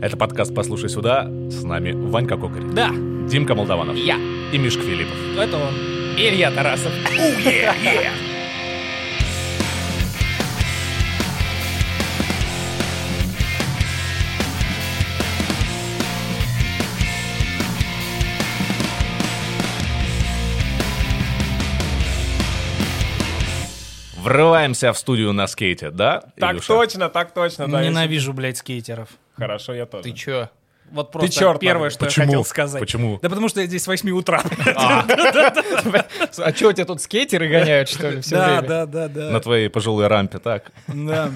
Это 0.00 0.16
подкаст 0.16 0.54
«Послушай 0.54 0.88
сюда». 0.88 1.24
С 1.50 1.62
нами 1.62 1.92
Ванька 1.92 2.36
Кокарь, 2.36 2.62
Да, 2.72 2.90
Димка 3.28 3.54
Молдаванов 3.54 3.96
я. 3.96 4.16
и 4.52 4.58
Мишка 4.58 4.82
Филиппов. 4.82 5.16
Это 5.36 5.56
он. 5.56 5.74
Илья 6.16 6.50
Тарасов. 6.50 6.92
Врываемся 24.16 24.92
в 24.92 24.98
студию 24.98 25.32
на 25.32 25.46
скейте, 25.46 25.90
да, 25.90 26.22
Так 26.38 26.52
Илюша? 26.52 26.68
точно, 26.68 27.08
так 27.08 27.32
точно, 27.32 27.68
да. 27.68 27.82
Ненавижу, 27.82 28.32
блядь, 28.34 28.58
скейтеров. 28.58 29.08
Хорошо, 29.40 29.72
я 29.72 29.86
тоже. 29.86 30.04
Ты 30.04 30.12
чё? 30.12 30.48
Вот 30.90 31.12
просто 31.12 31.30
чёрт, 31.30 31.60
первое, 31.60 31.82
Марк. 31.84 31.92
что 31.92 32.04
Почему? 32.04 32.24
я 32.24 32.26
хотел 32.28 32.44
сказать. 32.44 32.80
Почему? 32.80 33.18
Да 33.22 33.28
потому 33.28 33.48
что 33.48 33.60
я 33.60 33.66
здесь 33.66 33.82
с 33.84 33.86
8 33.86 34.10
утра. 34.10 34.42
А 36.38 36.52
что, 36.54 36.68
у 36.68 36.72
тебя 36.72 36.84
тут 36.84 37.00
скейтеры 37.00 37.48
гоняют, 37.48 37.88
что 37.88 38.08
ли, 38.10 38.20
все 38.20 38.36
Да, 38.36 38.46
время? 38.46 38.68
да, 38.68 38.86
да, 38.86 39.08
да. 39.08 39.30
На 39.30 39.40
твоей 39.40 39.68
пожилой 39.68 40.06
рампе, 40.06 40.38
так? 40.38 40.70
Да. 40.88 41.30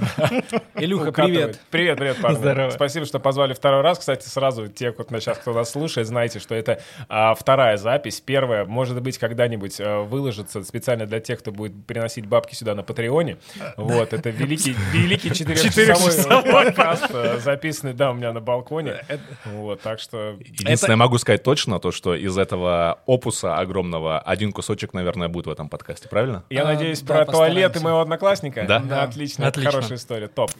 Илюха, 0.76 1.12
привет. 1.12 1.58
Привет, 1.70 1.98
привет, 1.98 2.16
парни. 2.20 2.36
Здорово. 2.36 2.70
Спасибо, 2.70 3.06
что 3.06 3.18
позвали 3.18 3.54
второй 3.54 3.82
раз. 3.82 3.98
Кстати, 3.98 4.28
сразу 4.28 4.68
те, 4.68 4.92
кто 4.92 5.04
нас 5.10 5.22
сейчас 5.22 5.38
кто 5.38 5.52
нас 5.52 5.70
слушает, 5.70 6.06
знаете, 6.06 6.38
что 6.38 6.54
это 6.54 6.80
а, 7.08 7.34
вторая 7.34 7.76
запись. 7.76 8.20
Первая, 8.20 8.64
может 8.64 9.00
быть, 9.02 9.18
когда-нибудь 9.18 9.80
а, 9.80 10.02
выложится 10.02 10.62
специально 10.64 11.06
для 11.06 11.20
тех, 11.20 11.38
кто 11.40 11.50
будет 11.52 11.86
приносить 11.86 12.26
бабки 12.26 12.54
сюда 12.54 12.74
на 12.74 12.82
Патреоне. 12.82 13.38
Вот, 13.76 14.12
это 14.12 14.30
великий, 14.30 14.76
великий 14.92 15.32
четырехчасовой 15.32 16.42
подкаст, 16.42 17.06
а, 17.10 17.38
записанный, 17.38 17.92
да, 17.94 18.10
у 18.10 18.14
меня 18.14 18.32
на 18.32 18.40
балконе. 18.40 19.04
Вот, 19.44 19.80
так 19.82 20.00
что... 20.00 20.36
Единственное, 20.40 20.96
могу 20.96 21.18
сказать 21.18 21.42
точно, 21.42 21.78
то, 21.78 21.92
что 21.92 22.14
из 22.14 22.36
этого 22.38 23.00
опуса 23.06 23.56
огромного 23.58 24.18
один 24.18 24.52
кусочек, 24.52 24.94
наверное, 24.94 25.28
будет 25.28 25.46
в 25.46 25.50
этом 25.50 25.68
подкасте, 25.68 26.08
правильно? 26.08 26.44
Я 26.50 26.62
А, 26.62 26.66
надеюсь, 26.66 27.02
да, 27.02 27.24
про 27.24 27.32
туалеты 27.32 27.80
моего 27.80 28.00
одноклассника? 28.00 28.64
Да. 28.66 28.78
Да, 28.80 29.02
отлично. 29.02 29.42
это 29.42 29.50
Отлично. 29.50 29.70
Хорошая 29.70 29.98
история. 29.98 30.28
Топ. 30.28 30.50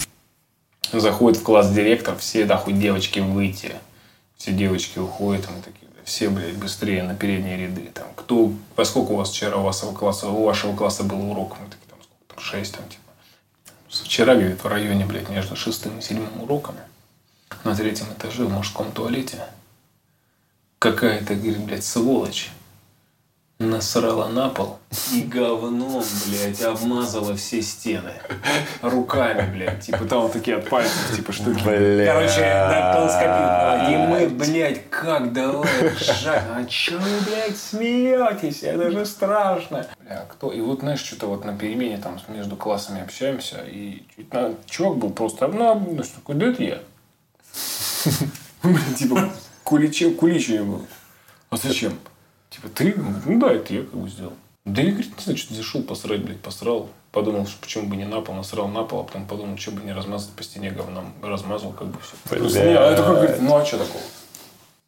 Заходит 0.93 1.41
в 1.41 1.43
класс 1.43 1.73
директор, 1.73 2.17
все 2.17 2.45
нахуй 2.45 2.75
девочки 2.75 3.21
выйти. 3.21 3.73
Все 4.37 4.53
девочки 4.53 4.99
уходят, 4.99 5.49
мы 5.49 5.63
такие, 5.63 5.89
да, 5.95 6.01
все, 6.05 6.29
блядь, 6.29 6.57
быстрее 6.57 7.03
на 7.05 7.15
передние 7.15 7.57
ряды. 7.57 7.91
Там, 7.95 8.07
кто, 8.15 8.53
поскольку 8.77 9.15
у 9.15 9.17
вас 9.17 9.31
вчера 9.31 9.57
у 9.57 9.63
вашего 9.63 9.95
класса, 9.95 10.29
у 10.29 10.45
вашего 10.45 10.77
класса 10.77 11.05
был 11.05 11.31
урок, 11.31 11.57
мы 11.61 11.67
такие, 11.67 11.89
там, 11.89 11.99
сколько 12.03 12.35
там, 12.35 12.45
шесть, 12.45 12.75
там, 12.75 12.87
типа. 12.89 13.01
Вчера, 13.89 14.35
говорит, 14.35 14.63
в 14.63 14.67
районе, 14.67 15.07
блядь, 15.07 15.31
между 15.31 15.57
шестым 15.57 15.99
и 15.99 16.03
седьмым 16.03 16.43
уроками 16.43 16.81
на 17.65 17.75
третьем 17.75 18.07
этаже 18.17 18.45
в 18.45 18.53
мужском 18.53 18.93
туалете 18.93 19.39
какая-то, 20.79 21.35
говорит, 21.35 21.61
блядь, 21.61 21.85
сволочь 21.85 22.51
насрала 23.61 24.29
на 24.29 24.49
пол 24.49 24.79
и 25.13 25.23
говном, 25.23 26.03
блядь, 26.27 26.61
обмазала 26.61 27.37
все 27.37 27.63
стены. 27.63 28.13
Руками, 28.83 29.51
блядь. 29.51 29.81
Типа 29.81 30.05
там 30.05 30.29
такие 30.29 30.57
от 30.59 30.69
пальцев, 30.69 31.17
типа 31.17 31.33
штуки. 31.33 31.63
Короче, 31.63 32.41
да, 32.41 32.93
полоскопировала. 32.95 33.91
И 33.91 33.97
мы, 34.09 34.29
блядь, 34.29 34.91
как 34.91 35.33
давай 35.33 35.89
ржать. 35.89 36.43
А 36.51 36.65
чё 36.65 36.99
вы, 36.99 37.21
блядь, 37.27 37.57
смеетесь? 37.57 38.63
Это 38.65 38.91
же 38.91 39.07
страшно. 39.07 39.87
Бля, 40.01 40.27
кто? 40.29 40.53
И 40.53 40.61
вот, 40.61 40.81
знаешь, 40.81 41.01
что-то 41.01 41.29
вот 41.29 41.45
на 41.45 41.57
перемене 41.57 41.99
там 41.99 42.21
между 42.29 42.57
классами 42.57 43.03
общаемся, 43.03 43.65
и 43.67 44.03
чувак 44.67 44.99
был 44.99 45.11
просто, 45.11 45.47
ну, 45.49 46.03
такой, 46.17 46.35
да 46.35 46.47
это 46.47 46.63
я. 46.63 46.81
Блин, 48.63 48.95
типа, 48.97 49.33
куличи, 49.63 50.11
куличи 50.15 50.59
был. 50.59 50.87
А 51.51 51.57
зачем? 51.57 51.99
Типа, 52.51 52.69
ты? 52.69 52.95
Ну 53.27 53.39
да, 53.39 53.53
это 53.53 53.75
я 53.75 53.83
как 53.83 53.95
бы 53.95 54.09
сделал. 54.09 54.33
Да 54.65 54.81
я, 54.81 54.93
говорит, 54.93 55.17
не 55.17 55.23
знаю, 55.23 55.37
что 55.37 55.55
зашел 55.55 55.83
посрать, 55.83 56.25
блядь, 56.25 56.41
посрал. 56.41 56.89
Подумал, 57.13 57.47
что 57.47 57.61
почему 57.61 57.89
бы 57.89 57.97
не 57.97 58.07
на 58.07 58.21
пол, 58.21 58.35
насрал 58.35 58.67
на 58.69 58.83
пол, 58.83 59.01
а 59.01 59.05
потом 59.05 59.27
подумал, 59.27 59.57
что 59.59 59.71
бы 59.71 59.83
не 59.83 59.93
размазать 59.93 60.31
по 60.31 60.43
стене 60.43 60.71
говном. 60.71 61.13
Размазал, 61.23 61.73
как 61.73 61.89
бы 61.89 61.99
все. 62.01 62.17
А 62.31 62.93
это 62.93 63.03
как, 63.03 63.15
говорит, 63.15 63.41
ну 63.41 63.57
а 63.57 63.65
что 63.65 63.79
такого? 63.79 64.03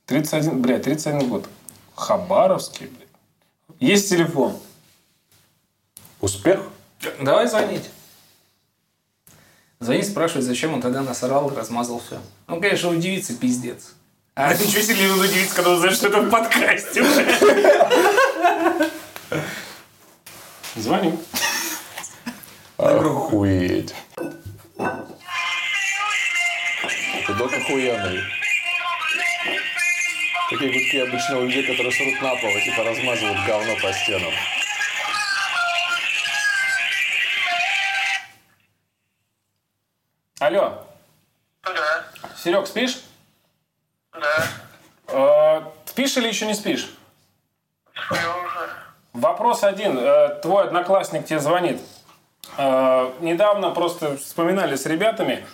31, 0.06 0.62
блядь, 0.62 0.82
31 0.82 1.28
год. 1.28 1.48
Хабаровский, 1.94 2.86
блядь. 2.86 3.08
Есть 3.78 4.08
телефон. 4.08 4.56
Успех? 6.20 6.60
Давай 7.20 7.46
звонить. 7.46 7.84
Звонить, 9.78 10.08
спрашивать, 10.08 10.44
зачем 10.44 10.72
он 10.74 10.80
тогда 10.80 11.02
насорал 11.02 11.50
и 11.50 11.54
размазал 11.54 12.00
все. 12.04 12.18
Ну, 12.48 12.60
конечно, 12.60 12.88
удивиться 12.88 13.34
пиздец. 13.34 13.94
А 14.34 14.54
ты 14.54 14.64
что 14.66 14.82
сильно 14.82 15.14
удивиться, 15.22 15.54
когда 15.54 15.72
узнаешь, 15.72 15.96
что 15.96 16.08
это 16.08 16.22
в 16.22 16.30
подкасте? 16.30 17.04
Звоню. 20.76 21.18
Охуеть. 22.76 23.94
Док 27.38 27.52
охуенный. 27.52 28.20
Такие 30.50 30.72
гудки 30.72 30.96
обычно 30.98 31.38
у 31.38 31.46
людей, 31.46 31.62
которые 31.66 31.92
срут 31.92 32.22
на 32.22 32.36
пол 32.36 32.50
и 32.50 32.64
типа 32.64 32.84
размазывают 32.84 33.38
говно 33.46 33.74
по 33.82 33.92
стенам. 33.92 34.32
Серег, 42.46 42.68
спишь? 42.68 43.02
да, 44.12 44.46
Э, 45.08 45.62
Спишь 45.84 46.16
или 46.16 46.28
еще 46.28 46.46
не 46.46 46.54
спишь? 46.54 46.94
сплю 47.92 48.18
уже. 48.18 48.70
Вопрос 49.14 49.64
один. 49.64 49.98
Э, 49.98 50.38
Твой 50.42 50.62
одноклассник 50.62 51.26
тебе 51.26 51.40
звонит. 51.40 51.82
Э, 52.56 53.10
Недавно 53.18 53.72
просто 53.72 54.16
вспоминали 54.16 54.76
с 54.76 54.86
ребятами. 54.86 55.44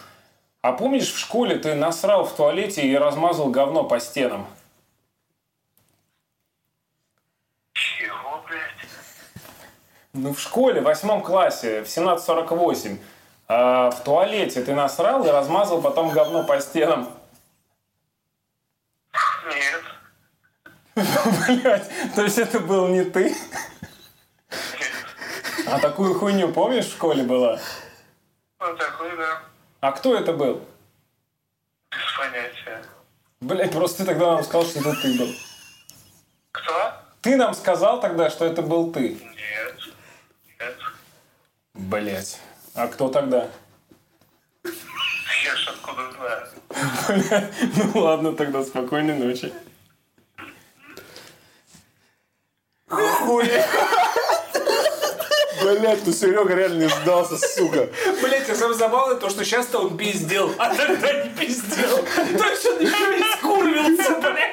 А 0.60 0.72
помнишь, 0.72 1.10
в 1.10 1.18
школе 1.18 1.56
ты 1.56 1.74
насрал 1.74 2.26
в 2.26 2.36
туалете 2.36 2.82
и 2.82 2.94
размазал 2.94 3.48
говно 3.48 3.84
по 3.84 3.98
стенам? 3.98 4.46
Чего, 7.72 8.44
блядь? 8.46 8.88
Ну, 10.12 10.34
в 10.34 10.38
школе, 10.40 10.82
в 10.82 10.84
восьмом 10.84 11.22
классе, 11.22 11.84
в 11.84 11.86
17.48. 11.86 12.98
э, 13.52 13.90
В 13.90 14.00
туалете 14.04 14.62
ты 14.62 14.74
насрал 14.74 15.24
и 15.24 15.28
размазал 15.28 15.80
потом 15.80 16.10
говно 16.10 16.44
по 16.44 16.60
стенам. 16.60 17.08
Нет. 19.48 19.82
Блять, 21.46 21.90
то 22.14 22.22
есть 22.22 22.38
это 22.38 22.60
был 22.60 22.88
не 22.88 23.04
ты? 23.04 23.34
А 25.66 25.78
такую 25.78 26.18
хуйню 26.18 26.52
помнишь 26.52 26.86
в 26.86 26.92
школе 26.92 27.22
была? 27.22 27.58
Ну, 28.60 28.76
такой, 28.76 29.16
да. 29.16 29.40
А 29.80 29.92
кто 29.92 30.14
это 30.14 30.32
был? 30.32 30.62
Без 31.90 32.16
понятия. 32.18 32.84
Блять, 33.40 33.72
просто 33.72 33.98
ты 33.98 34.04
тогда 34.04 34.34
нам 34.34 34.44
сказал, 34.44 34.64
что 34.64 34.80
это 34.80 35.00
ты 35.00 35.18
был. 35.18 35.34
Кто? 36.52 36.92
Ты 37.22 37.36
нам 37.36 37.54
сказал 37.54 38.00
тогда, 38.00 38.30
что 38.30 38.44
это 38.44 38.62
был 38.62 38.92
ты. 38.92 39.14
Нет. 39.14 39.94
Нет. 40.60 40.76
Блять. 41.74 42.38
А 42.74 42.86
кто 42.88 43.08
тогда? 43.08 43.48
Я 44.64 45.56
ж 45.56 45.68
откуда 45.68 46.10
знаю. 46.12 47.48
Ну 47.94 48.00
ладно, 48.00 48.32
тогда 48.32 48.64
спокойной 48.64 49.18
ночи. 49.18 49.52
Блять, 55.62 56.06
ну 56.06 56.12
Серега 56.12 56.54
реально 56.54 56.84
не 56.84 56.88
сдался, 56.88 57.36
сука. 57.36 57.88
Блять, 58.22 58.48
а 58.48 58.54
самое 58.54 58.78
забавное 58.78 59.16
то, 59.16 59.28
что 59.28 59.44
сейчас-то 59.44 59.80
он 59.80 59.96
пиздел, 59.96 60.50
а 60.58 60.74
тогда 60.74 61.24
не 61.24 61.30
пиздел. 61.30 61.98
Точно 61.98 62.80
еще 62.80 63.18
не 63.18 63.36
скурвился, 63.36 64.20
блядь. 64.20 64.51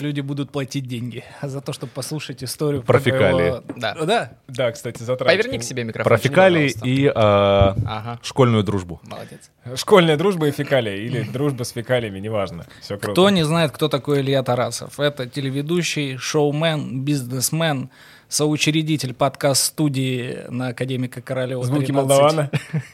Люди 0.00 0.20
будут 0.20 0.50
платить 0.50 0.86
деньги 0.86 1.24
за 1.42 1.60
то, 1.60 1.72
чтобы 1.72 1.92
послушать 1.92 2.42
историю 2.42 2.82
Про 2.82 2.98
фекалии. 2.98 3.62
Да. 3.76 3.94
Да. 3.94 4.32
Да, 4.48 4.72
кстати, 4.72 5.02
затратили. 5.02 5.42
Поверни 5.42 5.58
к 5.58 5.62
себе 5.62 5.84
микрофон. 5.84 6.08
Про 6.08 6.16
фекалии 6.18 6.74
и 6.84 7.06
э, 7.06 7.10
Ага. 7.14 8.18
школьную 8.22 8.64
дружбу. 8.64 9.00
Молодец. 9.04 9.50
Школьная 9.76 10.16
дружба 10.16 10.48
и 10.48 10.50
фекалия. 10.50 10.96
Или 10.96 11.22
дружба 11.22 11.64
с 11.64 11.70
фекалиями, 11.70 12.18
неважно. 12.18 12.66
Все 12.80 12.96
круто. 12.96 13.12
Кто 13.12 13.30
не 13.30 13.44
знает, 13.44 13.72
кто 13.72 13.88
такой 13.88 14.20
Илья 14.20 14.42
Тарасов? 14.42 14.98
Это 14.98 15.26
телеведущий, 15.26 16.16
шоумен, 16.16 17.04
бизнесмен, 17.04 17.90
соучредитель 18.30 19.12
подкаст-студии 19.12 20.44
на 20.48 20.68
Академика 20.68 21.20
Королева. 21.20 21.62
Звуки 21.64 21.86
13. 21.86 21.94
Молдавана. 21.94 22.50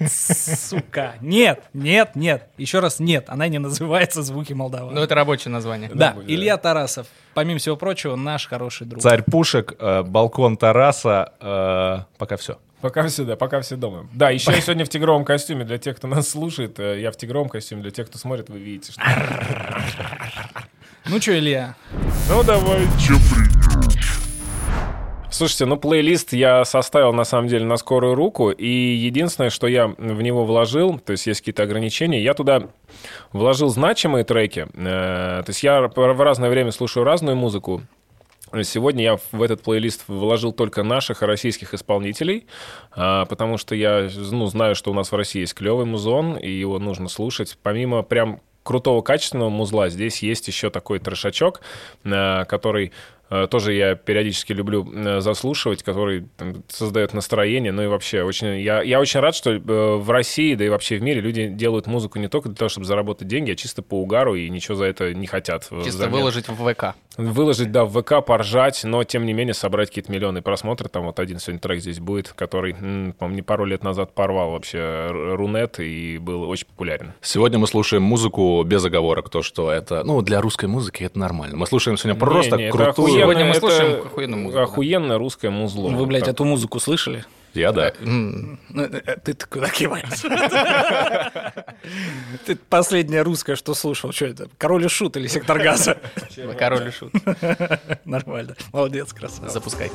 Сука. 0.08 1.14
Нет, 1.20 1.62
нет, 1.74 2.16
нет. 2.16 2.48
Еще 2.56 2.80
раз 2.80 2.98
нет. 2.98 3.26
Она 3.28 3.46
не 3.48 3.58
называется 3.58 4.22
«Звуки 4.22 4.54
Молдавана». 4.54 4.92
Ну, 4.96 5.02
это 5.02 5.14
рабочее 5.14 5.52
название. 5.52 5.90
да, 5.94 6.16
Илья 6.26 6.56
Тарасов. 6.56 7.06
Помимо 7.34 7.58
всего 7.60 7.76
прочего, 7.76 8.16
наш 8.16 8.48
хороший 8.48 8.86
друг. 8.86 9.02
Царь 9.02 9.22
пушек, 9.22 9.74
э, 9.78 10.02
балкон 10.02 10.56
Тараса, 10.56 11.32
э, 11.40 11.98
пока 12.18 12.36
все. 12.38 12.58
Пока 12.80 13.06
все, 13.06 13.24
да, 13.24 13.36
пока 13.36 13.60
все 13.60 13.76
дома. 13.76 14.08
Да, 14.14 14.30
еще 14.30 14.52
я 14.52 14.60
сегодня 14.60 14.84
в 14.84 14.88
тигровом 14.88 15.24
костюме 15.26 15.64
для 15.64 15.76
тех, 15.78 15.96
кто 15.96 16.08
нас 16.08 16.28
слушает. 16.30 16.78
э, 16.80 17.00
Я 17.00 17.10
в 17.12 17.16
тигровом 17.16 17.50
костюме 17.50 17.82
для 17.82 17.90
тех, 17.90 18.06
кто 18.08 18.16
смотрит, 18.18 18.48
вы 18.48 18.58
видите, 18.58 18.92
что... 18.92 19.02
Ну 21.08 21.20
что, 21.20 21.38
Илья, 21.38 21.76
Ну, 22.28 22.42
давай. 22.42 22.86
Слушайте, 25.36 25.66
ну 25.66 25.76
плейлист 25.76 26.32
я 26.32 26.64
составил 26.64 27.12
на 27.12 27.24
самом 27.24 27.48
деле 27.48 27.66
на 27.66 27.76
скорую 27.76 28.14
руку, 28.14 28.48
и 28.48 28.66
единственное, 28.66 29.50
что 29.50 29.66
я 29.66 29.88
в 29.88 30.22
него 30.22 30.46
вложил, 30.46 30.98
то 30.98 31.10
есть 31.10 31.26
есть 31.26 31.40
какие-то 31.40 31.62
ограничения, 31.62 32.22
я 32.22 32.32
туда 32.32 32.68
вложил 33.34 33.68
значимые 33.68 34.24
треки. 34.24 34.66
Э, 34.72 35.42
То 35.42 35.48
есть 35.48 35.62
я 35.62 35.88
в 35.94 36.20
разное 36.22 36.48
время 36.48 36.72
слушаю 36.72 37.04
разную 37.04 37.36
музыку. 37.36 37.82
Сегодня 38.62 39.04
я 39.04 39.18
в 39.30 39.42
этот 39.42 39.62
плейлист 39.62 40.04
вложил 40.08 40.54
только 40.54 40.82
наших 40.82 41.20
российских 41.20 41.74
исполнителей, 41.74 42.46
а, 42.92 43.26
потому 43.26 43.58
что 43.58 43.74
я 43.74 44.08
ну, 44.30 44.46
знаю, 44.46 44.74
что 44.74 44.90
у 44.90 44.94
нас 44.94 45.12
в 45.12 45.16
России 45.16 45.40
есть 45.40 45.52
клевый 45.52 45.84
музон, 45.84 46.38
и 46.38 46.50
его 46.50 46.78
нужно 46.78 47.10
слушать. 47.10 47.58
Помимо 47.62 48.02
прям 48.02 48.40
крутого 48.66 49.00
качественного 49.00 49.48
музла, 49.48 49.88
здесь 49.88 50.22
есть 50.22 50.48
еще 50.48 50.70
такой 50.70 50.98
трешачок, 50.98 51.60
э, 52.04 52.44
который 52.46 52.86
э, 52.86 52.90
тоже 53.28 53.72
я 53.72 53.96
периодически 53.96 54.52
люблю 54.52 54.88
э, 54.92 55.20
заслушивать, 55.20 55.82
который 55.82 56.28
там, 56.36 56.62
создает 56.68 57.12
настроение, 57.12 57.72
ну 57.72 57.82
и 57.82 57.86
вообще 57.86 58.22
очень... 58.22 58.60
Я, 58.60 58.82
я 58.82 59.00
очень 59.00 59.20
рад, 59.20 59.34
что 59.34 59.50
э, 59.50 59.96
в 59.96 60.10
России, 60.10 60.54
да 60.54 60.64
и 60.64 60.68
вообще 60.68 60.96
в 60.96 61.02
мире 61.02 61.20
люди 61.20 61.48
делают 61.48 61.86
музыку 61.86 62.18
не 62.18 62.28
только 62.28 62.48
для 62.48 62.56
того, 62.56 62.68
чтобы 62.68 62.86
заработать 62.86 63.26
деньги, 63.26 63.50
а 63.50 63.56
чисто 63.56 63.82
по 63.82 64.00
угару 64.00 64.36
и 64.36 64.48
ничего 64.48 64.76
за 64.76 64.84
это 64.84 65.12
не 65.12 65.26
хотят. 65.26 65.62
Чисто 65.62 65.88
взамен. 65.88 66.12
выложить 66.12 66.48
в 66.48 66.72
ВК. 66.72 66.94
Выложить, 67.16 67.72
да, 67.72 67.84
в 67.84 68.00
ВК, 68.00 68.24
поржать, 68.24 68.84
но, 68.84 69.02
тем 69.02 69.26
не 69.26 69.32
менее, 69.32 69.54
собрать 69.54 69.88
какие-то 69.88 70.12
миллионы 70.12 70.42
просмотров. 70.42 70.90
Там 70.90 71.06
вот 71.06 71.18
один 71.18 71.38
сегодня 71.38 71.60
трек 71.60 71.80
здесь 71.80 71.98
будет, 71.98 72.28
который, 72.28 72.74
по-моему, 72.74 73.30
не 73.30 73.42
пару 73.42 73.64
лет 73.64 73.82
назад 73.82 74.14
порвал 74.14 74.52
вообще 74.52 75.08
Рунет 75.10 75.80
и 75.80 76.18
был 76.18 76.48
очень 76.48 76.66
популярен. 76.66 77.14
Сегодня 77.22 77.58
мы 77.58 77.66
слушаем 77.66 78.02
музыку 78.02 78.62
без 78.64 78.84
оговорок, 78.84 79.30
то, 79.30 79.42
что 79.42 79.72
это, 79.72 80.04
ну, 80.04 80.20
для 80.22 80.40
русской 80.40 80.66
музыки 80.66 81.02
это 81.02 81.18
нормально. 81.18 81.56
Мы 81.56 81.66
слушаем 81.66 81.96
сегодня 81.96 82.20
просто 82.20 82.56
Не, 82.56 82.64
не, 82.64 82.70
крутую... 82.70 83.15
охуенно, 83.22 83.22
Сегодня 83.24 83.44
мы 83.44 83.50
это 83.50 83.60
слушаем 83.60 84.06
охуенную 84.06 84.42
музыку, 84.42 84.58
да. 84.58 84.62
Охуенное 84.64 85.18
русское 85.18 85.50
музло. 85.50 85.88
вы, 85.88 86.06
блядь, 86.06 86.24
Так. 86.24 86.34
эту 86.34 86.44
музыку 86.44 86.80
слышали? 86.80 87.24
Я, 87.54 87.72
да. 87.72 87.92
М, 88.00 88.60
Ну, 88.68 88.82
э, 88.82 89.00
э, 89.06 89.16
Ты 89.24 89.34
куда 89.48 89.68
киваешь? 89.70 90.20
Ты 92.44 92.56
последнее 92.56 93.22
русское, 93.22 93.56
что 93.56 93.72
слушал, 93.74 94.12
что 94.12 94.26
это? 94.26 94.48
Король 94.58 94.84
и 94.84 94.88
Шут 94.88 95.16
или 95.16 95.26
Сектор 95.26 95.58
Газа? 95.58 95.96
Король 96.58 96.88
и 96.88 96.90
шут. 96.90 97.12
Нормально. 98.04 98.56
Молодец, 98.72 99.12
красавец. 99.12 99.52
Запускай. 99.52 99.90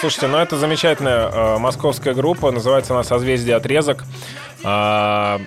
Слушайте, 0.00 0.26
ну 0.28 0.38
это 0.38 0.56
замечательная 0.56 1.28
э, 1.28 1.58
московская 1.58 2.14
группа, 2.14 2.50
называется 2.50 2.92
она 2.92 3.02
«Созвездие 3.02 3.56
отрезок». 3.56 4.04
А 4.62 5.40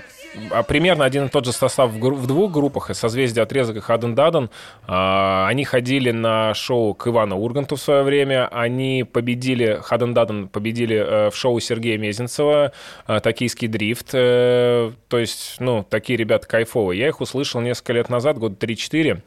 примерно 0.68 1.06
один 1.06 1.26
и 1.26 1.30
тот 1.30 1.46
же 1.46 1.52
состав 1.52 1.92
в, 1.92 2.28
двух 2.28 2.52
группах, 2.52 2.90
и 2.90 2.94
«Созвездие 2.94 3.44
отрезок» 3.44 3.78
и 3.78 3.80
«Хаден 3.80 4.16
Даден». 4.16 4.50
А, 4.88 5.48
они 5.48 5.66
ходили 5.66 6.12
на 6.12 6.54
шоу 6.54 6.94
к 6.94 7.08
Ивану 7.08 7.38
Урганту 7.38 7.76
в 7.76 7.82
свое 7.82 8.04
время. 8.04 8.48
Они 8.48 9.04
победили, 9.04 9.80
«Хаден 9.82 10.14
Даден» 10.14 10.48
победили 10.48 10.96
э, 10.98 11.30
в 11.30 11.36
шоу 11.36 11.60
Сергея 11.60 11.98
Мезенцева 11.98 12.72
э, 13.08 13.20
«Токийский 13.20 13.68
дрифт». 13.68 14.10
Э, 14.14 14.92
то 15.08 15.18
есть, 15.18 15.56
ну, 15.60 15.84
такие 15.84 16.18
ребята 16.18 16.48
кайфовые. 16.48 17.00
Я 17.00 17.08
их 17.08 17.22
услышал 17.22 17.62
несколько 17.62 17.94
лет 17.94 18.10
назад, 18.10 18.38
года 18.38 18.56
3-4 18.56 19.22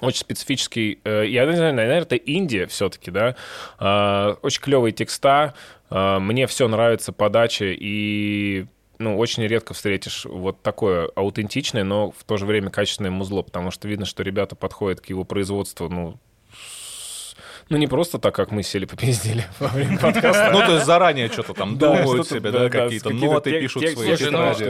очень 0.00 0.20
специфический, 0.20 1.00
я 1.04 1.44
не 1.44 1.56
знаю, 1.56 1.74
наверное, 1.74 2.02
это 2.02 2.14
Индия 2.14 2.68
все-таки, 2.68 3.10
да, 3.10 3.34
Э, 3.80 4.36
очень 4.42 4.62
клевые 4.62 4.92
текста, 4.92 5.54
мне 5.90 6.46
все 6.46 6.68
нравится 6.68 7.12
подача 7.12 7.64
и 7.64 8.66
ну, 8.98 9.16
очень 9.16 9.44
редко 9.44 9.74
встретишь 9.74 10.24
вот 10.24 10.62
такое 10.62 11.08
аутентичное, 11.14 11.84
но 11.84 12.10
в 12.10 12.24
то 12.24 12.36
же 12.36 12.46
время 12.46 12.70
качественное 12.70 13.10
музло, 13.10 13.42
потому 13.42 13.70
что 13.70 13.88
видно, 13.88 14.06
что 14.06 14.22
ребята 14.22 14.56
подходят 14.56 15.00
к 15.00 15.06
его 15.06 15.24
производству, 15.24 15.88
ну, 15.88 16.18
ну 17.68 17.76
не 17.76 17.86
просто 17.86 18.18
так, 18.18 18.34
как 18.34 18.50
мы 18.50 18.62
сели 18.62 18.84
попиздили 18.84 19.44
во 19.58 19.68
время 19.68 19.98
подкаста. 19.98 20.50
Ну, 20.52 20.60
то 20.60 20.74
есть 20.74 20.86
заранее 20.86 21.28
что-то 21.28 21.54
там 21.54 21.78
думают 21.78 22.28
себе, 22.28 22.50
да, 22.50 22.68
какие-то 22.68 23.10
ноты, 23.10 23.60
пишут 23.60 23.82
свои 23.90 24.14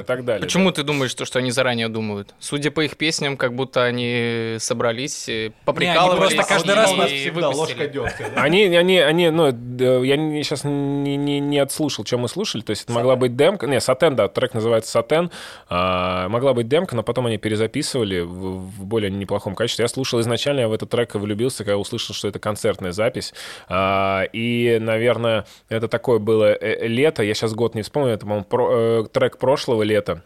и 0.00 0.03
так 0.03 0.25
далее. 0.25 0.43
Почему 0.43 0.71
ты 0.73 0.83
думаешь, 0.83 1.11
что, 1.11 1.25
что 1.25 1.39
они 1.39 1.50
заранее 1.50 1.89
думают? 1.89 2.35
Судя 2.39 2.71
по 2.71 2.81
их 2.81 2.97
песням, 2.97 3.37
как 3.37 3.55
будто 3.55 3.85
они 3.85 4.56
собрались, 4.59 5.29
э, 5.29 5.53
поприкалывались 5.65 6.35
просто 6.35 6.55
каждый 6.55 6.75
раз 6.75 6.91
выпустили. 7.31 7.89
Они, 8.37 8.65
они, 8.77 8.99
они, 8.99 9.31
ну, 9.31 9.50
д- 9.53 10.06
я 10.06 10.17
сейчас 10.43 10.65
не, 10.65 11.17
не, 11.17 11.41
не 11.41 11.59
отслушал, 11.59 12.05
что 12.05 12.19
мы 12.19 12.29
слушали, 12.29 12.62
то 12.62 12.71
есть 12.71 12.85
это 12.85 12.93
могла 12.93 13.17
быть 13.17 13.37
демка, 13.37 13.67
не, 13.67 13.81
Сатен, 13.81 14.17
да, 14.17 14.29
трек 14.29 14.55
называется 14.55 14.91
Сатен, 14.91 15.31
А, 15.69 16.29
могла 16.29 16.55
быть 16.55 16.69
демка, 16.69 16.97
но 16.97 17.03
потом 17.03 17.27
они 17.27 17.39
перезаписывали 17.39 18.21
в, 18.21 18.59
в 18.59 18.85
более 18.85 19.11
неплохом 19.11 19.55
качестве. 19.55 19.85
Я 19.85 19.89
слушал 19.89 20.21
изначально, 20.21 20.61
я 20.61 20.69
в 20.69 20.73
этот 20.73 20.91
трек 20.91 21.15
влюбился, 21.15 21.65
когда 21.65 21.77
услышал, 21.77 22.15
что 22.15 22.29
это 22.29 22.39
концертная 22.39 22.88
запись, 22.93 23.35
А, 23.69 24.25
и, 24.32 24.79
наверное, 24.81 25.44
это 25.69 25.88
такое 25.88 26.19
было 26.19 26.52
э, 26.52 26.87
лето, 26.87 27.23
я 27.23 27.35
сейчас 27.35 27.55
год 27.55 27.75
не 27.75 27.82
вспомню, 27.82 28.12
это, 28.12 28.26
по-моему, 28.26 28.46
э, 28.50 29.05
трек 29.12 29.38
прошлого 29.38 29.82
лета, 29.82 30.23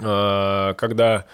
э, 0.00 0.74
когда 0.76 1.26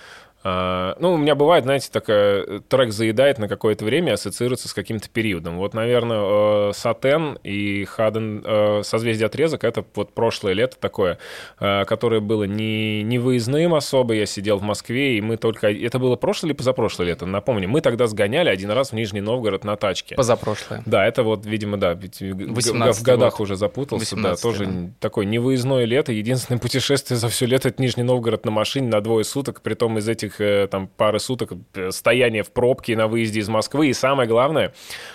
ну, 0.44 1.14
у 1.14 1.16
меня 1.16 1.34
бывает, 1.34 1.64
знаете, 1.64 1.88
такая, 1.92 2.42
э, 2.42 2.60
трек 2.68 2.92
заедает 2.92 3.38
на 3.38 3.48
какое-то 3.48 3.84
время, 3.84 4.12
ассоциируется 4.12 4.68
с 4.68 4.74
каким-то 4.74 5.08
периодом. 5.10 5.58
Вот, 5.58 5.74
наверное, 5.74 6.70
э, 6.70 6.72
Сатен 6.74 7.38
и 7.42 7.84
Хаден, 7.84 8.42
э, 8.44 8.82
Созвездие 8.84 9.26
отрезок, 9.26 9.64
это 9.64 9.84
вот 9.94 10.12
прошлое 10.14 10.52
лето 10.52 10.76
такое, 10.78 11.18
которое 11.58 12.20
было 12.20 12.44
не, 12.44 13.02
не 13.02 13.18
выездным 13.18 13.74
особо, 13.74 14.14
я 14.14 14.26
сидел 14.26 14.58
в 14.58 14.62
Москве, 14.62 15.18
и 15.18 15.20
мы 15.20 15.36
только... 15.36 15.70
Это 15.70 15.98
было 15.98 16.16
прошлое 16.16 16.50
или 16.50 16.56
позапрошлое 16.56 17.08
лето? 17.08 17.26
Напомню, 17.26 17.68
мы 17.68 17.80
тогда 17.80 18.06
сгоняли 18.06 18.48
один 18.48 18.70
раз 18.70 18.90
в 18.90 18.92
Нижний 18.94 19.20
Новгород 19.20 19.64
на 19.64 19.76
тачке. 19.76 20.14
Позапрошлое. 20.14 20.82
Да, 20.86 21.04
это 21.04 21.22
вот, 21.22 21.44
видимо, 21.46 21.76
да, 21.76 21.94
ведь 21.94 22.20
в- 22.20 22.52
в 22.52 22.58
18-й 22.58 22.92
в 22.92 23.02
годах 23.02 23.34
год. 23.34 23.40
уже 23.40 23.56
запутался, 23.56 24.16
да, 24.16 24.32
18-й, 24.32 24.42
тоже 24.42 24.66
да. 24.66 24.90
такое 25.00 25.26
невыездное 25.26 25.84
лето, 25.84 26.12
единственное 26.12 26.58
путешествие 26.60 27.18
за 27.18 27.28
все 27.28 27.46
лето 27.46 27.68
это 27.68 27.82
Нижний 27.82 28.04
Новгород 28.04 28.44
на 28.44 28.50
машине 28.50 28.88
на 28.88 29.00
двое 29.00 29.24
суток, 29.24 29.60
притом 29.62 29.98
из 29.98 30.08
этих 30.08 30.27
э, 30.40 30.68
там 30.70 30.88
пары 30.88 31.18
суток 31.18 31.52
э, 31.74 31.90
стояние 31.90 32.42
в 32.42 32.52
пробке 32.52 32.96
на 32.96 33.08
выезде 33.08 33.40
из 33.40 33.48
Москвы, 33.48 33.88
и 33.88 33.92
самое 33.92 34.28
главное, 34.28 34.72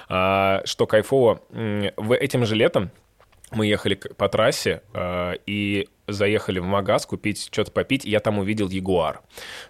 а, 0.09 0.61
что 0.65 0.87
кайфово, 0.87 1.41
в 1.49 2.15
этим 2.15 2.45
же 2.45 2.55
летом 2.55 2.91
мы 3.55 3.67
ехали 3.67 3.95
по 3.95 4.29
трассе 4.29 4.81
э, 4.93 5.33
и 5.45 5.87
заехали 6.07 6.59
в 6.59 6.65
магаз 6.65 7.05
купить 7.05 7.49
что-то 7.51 7.71
попить, 7.71 8.05
и 8.05 8.09
я 8.09 8.19
там 8.19 8.39
увидел 8.39 8.69
Ягуар. 8.69 9.21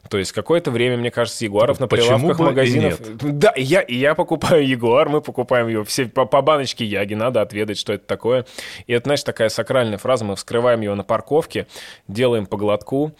То 0.09 0.17
есть 0.17 0.31
какое-то 0.31 0.71
время, 0.71 0.97
мне 0.97 1.11
кажется, 1.11 1.45
Ягуаров 1.45 1.79
на 1.79 1.87
Почему 1.87 2.17
прилавках 2.17 2.37
бы 2.37 2.43
и 2.43 2.47
магазинов... 2.47 2.99
Да, 3.21 3.49
и 3.51 3.61
я, 3.61 3.81
и 3.81 3.95
я 3.95 4.15
покупаю 4.15 4.67
Ягуар, 4.67 5.09
мы 5.09 5.21
покупаем 5.21 5.67
его 5.67 5.83
все 5.83 6.05
по, 6.05 6.25
по 6.25 6.41
баночке 6.41 6.85
Яги, 6.85 7.13
надо 7.13 7.41
отведать, 7.41 7.77
что 7.77 7.93
это 7.93 8.05
такое. 8.05 8.45
И 8.87 8.93
это, 8.93 9.05
знаешь, 9.05 9.23
такая 9.23 9.49
сакральная 9.49 9.97
фраза, 9.97 10.25
мы 10.25 10.35
вскрываем 10.35 10.81
его 10.81 10.95
на 10.95 11.03
парковке, 11.03 11.67
делаем 12.07 12.45
по 12.45 12.57
глотку, 12.57 13.13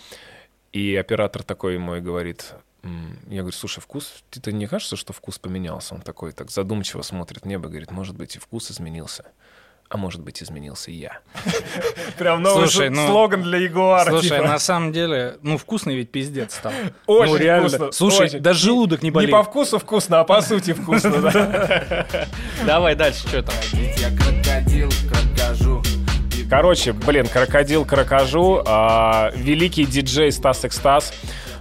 и 0.73 0.95
оператор 0.95 1.43
такой 1.43 1.77
мой 1.77 2.01
говорит... 2.01 2.53
Я 3.29 3.39
говорю, 3.39 3.55
слушай, 3.55 3.79
вкус, 3.79 4.11
тебе 4.29 4.51
не 4.51 4.67
кажется, 4.67 4.97
что 4.97 5.13
вкус 5.13 5.39
поменялся? 5.39 5.95
Он 5.95 6.01
такой 6.01 6.33
так 6.33 6.51
задумчиво 6.51 7.01
смотрит 7.01 7.43
в 7.43 7.45
небо, 7.45 7.69
говорит, 7.69 7.91
может 7.91 8.17
быть, 8.17 8.35
и 8.35 8.39
вкус 8.39 8.69
изменился. 8.71 9.23
А 9.87 9.95
может 9.97 10.21
быть, 10.21 10.41
изменился 10.41 10.91
и 10.91 10.95
я. 10.95 11.19
Прям 12.17 12.41
новый 12.41 12.67
Слушай, 12.67 12.89
ну, 12.89 13.07
слоган 13.07 13.43
для 13.43 13.59
Ягуара. 13.59 14.09
Слушай, 14.09 14.37
типа. 14.37 14.47
на 14.47 14.59
самом 14.59 14.91
деле, 14.91 15.37
ну, 15.43 15.57
вкусный 15.57 15.95
ведь 15.95 16.11
пиздец 16.11 16.55
стал. 16.55 16.73
Очень 17.05 17.31
ну, 17.33 17.37
реально. 17.37 17.69
вкусно, 17.69 17.91
Слушай, 17.91 18.25
очень. 18.25 18.39
даже 18.39 18.59
желудок 18.59 19.03
не 19.03 19.09
Не 19.09 19.11
болит. 19.11 19.31
по 19.31 19.43
вкусу 19.43 19.77
вкусно, 19.79 20.19
а 20.19 20.23
по 20.23 20.41
сути 20.41 20.73
вкусно, 20.73 21.21
да. 21.21 22.07
Давай 22.65 22.95
дальше, 22.95 23.27
что 23.27 23.43
там? 23.43 23.55
Короче, 26.55 26.93
блин, 26.93 27.25
крокодил 27.25 27.83
крокожу, 27.83 28.61
а, 28.63 29.31
великий 29.33 29.85
диджей 29.85 30.31
Стас 30.31 30.63
Экстаз. 30.63 31.11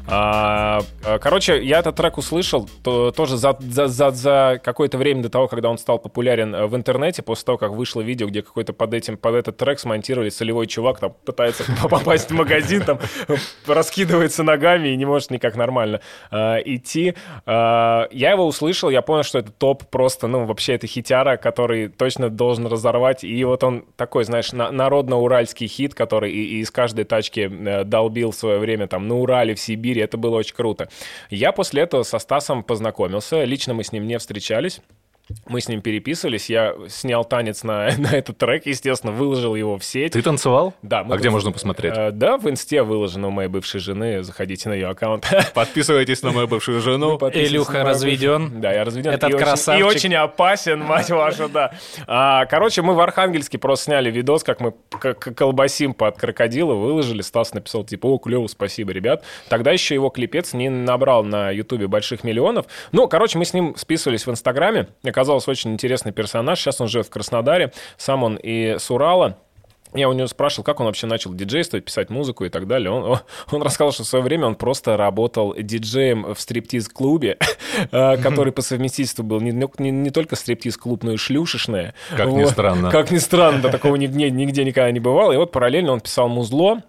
А, 0.09 0.82
а, 1.04 1.18
Короче, 1.18 1.62
я 1.62 1.78
этот 1.78 1.97
трек 1.97 2.18
услышал 2.18 2.68
то, 2.82 3.12
тоже 3.12 3.37
за, 3.37 3.56
за, 3.61 3.87
за, 3.87 4.11
за 4.11 4.61
какое-то 4.62 4.99
время 4.99 5.23
до 5.23 5.30
того, 5.30 5.49
когда 5.49 5.71
он 5.71 5.78
стал 5.78 5.99
популярен 5.99 6.54
э, 6.54 6.66
в 6.66 6.76
интернете, 6.76 7.23
после 7.23 7.44
того, 7.47 7.59
как 7.59 7.73
вышло 7.73 8.00
видео, 8.00 8.26
где 8.26 8.42
какой-то 8.42 8.73
под 8.73 8.94
этим, 8.94 9.16
под 9.16 9.35
этот 9.37 9.56
трек 9.56 9.78
смонтировали 9.78 10.28
солевой 10.28 10.66
чувак, 10.66 11.00
там 11.00 11.14
пытается 11.25 11.64
попасть 11.88 12.30
в 12.30 12.35
магазин, 12.35 12.82
там 12.82 12.99
раскидывается 13.66 14.42
ногами 14.42 14.88
и 14.88 14.97
не 14.97 15.04
может 15.04 15.30
никак 15.30 15.56
нормально 15.56 16.00
э, 16.30 16.56
идти. 16.64 17.14
Э, 17.47 18.06
я 18.11 18.32
его 18.32 18.47
услышал, 18.47 18.90
я 18.90 19.02
понял, 19.02 19.23
что 19.23 19.38
это 19.38 19.52
топ 19.52 19.85
просто, 19.88 20.26
ну, 20.26 20.44
вообще 20.44 20.75
это 20.75 20.87
хитяра, 20.87 21.37
который 21.37 21.88
точно 21.88 22.28
должен 22.28 22.66
разорвать. 22.66 23.25
И 23.25 23.44
вот 23.44 23.62
он 23.64 23.85
такой, 23.97 24.25
знаешь, 24.25 24.52
на- 24.52 24.71
народно-уральский 24.71 25.68
хит, 25.68 25.94
который 25.94 26.32
из 26.32 26.71
каждой 26.71 27.04
тачки 27.04 27.50
э, 27.50 27.85
долбил 27.85 28.32
в 28.32 28.35
свое 28.35 28.59
время 28.59 28.88
там 28.88 29.09
на 29.09 29.16
Урале, 29.16 29.54
в 29.54 29.61
Сибири. 29.61 30.01
Это 30.02 30.16
было 30.16 30.37
очень 30.37 30.54
круто. 30.54 30.88
Я 31.30 31.52
после 31.52 31.82
этого 31.82 32.02
со 32.02 32.18
Стасом 32.18 32.62
познакомился. 32.62 33.44
Лично 33.44 33.75
мы 33.75 33.85
с 33.85 33.92
ним 33.92 34.06
не 34.06 34.18
встречались. 34.18 34.80
Мы 35.47 35.61
с 35.61 35.69
ним 35.69 35.81
переписывались, 35.83 36.50
я 36.50 36.75
снял 36.88 37.25
танец 37.25 37.62
на, 37.62 37.88
на 37.99 38.09
этот 38.09 38.37
трек, 38.38 38.67
естественно, 38.67 39.12
выложил 39.12 39.55
его 39.55 39.79
в 39.79 39.85
сеть. 39.85 40.12
Ты 40.12 40.23
танцевал? 40.23 40.75
Да. 40.83 41.05
мы 41.05 41.14
А 41.14 41.19
где 41.19 41.29
танц- 41.29 41.33
можно 41.33 41.52
посмотреть? 41.52 41.95
Э, 41.97 42.11
да, 42.11 42.37
в 42.38 42.50
инсте 42.50 42.83
выложено 42.83 43.29
у 43.29 43.31
моей 43.31 43.49
бывшей 43.49 43.81
жены, 43.81 44.23
заходите 44.25 44.69
на 44.69 44.73
ее 44.75 44.88
аккаунт. 44.88 45.26
Подписывайтесь 45.55 46.23
на 46.23 46.33
мою 46.33 46.49
бывшую 46.49 46.81
жену. 46.81 47.19
Илюха 47.33 47.85
разведен. 47.85 48.61
Да, 48.61 48.73
я 48.73 48.85
разведен. 48.85 49.11
Этот 49.12 49.31
и 49.31 49.35
очень- 49.35 49.45
красавчик. 49.47 49.81
и 49.81 49.88
очень 49.88 50.14
опасен, 50.17 50.81
мать 50.85 51.09
вашу, 51.11 51.49
да. 51.49 51.73
А, 52.07 52.45
короче, 52.47 52.83
мы 52.83 52.95
в 52.95 53.00
Архангельске 53.00 53.59
просто 53.59 53.87
сняли 53.87 54.11
видос, 54.11 54.43
как 54.45 54.61
мы 54.61 54.73
к- 54.91 55.14
к- 55.14 55.35
колбасим 55.35 55.95
под 55.95 56.19
крокодила, 56.19 56.75
выложили. 56.75 57.23
Стас 57.23 57.55
написал, 57.55 57.85
типа, 57.85 58.07
о, 58.07 58.19
клево, 58.19 58.49
спасибо, 58.49 58.93
ребят. 58.93 59.25
Тогда 59.49 59.71
еще 59.71 59.95
его 59.95 60.11
клипец 60.11 60.52
не 60.52 60.69
набрал 60.69 61.23
на 61.25 61.50
Ютубе 61.50 61.87
больших 61.87 62.25
миллионов. 62.25 62.67
Ну, 62.91 63.07
короче, 63.09 63.38
мы 63.38 63.45
с 63.45 63.55
ним 63.55 63.75
списывались 63.76 64.26
в 64.26 64.31
Инстаграме. 64.31 64.88
Оказался 65.23 65.52
очень 65.52 65.73
интересный 65.73 66.11
персонаж. 66.11 66.59
Сейчас 66.59 66.81
он 66.81 66.88
живет 66.88 67.07
в 67.07 67.11
Краснодаре. 67.11 67.73
Сам 67.97 68.25
он 68.25 68.35
и 68.43 68.76
с 68.76 68.91
Урала. 68.91 69.38
Я 69.95 70.09
у 70.09 70.12
него 70.14 70.26
спрашивал, 70.26 70.64
как 70.64 70.81
он 70.81 70.87
вообще 70.87 71.07
начал 71.07 71.33
диджействовать, 71.33 71.85
писать 71.85 72.11
музыку 72.11 72.45
и 72.45 72.49
так 72.49 72.67
далее. 72.67 72.91
Он, 72.91 73.19
он 73.52 73.62
рассказал, 73.62 73.93
что 73.93 74.02
в 74.02 74.07
свое 74.09 74.25
время 74.25 74.47
он 74.47 74.57
просто 74.57 74.97
работал 74.97 75.55
диджеем 75.57 76.35
в 76.35 76.41
стриптиз-клубе, 76.41 77.38
э, 77.93 78.17
который 78.17 78.52
по 78.52 78.62
совместительству 78.62 79.23
был 79.23 79.41
не, 79.41 79.52
не- 79.52 79.91
не 79.93 80.11
только 80.11 80.35
стриптиз-клуб, 80.35 81.05
но 81.05 81.12
и 81.12 81.17
шлюшечное. 81.17 81.95
Как 82.17 82.26
ни 82.26 82.45
странно. 82.45 82.91
Как 82.91 83.12
ни 83.12 83.19
странно, 83.19 83.69
такого 83.69 83.95
нигде, 83.95 84.29
нигде 84.29 84.64
никогда 84.64 84.91
не 84.91 84.99
бывало. 84.99 85.31
И 85.31 85.37
вот 85.37 85.52
параллельно 85.52 85.93
он 85.93 86.00
писал 86.00 86.29
музло, 86.29 86.83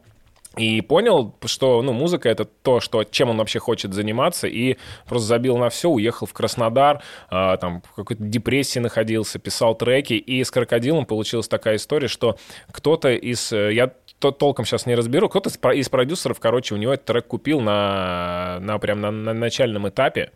и 0.58 0.82
понял, 0.82 1.36
что 1.46 1.82
ну, 1.82 1.94
музыка 1.94 2.30
это 2.30 2.46
то, 2.46 2.80
что, 2.80 3.04
чем 3.04 3.30
он 3.30 3.38
вообще 3.38 3.60
хочет 3.60 3.94
заниматься, 3.94 4.48
и 4.48 4.78
просто 5.08 5.28
забил 5.28 5.58
на 5.58 5.70
все, 5.70 5.90
уехал 5.90 6.28
в 6.28 6.34
Краснодар, 6.34 7.02
а, 7.30 7.58
там 7.58 7.82
в 7.82 7.96
какой-то 7.96 8.24
депрессии 8.24 8.80
находился, 8.80 9.40
писал 9.40 9.76
треки, 9.76 10.14
и 10.14 10.44
с 10.44 10.52
крокодилом 10.52 11.06
получилась 11.06 11.48
такая 11.48 11.78
история, 11.78 12.08
что 12.08 12.38
кто-то 12.72 13.14
из... 13.14 13.52
э, 13.52 13.74
Я 13.74 13.94
то- 14.20 14.32
толком 14.32 14.66
сейчас 14.66 14.86
не 14.86 14.96
разберу, 14.96 15.28
кто-то 15.28 15.50
из 15.72 15.90
продюсеров, 15.90 16.40
короче, 16.40 16.76
у 16.76 16.78
него 16.78 16.94
этот 16.94 17.08
трек 17.08 17.28
купил 17.28 17.60
на, 17.60 18.60
на 18.62 18.78
прям 18.78 19.02
на, 19.02 19.12
на 19.12 19.34
начальном 19.34 19.90
этапе, 19.90 20.32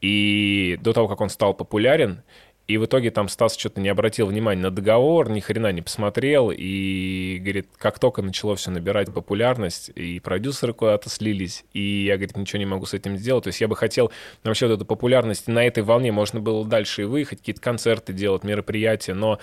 и 0.00 0.78
до 0.82 0.92
того, 0.92 1.08
как 1.08 1.20
он 1.20 1.28
стал 1.28 1.54
популярен, 1.54 2.22
и 2.68 2.76
в 2.78 2.86
итоге 2.86 3.10
там 3.10 3.28
Стас 3.28 3.56
что-то 3.56 3.80
не 3.80 3.88
обратил 3.88 4.26
внимания 4.26 4.62
на 4.62 4.70
договор, 4.70 5.28
ни 5.30 5.40
хрена 5.40 5.72
не 5.72 5.82
посмотрел, 5.82 6.50
и, 6.50 7.38
говорит, 7.40 7.68
как 7.76 7.98
только 7.98 8.22
начало 8.22 8.56
все 8.56 8.70
набирать 8.70 9.12
популярность, 9.12 9.90
и 9.94 10.20
продюсеры 10.20 10.72
куда-то 10.72 11.10
слились, 11.10 11.64
и 11.72 12.04
я, 12.04 12.16
говорит, 12.16 12.36
ничего 12.36 12.58
не 12.60 12.66
могу 12.66 12.86
с 12.86 12.94
этим 12.94 13.16
сделать. 13.16 13.44
То 13.44 13.48
есть 13.48 13.60
я 13.60 13.68
бы 13.68 13.76
хотел 13.76 14.12
вообще 14.44 14.68
вот 14.68 14.74
эту 14.74 14.84
популярность 14.84 15.48
на 15.48 15.66
этой 15.66 15.82
волне 15.82 16.12
можно 16.12 16.40
было 16.40 16.64
дальше 16.64 17.02
и 17.02 17.04
выехать, 17.04 17.40
какие-то 17.40 17.60
концерты 17.60 18.12
делать, 18.12 18.44
мероприятия, 18.44 19.14
но 19.14 19.38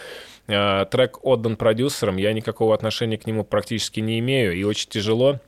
э, 0.47 0.85
трек 0.89 1.23
отдан 1.23 1.57
продюсерам, 1.57 2.17
я 2.17 2.31
никакого 2.33 2.73
отношения 2.73 3.17
к 3.17 3.27
нему 3.27 3.43
практически 3.43 3.99
не 3.99 4.19
имею, 4.19 4.53
и 4.53 4.63
очень 4.63 4.89
тяжело 4.89 5.39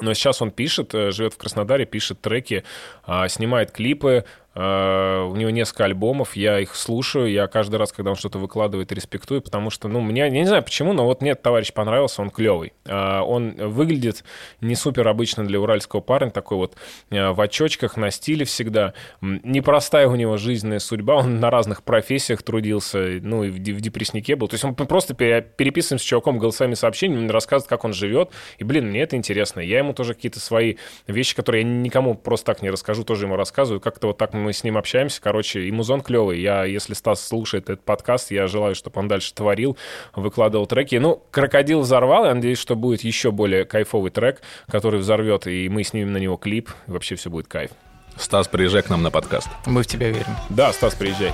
но 0.00 0.14
сейчас 0.14 0.40
он 0.40 0.50
пишет, 0.50 0.94
э, 0.94 1.10
живет 1.10 1.34
в 1.34 1.38
Краснодаре, 1.38 1.84
пишет 1.84 2.20
треки, 2.20 2.64
а, 3.04 3.28
снимает 3.28 3.72
клипы. 3.72 4.24
А, 4.60 5.24
У 5.24 5.36
него 5.36 5.50
несколько 5.50 5.84
альбомов, 5.84 6.34
я 6.34 6.58
их 6.58 6.74
слушаю, 6.74 7.30
я 7.30 7.46
каждый 7.46 7.76
раз, 7.76 7.92
когда 7.92 8.10
он 8.10 8.16
что-то 8.16 8.38
выкладывает, 8.38 8.90
респектую, 8.90 9.40
потому 9.40 9.70
что, 9.70 9.86
ну, 9.86 10.00
мне, 10.00 10.22
я 10.22 10.30
не 10.30 10.46
знаю 10.46 10.64
почему, 10.64 10.92
но 10.92 11.04
вот 11.04 11.22
мне 11.22 11.30
этот 11.30 11.44
товарищ 11.44 11.72
понравился, 11.72 12.22
он 12.22 12.30
клевый. 12.30 12.72
А, 12.86 13.22
Он 13.22 13.52
выглядит 13.56 14.24
не 14.60 14.74
супер 14.74 15.06
обычно 15.06 15.46
для 15.46 15.60
уральского 15.60 16.00
парня, 16.00 16.30
такой 16.30 16.56
вот 16.58 16.76
а, 17.10 17.32
в 17.32 17.40
очочках, 17.40 17.96
на 17.96 18.10
стиле 18.10 18.44
всегда. 18.44 18.94
Непростая 19.20 20.08
у 20.08 20.16
него 20.16 20.36
жизненная 20.36 20.80
судьба, 20.80 21.16
он 21.16 21.38
на 21.38 21.50
разных 21.50 21.84
профессиях 21.84 22.42
трудился, 22.42 23.20
ну, 23.22 23.44
и 23.44 23.50
в, 23.50 23.60
де- 23.60 23.72
в 23.72 23.80
депресснике 23.80 24.34
был. 24.34 24.48
То 24.48 24.54
есть 24.54 24.64
он 24.64 24.74
просто 24.74 25.14
пере- 25.14 25.42
переписываем 25.42 26.00
с 26.00 26.02
чуваком 26.02 26.38
голосовыми 26.38 26.74
сообщениями, 26.74 27.28
рассказывает, 27.28 27.68
как 27.68 27.84
он 27.84 27.92
живет, 27.92 28.30
и, 28.58 28.64
блин, 28.64 28.88
мне 28.88 29.02
это 29.02 29.14
интересно. 29.14 29.60
Я 29.60 29.78
ему 29.78 29.92
тоже 29.92 30.14
какие-то 30.14 30.40
свои 30.40 30.76
вещи, 31.06 31.36
которые 31.36 31.62
я 31.62 31.68
никому 31.68 32.14
просто 32.14 32.46
так 32.46 32.62
не 32.62 32.70
расскажу, 32.70 33.04
тоже 33.04 33.26
ему 33.26 33.36
рассказываю. 33.36 33.80
Как-то 33.80 34.08
вот 34.08 34.18
так 34.18 34.32
мы 34.34 34.47
с 34.52 34.64
ним 34.64 34.76
общаемся. 34.76 35.20
Короче, 35.22 35.62
и 35.62 35.70
музон 35.70 36.00
клевый. 36.00 36.40
Я, 36.40 36.64
если 36.64 36.94
Стас 36.94 37.26
слушает 37.26 37.64
этот 37.64 37.84
подкаст, 37.84 38.30
я 38.30 38.46
желаю, 38.46 38.74
чтобы 38.74 39.00
он 39.00 39.08
дальше 39.08 39.32
творил, 39.34 39.76
выкладывал 40.14 40.66
треки. 40.66 40.96
Ну, 40.96 41.22
«Крокодил» 41.30 41.80
взорвал. 41.80 42.24
Я 42.26 42.34
надеюсь, 42.34 42.58
что 42.58 42.76
будет 42.76 43.02
еще 43.02 43.30
более 43.30 43.64
кайфовый 43.64 44.10
трек, 44.10 44.42
который 44.70 45.00
взорвет, 45.00 45.46
и 45.46 45.68
мы 45.68 45.82
снимем 45.84 46.12
на 46.12 46.18
него 46.18 46.36
клип. 46.36 46.70
И 46.86 46.90
вообще 46.90 47.14
все 47.16 47.30
будет 47.30 47.48
кайф. 47.48 47.70
Стас, 48.16 48.48
приезжай 48.48 48.82
к 48.82 48.90
нам 48.90 49.02
на 49.02 49.10
подкаст. 49.10 49.48
Мы 49.66 49.82
в 49.82 49.86
тебя 49.86 50.08
верим. 50.08 50.34
Да, 50.50 50.72
Стас, 50.72 50.94
приезжай. 50.94 51.32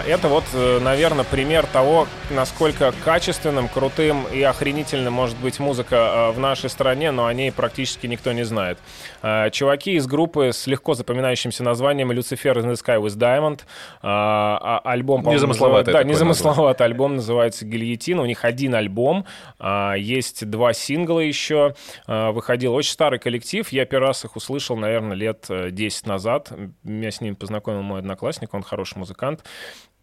Это 0.00 0.28
вот, 0.28 0.44
наверное, 0.54 1.24
пример 1.24 1.66
того, 1.66 2.06
насколько 2.30 2.94
качественным, 3.04 3.68
крутым 3.68 4.26
и 4.32 4.42
охренительным 4.42 5.12
может 5.12 5.36
быть 5.38 5.58
музыка 5.58 5.96
а, 6.28 6.32
в 6.32 6.38
нашей 6.38 6.70
стране, 6.70 7.10
но 7.10 7.26
о 7.26 7.34
ней 7.34 7.52
практически 7.52 8.06
никто 8.06 8.32
не 8.32 8.44
знает. 8.44 8.78
А, 9.22 9.50
Чуваки 9.50 9.94
из 9.94 10.06
группы 10.06 10.50
с 10.52 10.66
легко 10.66 10.94
запоминающимся 10.94 11.62
названием 11.62 12.10
«Lucifer 12.10 12.54
in 12.56 12.64
the 12.70 12.74
Sky 12.74 13.00
with 13.00 13.16
Diamond». 13.16 13.60
А, 14.02 14.80
а, 14.84 14.90
Альбом, 14.90 15.22
называется- 15.22 15.92
Да, 15.92 15.98
незамысловатый 16.04 16.86
альбом 16.86 17.16
называется 17.16 17.64
«Гильотина». 17.64 18.22
У 18.22 18.26
них 18.26 18.44
один 18.44 18.74
альбом, 18.74 19.24
а, 19.58 19.94
есть 19.94 20.48
два 20.50 20.72
сингла 20.72 21.20
еще. 21.20 21.74
Выходил 22.06 22.74
очень 22.74 22.92
старый 22.92 23.18
коллектив. 23.18 23.68
Я 23.70 23.84
первый 23.84 24.08
раз 24.08 24.24
их 24.24 24.36
услышал, 24.36 24.76
наверное, 24.76 25.16
лет 25.16 25.46
э, 25.48 25.70
10 25.70 26.06
назад. 26.06 26.52
Меня 26.82 27.10
с 27.10 27.20
ним 27.20 27.36
познакомил 27.36 27.82
мой 27.82 28.00
одноклассник, 28.00 28.52
он 28.54 28.62
хороший 28.62 28.98
музыкант. 28.98 29.44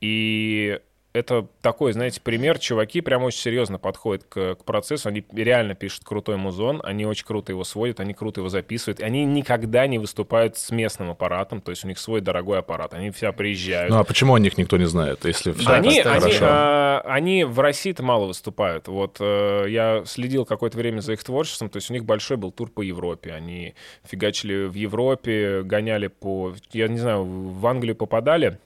И 0.01 0.79
это 1.19 1.47
такой, 1.61 1.93
знаете, 1.93 2.21
пример. 2.21 2.59
Чуваки 2.59 3.01
прям 3.01 3.23
очень 3.23 3.39
серьезно 3.39 3.77
подходят 3.77 4.23
к, 4.23 4.55
к 4.55 4.63
процессу. 4.63 5.09
Они 5.09 5.23
реально 5.31 5.75
пишут 5.75 6.03
крутой 6.03 6.38
музон, 6.38 6.81
они 6.83 7.05
очень 7.05 7.25
круто 7.25 7.51
его 7.51 7.63
сводят, 7.63 7.99
они 7.99 8.13
круто 8.13 8.41
его 8.41 8.49
записывают. 8.49 9.01
Они 9.01 9.25
никогда 9.25 9.88
не 9.88 9.99
выступают 9.99 10.57
с 10.57 10.71
местным 10.71 11.11
аппаратом, 11.11 11.61
то 11.61 11.71
есть 11.71 11.85
у 11.85 11.88
них 11.88 11.99
свой 11.99 12.21
дорогой 12.21 12.59
аппарат. 12.59 12.93
Они 12.93 13.11
все 13.11 13.31
приезжают. 13.33 13.91
Ну 13.91 13.99
а 13.99 14.03
почему 14.03 14.35
о 14.35 14.39
них 14.39 14.57
никто 14.57 14.77
не 14.77 14.85
знает, 14.85 15.25
если 15.25 15.51
все 15.51 15.69
Они, 15.69 16.01
так 16.01 16.23
они, 16.23 16.33
а, 16.41 17.01
они 17.05 17.43
в 17.43 17.59
России-то 17.59 18.03
мало 18.03 18.25
выступают. 18.25 18.88
Вот 18.88 19.17
э, 19.19 19.65
я 19.69 20.03
следил 20.05 20.45
какое-то 20.45 20.77
время 20.77 21.01
за 21.01 21.13
их 21.13 21.23
творчеством, 21.23 21.69
то 21.69 21.77
есть 21.77 21.89
у 21.89 21.93
них 21.93 22.05
большой 22.05 22.38
был 22.38 22.51
тур 22.51 22.69
по 22.69 22.81
Европе. 22.81 23.33
Они 23.33 23.75
фигачили 24.03 24.65
в 24.65 24.73
Европе, 24.73 25.61
гоняли 25.63 26.07
по... 26.07 26.53
Я 26.71 26.88
не 26.88 26.97
знаю, 26.97 27.23
в 27.23 27.65
Англию 27.67 27.95
попадали, 27.95 28.57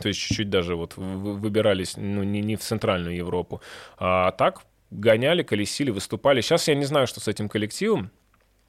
то 0.00 0.08
есть 0.08 0.20
чуть-чуть 0.20 0.50
даже 0.50 0.76
вот 0.76 0.96
вы- 0.96 1.34
выбирались, 1.34 1.96
ну, 1.96 2.22
не, 2.22 2.40
не 2.40 2.56
в 2.56 2.60
Центральную 2.60 3.16
Европу. 3.16 3.60
А 3.98 4.30
так 4.32 4.62
гоняли, 4.90 5.42
колесили, 5.42 5.90
выступали. 5.90 6.40
Сейчас 6.40 6.68
я 6.68 6.74
не 6.74 6.84
знаю, 6.84 7.06
что 7.06 7.20
с 7.20 7.28
этим 7.28 7.48
коллективом, 7.48 8.10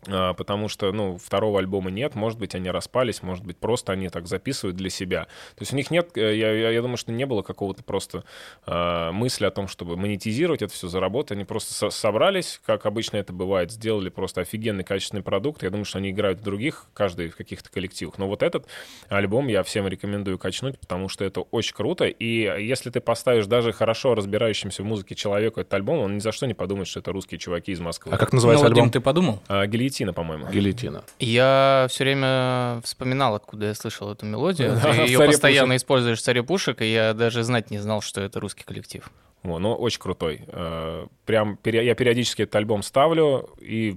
потому 0.06 0.68
что, 0.68 0.92
ну, 0.92 1.18
второго 1.18 1.60
альбома 1.60 1.92
нет, 1.92 2.16
может 2.16 2.40
быть, 2.40 2.56
они 2.56 2.70
распались, 2.70 3.22
может 3.24 3.44
быть, 3.46 3.58
просто 3.58 3.92
они 3.94 4.10
так 4.10 4.28
записывают 4.28 4.76
для 4.78 4.90
себя. 4.90 5.26
То 5.56 5.62
есть 5.62 5.74
у 5.74 5.76
них 5.76 5.92
нет, 5.92 6.16
э, 6.18 6.36
я, 6.38 6.52
я, 6.52 6.70
я 6.72 6.82
думаю, 6.82 6.98
что 6.98 7.12
не 7.12 7.26
было 7.26 7.42
какого-то 7.42 7.84
просто 7.84 8.24
а, 8.66 9.12
мысли 9.12 9.46
о 9.46 9.52
том, 9.52 9.68
чтобы 9.68 9.98
монетизировать 9.98 10.62
это 10.62 10.74
все, 10.74 10.88
заработать. 10.88 11.32
Они 11.34 11.46
просто 11.46 11.74
со- 11.74 11.90
собрались, 11.90 12.60
как 12.66 12.86
обычно 12.86 13.18
это 13.18 13.34
бывает, 13.34 13.72
сделали 13.72 14.10
просто 14.10 14.42
офигенный 14.42 14.84
качественный 14.84 15.24
продукт. 15.24 15.64
Я 15.64 15.70
думаю, 15.70 15.86
что 15.86 15.98
они 15.98 16.12
играют 16.12 16.40
в 16.40 16.44
других, 16.44 16.86
каждый 16.94 17.30
в 17.30 17.36
каких-то 17.36 17.70
коллективах. 17.72 18.18
Но 18.18 18.28
вот 18.28 18.44
этот 18.44 18.68
альбом 19.10 19.48
я 19.48 19.64
всем 19.64 19.88
рекомендую 19.88 20.38
качнуть, 20.38 20.80
потому 20.80 21.10
что 21.10 21.26
это 21.26 21.42
очень 21.42 21.74
круто. 21.76 22.06
И 22.06 22.26
если 22.66 22.90
ты 22.90 23.00
поставишь 23.00 23.46
даже 23.48 23.72
хорошо 23.74 24.16
разбирающимся 24.16 24.84
в 24.84 24.86
музыке 24.86 25.16
человеку 25.16 25.60
этот 25.62 25.74
альбом, 25.74 26.00
он 26.00 26.16
ни 26.16 26.20
за 26.20 26.32
что 26.32 26.46
не 26.48 26.54
подумает, 26.54 26.88
что 26.88 27.00
это 27.00 27.12
русские 27.12 27.40
чуваки 27.40 27.72
из 27.72 27.80
Москвы. 27.80 28.14
А 28.14 28.18
как 28.18 28.32
Ну, 28.32 28.38
называется 28.38 28.66
вот, 28.66 28.74
Дим, 28.74 28.84
альбом? 28.84 28.92
ты 28.92 29.00
подумал? 29.00 29.42
А, 29.48 29.66
Гильотина, 29.66 29.95
по-моему. 30.14 30.48
Гильотина. 30.50 31.04
Я 31.20 31.88
все 31.90 32.04
время 32.04 32.82
вспоминал, 32.84 33.36
откуда 33.36 33.68
я 33.68 33.76
слышал 33.76 34.12
эту 34.12 34.26
мелодию. 34.26 34.80
Ты 34.82 34.88
ее 34.90 35.18
«Царе 35.18 35.30
постоянно 35.32 35.76
используешь 35.76 36.20
в 36.20 36.22
«Царе 36.22 36.44
пушек», 36.44 36.82
и 36.82 36.92
я 36.92 37.14
даже 37.14 37.44
знать 37.44 37.72
не 37.72 37.80
знал, 37.80 38.02
что 38.02 38.22
это 38.22 38.40
русский 38.40 38.64
коллектив. 38.64 39.10
Во, 39.44 39.60
ну, 39.60 39.74
очень 39.74 40.00
крутой. 40.00 40.42
Э, 40.48 41.06
Прям 41.26 41.60
я 41.64 41.96
периодически 41.96 42.44
этот 42.44 42.56
альбом 42.56 42.82
ставлю 42.84 43.50
и 43.60 43.96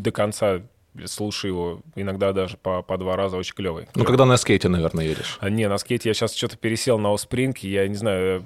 до 0.00 0.12
конца 0.12 0.62
слушаю 1.06 1.52
его, 1.52 1.80
иногда 1.96 2.32
даже 2.32 2.56
по, 2.56 2.82
по 2.82 2.96
два 2.98 3.16
раза, 3.16 3.36
очень 3.36 3.54
клевый. 3.54 3.88
Ну, 3.94 4.04
когда 4.04 4.24
на 4.24 4.36
скейте, 4.36 4.68
наверное, 4.68 5.04
едешь. 5.04 5.38
А, 5.40 5.50
не, 5.50 5.68
на 5.68 5.78
скейте 5.78 6.08
я 6.10 6.14
сейчас 6.14 6.34
что-то 6.34 6.56
пересел 6.56 6.98
на 6.98 7.12
Оспринг, 7.12 7.58
я 7.58 7.86
не 7.88 7.94
знаю... 7.94 8.44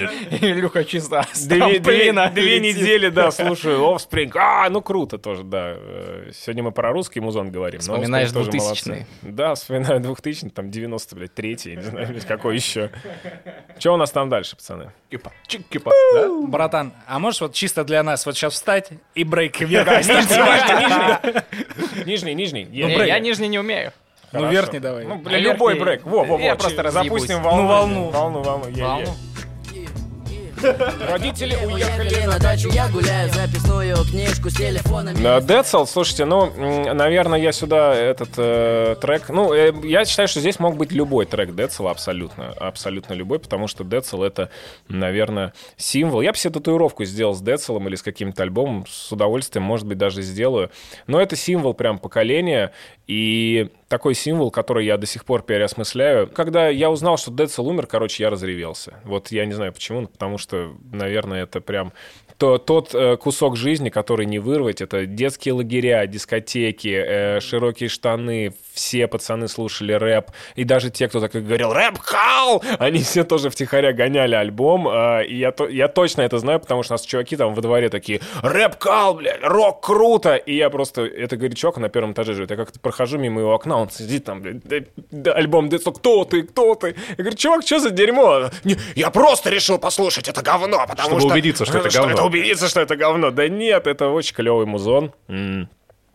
э, 0.00 0.30
Илюха 0.40 0.84
чисто 0.84 1.26
Две, 2.30 2.60
недели, 2.60 3.08
да, 3.08 3.30
слушаю 3.30 3.80
Offspring. 3.80 4.30
А, 4.34 4.68
ну 4.70 4.82
круто 4.82 5.18
тоже, 5.18 5.44
да. 5.44 5.74
Э, 5.76 6.30
Сегодня 6.34 6.62
мы 6.64 6.72
про 6.72 6.92
русский 6.92 7.20
музон 7.20 7.50
говорим. 7.50 7.80
Вспоминаешь 7.80 8.30
Offspring 8.30 8.32
тоже 8.32 8.50
2000-е. 8.50 8.60
молодцы. 8.60 9.06
Да, 9.22 9.54
вспоминаю 9.54 10.00
2000 10.00 10.48
там 10.50 10.70
90, 10.70 11.16
блядь, 11.16 11.34
третий, 11.34 11.76
не 11.76 11.82
знаю, 11.82 12.14
какой 12.26 12.56
еще. 12.56 12.90
Что 13.78 13.94
у 13.94 13.96
нас 13.96 14.10
там 14.10 14.28
дальше, 14.28 14.56
пацаны? 14.56 14.92
Кипа. 15.10 15.32
Чик-кипа. 15.48 15.90
Братан, 16.46 16.92
а 17.06 17.18
можешь 17.18 17.40
вот 17.40 17.54
чисто 17.54 17.84
для 17.84 18.02
нас 18.02 18.26
вот 18.26 18.36
сейчас 18.36 18.54
встать 18.54 18.79
танцевать 18.80 19.00
и 19.14 19.24
брейк 19.24 19.60
вверх. 19.60 19.88
Нижний, 22.06 22.34
нижний. 22.34 22.68
Е- 22.72 23.06
я 23.06 23.18
нижний 23.18 23.48
не 23.48 23.58
умею. 23.58 23.92
Ну, 24.32 24.48
верхний 24.48 24.80
давай. 24.80 25.04
Ну, 25.04 25.22
А 25.26 25.38
любой 25.38 25.78
брейк. 25.78 26.04
Во, 26.04 26.24
во, 26.24 26.36
во. 26.36 26.42
Я 26.42 26.56
просто. 26.56 26.90
Запустим 26.90 27.42
волну. 27.42 27.62
Ну, 27.62 27.68
волну. 27.68 28.10
Волну, 28.10 28.42
волну. 28.42 28.64
Волну. 28.70 29.14
Родители 30.62 31.56
уехали 31.64 32.26
на 32.26 32.38
дачу, 32.38 32.68
я 32.68 32.88
гуляю 32.88 33.30
записную 33.32 33.96
книжку 34.04 34.50
с. 34.50 34.80
Dead 35.40 35.64
Cell, 35.64 35.86
слушайте, 35.86 36.24
ну, 36.24 36.52
наверное, 36.92 37.38
я 37.38 37.52
сюда 37.52 37.94
этот 37.94 38.30
э, 38.36 38.96
трек... 39.00 39.28
Ну, 39.28 39.54
э, 39.54 39.72
я 39.84 40.04
считаю, 40.04 40.28
что 40.28 40.40
здесь 40.40 40.58
мог 40.58 40.76
быть 40.76 40.92
любой 40.92 41.26
трек 41.26 41.50
Cell, 41.70 41.90
абсолютно, 41.90 42.52
абсолютно 42.58 43.14
любой, 43.14 43.38
потому 43.38 43.68
что 43.68 43.84
Cell 44.02 44.26
это, 44.26 44.50
наверное, 44.88 45.54
символ. 45.76 46.20
Я 46.20 46.32
бы 46.32 46.38
себе 46.38 46.52
татуировку 46.52 47.04
сделал 47.04 47.34
с 47.34 47.40
Cell 47.56 47.84
или 47.86 47.94
с 47.94 48.02
каким-то 48.02 48.42
альбомом, 48.42 48.84
с 48.88 49.10
удовольствием, 49.12 49.64
может 49.64 49.86
быть, 49.86 49.98
даже 49.98 50.22
сделаю. 50.22 50.70
Но 51.06 51.20
это 51.20 51.36
символ 51.36 51.74
прям 51.74 51.98
поколения, 51.98 52.72
и 53.10 53.70
такой 53.88 54.14
символ, 54.14 54.52
который 54.52 54.86
я 54.86 54.96
до 54.96 55.04
сих 55.04 55.24
пор 55.24 55.42
переосмысляю. 55.42 56.28
Когда 56.28 56.68
я 56.68 56.88
узнал, 56.90 57.18
что 57.18 57.32
Cell 57.32 57.64
умер, 57.64 57.88
короче, 57.88 58.22
я 58.22 58.30
разревелся. 58.30 59.00
Вот 59.02 59.32
я 59.32 59.46
не 59.46 59.52
знаю 59.52 59.72
почему, 59.72 60.06
потому 60.06 60.38
что, 60.38 60.76
наверное, 60.92 61.42
это 61.42 61.60
прям 61.60 61.92
то, 62.40 62.56
тот 62.56 62.94
э, 62.94 63.18
кусок 63.18 63.56
жизни, 63.56 63.90
который 63.90 64.24
не 64.24 64.38
вырвать. 64.38 64.80
Это 64.80 65.04
детские 65.04 65.52
лагеря, 65.52 66.06
дискотеки, 66.06 66.88
э, 66.88 67.40
широкие 67.40 67.90
штаны. 67.90 68.54
Все 68.72 69.06
пацаны 69.08 69.46
слушали 69.46 69.92
рэп. 69.92 70.30
И 70.54 70.64
даже 70.64 70.88
те, 70.88 71.08
кто 71.08 71.20
так 71.20 71.34
и 71.34 71.40
говорил 71.40 71.72
«Рэп 71.74 71.98
Кал!», 71.98 72.62
они 72.78 73.00
все 73.00 73.24
тоже 73.24 73.50
втихаря 73.50 73.92
гоняли 73.92 74.36
альбом. 74.36 74.88
э, 74.88 75.26
и 75.26 75.36
я, 75.36 75.52
я 75.68 75.88
точно 75.88 76.22
это 76.22 76.38
знаю, 76.38 76.60
потому 76.60 76.82
что 76.82 76.94
у 76.94 76.96
нас 76.96 77.02
чуваки 77.04 77.36
там 77.36 77.54
во 77.54 77.60
дворе 77.60 77.90
такие 77.90 78.20
«Рэп 78.42 78.76
Кал, 78.76 79.14
блядь, 79.14 79.42
рок 79.42 79.84
круто!» 79.84 80.36
И 80.36 80.56
я 80.56 80.70
просто... 80.70 81.02
Это, 81.02 81.36
чувак 81.54 81.76
на 81.76 81.90
первом 81.90 82.12
этаже 82.12 82.32
живет. 82.32 82.50
Я 82.52 82.56
как-то 82.56 82.78
прохожу 83.00 83.18
мимо 83.18 83.40
его 83.40 83.54
окна, 83.54 83.78
он 83.78 83.90
сидит 83.90 84.24
там, 84.24 84.42
блядь, 84.42 84.62
да- 84.64 84.84
да, 85.10 85.32
альбом 85.32 85.68
Децл, 85.70 85.90
кто 85.92 86.24
ты, 86.24 86.42
кто 86.42 86.74
ты? 86.74 86.94
Я 87.10 87.14
говорю, 87.16 87.36
чувак, 87.36 87.62
что 87.66 87.80
за 87.80 87.90
дерьмо? 87.90 88.50
«Не, 88.64 88.76
я 88.94 89.10
просто 89.10 89.48
решил 89.50 89.78
послушать 89.78 90.28
это 90.28 90.42
говно, 90.42 90.84
потому 90.86 91.08
Чтобы 91.08 91.20
что... 91.22 91.30
убедиться, 91.30 91.64
что 91.64 91.78
это 91.78 91.88
говно. 91.98 92.26
убедиться, 92.26 92.68
что 92.68 92.80
это 92.80 92.96
говно. 92.96 93.30
Да 93.30 93.48
нет, 93.48 93.86
это 93.86 94.08
очень 94.08 94.34
клевый 94.34 94.66
музон. 94.66 95.12
М. 95.28 95.68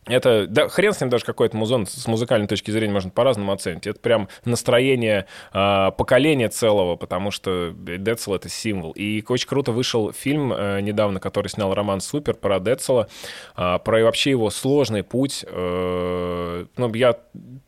Это, 0.05 0.45
да, 0.47 0.67
хрен 0.67 0.93
с 0.93 1.01
ним 1.01 1.09
даже 1.09 1.25
какой-то 1.25 1.57
музон 1.57 1.87
с 1.87 2.05
музыкальной 2.07 2.47
точки 2.47 2.69
зрения 2.69 2.93
можно 2.93 3.09
по-разному 3.09 3.51
оценить. 3.51 3.87
Это 3.87 3.99
прям 3.99 4.27
настроение 4.45 5.25
а, 5.51 5.91
поколения 5.91 6.47
целого, 6.49 6.95
потому 6.95 7.31
что 7.31 7.73
Децл— 7.75 8.33
это 8.35 8.47
символ. 8.47 8.91
И 8.91 9.23
очень 9.27 9.47
круто 9.47 9.71
вышел 9.71 10.11
фильм 10.11 10.53
э, 10.53 10.81
недавно, 10.81 11.19
который 11.19 11.47
снял 11.47 11.73
Роман 11.73 12.01
Супер 12.01 12.35
про 12.35 12.59
Децела, 12.59 13.07
а, 13.55 13.79
про 13.79 14.03
вообще 14.03 14.29
его 14.29 14.51
сложный 14.51 15.01
путь. 15.03 15.43
Э, 15.47 16.65
ну, 16.77 16.93
я 16.93 17.17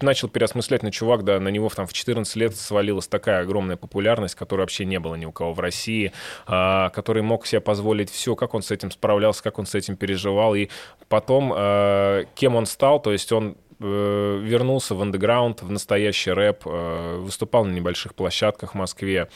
начал 0.02 0.28
переосмыслять 0.30 0.84
на 0.84 0.92
чувак, 0.92 1.24
да, 1.24 1.40
на 1.40 1.50
него 1.50 1.70
там 1.70 1.88
в 1.88 1.94
14 1.94 2.36
лет 2.36 2.56
свалилась 2.56 3.08
такая 3.08 3.42
огромная 3.42 3.78
популярность, 3.78 4.36
которой 4.36 4.62
вообще 4.62 4.86
не 4.86 5.00
было 5.00 5.16
ни 5.16 5.26
у 5.26 5.32
кого 5.32 5.54
в 5.54 5.60
России, 5.60 6.12
а, 6.46 6.90
который 6.90 7.24
мог 7.24 7.48
себе 7.48 7.62
позволить 7.62 8.12
все, 8.12 8.36
как 8.36 8.54
он 8.54 8.62
с 8.62 8.72
этим 8.72 8.92
справлялся, 8.92 9.42
как 9.42 9.58
он 9.60 9.66
с 9.66 9.74
этим 9.74 9.96
переживал. 9.96 10.54
И 10.54 10.70
потом, 11.10 11.52
э, 11.56 12.26
кем 12.36 12.56
он 12.56 12.66
стал, 12.66 13.02
то 13.02 13.12
есть 13.12 13.32
он 13.32 13.58
э, 13.80 14.40
вернулся 14.44 14.96
в 14.96 15.02
андеграунд, 15.02 15.62
в 15.62 15.70
настоящий 15.72 16.32
рэп, 16.32 16.64
э, 16.66 17.18
выступал 17.20 17.66
на 17.66 17.72
небольших 17.72 18.16
площадках 18.16 18.72
в 18.72 18.78
Москве. 18.78 19.30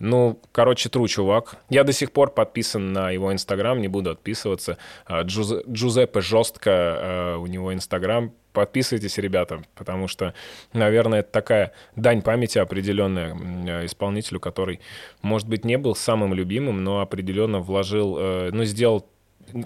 Ну, 0.00 0.40
короче, 0.52 0.88
тру 0.88 1.06
чувак. 1.06 1.56
Я 1.70 1.84
до 1.84 1.92
сих 1.92 2.10
пор 2.12 2.30
подписан 2.32 2.92
на 2.92 3.10
его 3.10 3.32
инстаграм, 3.32 3.80
не 3.80 3.88
буду 3.88 4.10
отписываться. 4.10 4.78
А, 5.06 5.22
Джузе- 5.22 5.62
Джузеппе 5.70 6.20
Жестко, 6.20 6.70
э, 6.70 7.36
у 7.36 7.46
него 7.46 7.72
инстаграм. 7.72 8.32
Подписывайтесь, 8.52 9.18
ребята, 9.18 9.62
потому 9.74 10.06
что, 10.06 10.32
наверное, 10.72 11.20
это 11.20 11.32
такая 11.32 11.72
дань 11.96 12.22
памяти 12.22 12.58
определенная 12.58 13.84
исполнителю, 13.84 14.38
который, 14.38 14.78
может 15.22 15.48
быть, 15.48 15.64
не 15.64 15.76
был 15.76 15.96
самым 15.96 16.34
любимым, 16.34 16.84
но 16.84 17.00
определенно 17.00 17.58
вложил, 17.58 18.16
ну, 18.16 18.64
сделал... 18.64 19.08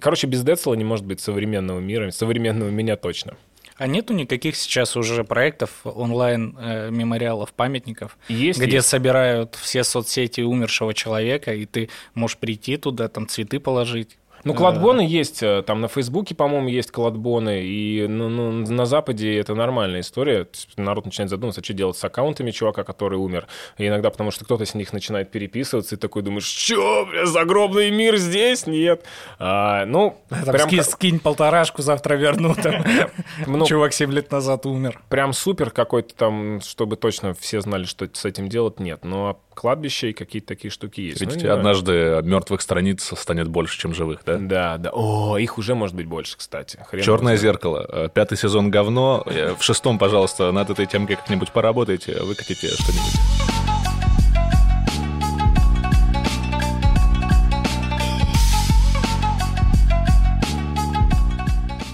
Короче, 0.00 0.26
без 0.26 0.42
Децела 0.42 0.74
не 0.74 0.84
может 0.84 1.04
быть 1.06 1.20
современного 1.20 1.80
мира, 1.80 2.10
современного 2.10 2.68
меня 2.70 2.96
точно. 2.96 3.36
А 3.76 3.86
нету 3.86 4.12
никаких 4.12 4.56
сейчас 4.56 4.96
уже 4.96 5.22
проектов 5.22 5.70
онлайн 5.84 6.56
э, 6.58 6.90
мемориалов, 6.90 7.52
памятников, 7.52 8.18
Есть, 8.28 8.58
где 8.60 8.76
есть. 8.78 8.88
собирают 8.88 9.54
все 9.54 9.84
соцсети 9.84 10.40
умершего 10.40 10.92
человека, 10.94 11.54
и 11.54 11.64
ты 11.64 11.88
можешь 12.14 12.38
прийти 12.38 12.76
туда, 12.76 13.08
там 13.08 13.28
цветы 13.28 13.60
положить. 13.60 14.18
Ну, 14.44 14.54
кладбоны 14.54 15.00
есть, 15.00 15.42
э, 15.42 15.62
там 15.66 15.80
на 15.80 15.88
Фейсбуке, 15.88 16.34
по-моему, 16.34 16.68
есть 16.68 16.90
кладбоны, 16.90 17.62
и 17.64 18.06
ну, 18.08 18.28
ну, 18.28 18.50
на 18.52 18.86
Западе 18.86 19.36
это 19.38 19.54
нормальная 19.54 20.00
история. 20.00 20.46
Народ 20.76 21.04
начинает 21.06 21.30
задумываться, 21.30 21.62
что 21.62 21.74
делать 21.74 21.96
с 21.96 22.04
аккаунтами 22.04 22.50
чувака, 22.50 22.84
который 22.84 23.18
умер. 23.18 23.46
И 23.78 23.86
иногда 23.86 24.10
потому 24.10 24.30
что 24.30 24.44
кто-то 24.44 24.64
с 24.64 24.74
них 24.74 24.92
начинает 24.92 25.30
переписываться, 25.30 25.96
и 25.96 25.98
такой 25.98 26.22
думаешь, 26.22 26.44
что, 26.46 27.06
бля, 27.06 27.26
загробный 27.26 27.90
мир 27.90 28.16
здесь? 28.16 28.66
Нет. 28.66 29.04
А, 29.38 29.84
ну, 29.86 30.16
Там 30.28 30.44
прям, 30.54 30.68
ски- 30.68 30.82
скинь 30.82 31.18
полторашку, 31.20 31.82
завтра 31.82 32.14
верну. 32.14 32.54
Там. 32.54 32.84
Ну, 33.46 33.66
Чувак 33.66 33.92
7 33.92 34.12
лет 34.12 34.30
назад 34.30 34.66
умер. 34.66 35.00
прям 35.08 35.32
супер 35.32 35.70
какой-то 35.70 36.14
там, 36.14 36.60
чтобы 36.60 36.96
точно 36.96 37.34
все 37.34 37.60
знали, 37.60 37.84
что 37.84 38.08
с 38.12 38.24
этим 38.24 38.48
делать, 38.48 38.78
нет. 38.80 39.04
Но 39.04 39.40
кладбище 39.58 40.10
и 40.10 40.12
какие-то 40.12 40.48
такие 40.48 40.70
штуки 40.70 41.00
есть. 41.00 41.20
Ну, 41.20 41.26
Видите, 41.26 41.46
знаю. 41.46 41.58
однажды 41.58 42.20
мертвых 42.22 42.60
страниц 42.62 43.12
станет 43.16 43.48
больше, 43.48 43.78
чем 43.78 43.92
живых, 43.94 44.20
да? 44.24 44.36
Да, 44.38 44.78
да. 44.78 44.90
О, 44.92 45.36
их 45.38 45.58
уже 45.58 45.74
может 45.74 45.96
быть 45.96 46.06
больше, 46.06 46.36
кстати. 46.36 46.78
Хрен 46.88 47.02
Черное 47.02 47.36
знает. 47.36 47.40
зеркало. 47.40 47.86
Э, 47.88 48.08
Пятый 48.12 48.38
сезон 48.38 48.70
говно. 48.70 49.22
Э, 49.26 49.54
В 49.58 49.62
шестом, 49.62 49.98
пожалуйста, 49.98 50.52
над 50.52 50.70
этой 50.70 50.86
темкой 50.86 51.16
как-нибудь 51.16 51.50
поработайте, 51.52 52.22
выкатите 52.22 52.68
что-нибудь. 52.68 53.14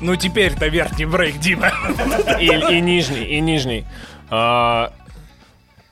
Ну 0.00 0.16
теперь-то 0.16 0.66
верхний 0.68 1.07
брейк, 1.07 1.38
Дима. 1.38 1.72
И, 2.38 2.46
и 2.46 2.81
нижний, 2.81 3.24
и 3.24 3.40
нижний. 3.40 3.85
А, 4.31 4.92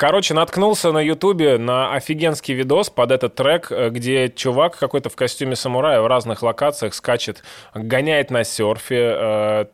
Короче, 0.02 0.34
наткнулся 0.34 0.90
на 0.90 0.98
Ютубе 0.98 1.58
на 1.58 1.94
офигенский 1.94 2.54
видос 2.54 2.90
под 2.90 3.12
этот 3.12 3.36
трек, 3.36 3.70
э, 3.70 3.88
где 3.90 4.28
чувак 4.28 4.76
какой-то 4.76 5.10
в 5.10 5.14
костюме 5.14 5.54
самурая 5.54 6.00
в 6.00 6.08
разных 6.08 6.42
локациях 6.42 6.94
скачет, 6.94 7.44
гоняет 7.72 8.32
на 8.32 8.42
серфе, 8.42 9.14
э, 9.16 9.64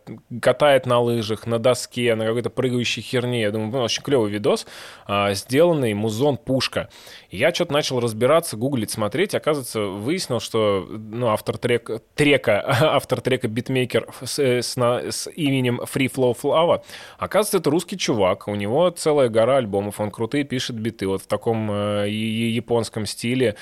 катает 0.43 0.85
на 0.85 1.01
лыжах, 1.01 1.47
на 1.47 1.59
доске, 1.59 2.15
на 2.15 2.27
какой-то 2.27 2.51
прыгающей 2.51 3.01
херне. 3.01 3.41
Я 3.41 3.51
думаю, 3.53 3.85
очень 3.85 4.03
клевый 4.03 4.31
видос, 4.31 4.67
а, 5.07 5.33
сделанный 5.33 5.95
музон 5.95 6.37
пушка. 6.37 6.91
Я 7.31 7.55
что-то 7.55 7.73
начал 7.73 7.99
разбираться, 7.99 8.59
гуглить, 8.59 8.91
смотреть. 8.91 9.35
Оказывается, 9.35 9.81
выяснил, 9.81 10.41
что 10.41 10.87
ну, 10.91 11.29
автор 11.29 11.57
трека, 11.57 12.03
трека, 12.15 12.63
автор 12.83 13.23
трека 13.23 13.49
битмейкер 13.49 14.07
с, 14.23 14.39
э, 14.39 14.61
с 14.61 14.77
с 14.77 15.31
именем 15.31 15.81
Free 15.81 16.13
Flow 16.13 16.37
Flava, 16.39 16.83
оказывается, 17.19 17.57
это 17.57 17.71
русский 17.71 17.97
чувак. 17.97 18.47
У 18.47 18.55
него 18.55 18.91
целая 18.91 19.31
гора 19.31 19.57
альбомов. 19.57 19.99
Он 20.01 20.11
крутые 20.19 20.43
пишет 20.43 20.77
биты 20.77 21.07
вот 21.07 21.23
в 21.23 21.27
таком 21.29 21.71
э, 21.71 22.11
японском 22.11 23.07
стиле. 23.07 23.55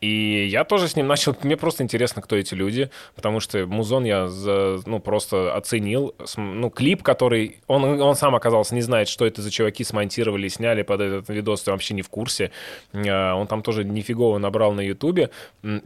И 0.00 0.46
я 0.46 0.64
тоже 0.64 0.88
с 0.88 0.96
ним 0.96 1.06
начал... 1.06 1.36
Мне 1.42 1.56
просто 1.56 1.84
интересно, 1.84 2.22
кто 2.22 2.34
эти 2.34 2.54
люди, 2.54 2.90
потому 3.14 3.38
что 3.38 3.66
музон 3.66 4.04
я 4.04 4.28
за- 4.28 4.80
ну, 4.86 4.98
просто 4.98 5.54
оценил. 5.54 6.14
Ну, 6.36 6.70
клип, 6.70 7.02
который... 7.02 7.58
Он, 7.66 7.84
он 8.00 8.16
сам 8.16 8.34
оказался, 8.34 8.74
не 8.74 8.80
знает, 8.80 9.08
что 9.08 9.26
это 9.26 9.42
за 9.42 9.50
чуваки 9.50 9.84
смонтировали, 9.84 10.48
сняли 10.48 10.82
под 10.82 11.02
этот 11.02 11.28
видос, 11.28 11.66
вообще 11.66 11.94
не 11.94 12.02
в 12.02 12.08
курсе. 12.08 12.50
А, 12.94 13.34
Он 13.34 13.46
там 13.46 13.62
тоже 13.62 13.84
нифигово 13.84 14.38
набрал 14.38 14.72
на 14.72 14.80
Ютубе. 14.80 15.30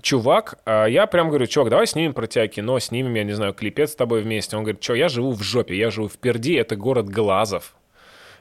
Чувак, 0.01 0.59
а 0.65 0.87
я 0.87 1.07
прям 1.07 1.29
говорю, 1.29 1.47
чувак, 1.47 1.71
давай 1.71 1.87
снимем 1.87 2.15
про 2.15 2.27
тебя 2.29 2.47
кино, 2.47 2.79
снимем, 2.79 3.15
я 3.15 3.25
не 3.25 3.33
знаю, 3.33 3.53
клипец 3.53 3.91
с 3.91 3.97
тобой 3.97 4.23
вместе. 4.23 4.57
Он 4.57 4.63
говорит, 4.63 4.83
что, 4.83 4.95
я 4.95 5.09
живу 5.09 5.33
в 5.33 5.43
жопе, 5.43 5.77
я 5.77 5.91
живу 5.91 6.07
в 6.07 6.19
Перди, 6.19 6.55
это 6.55 6.77
город 6.77 7.09
Глазов. 7.09 7.75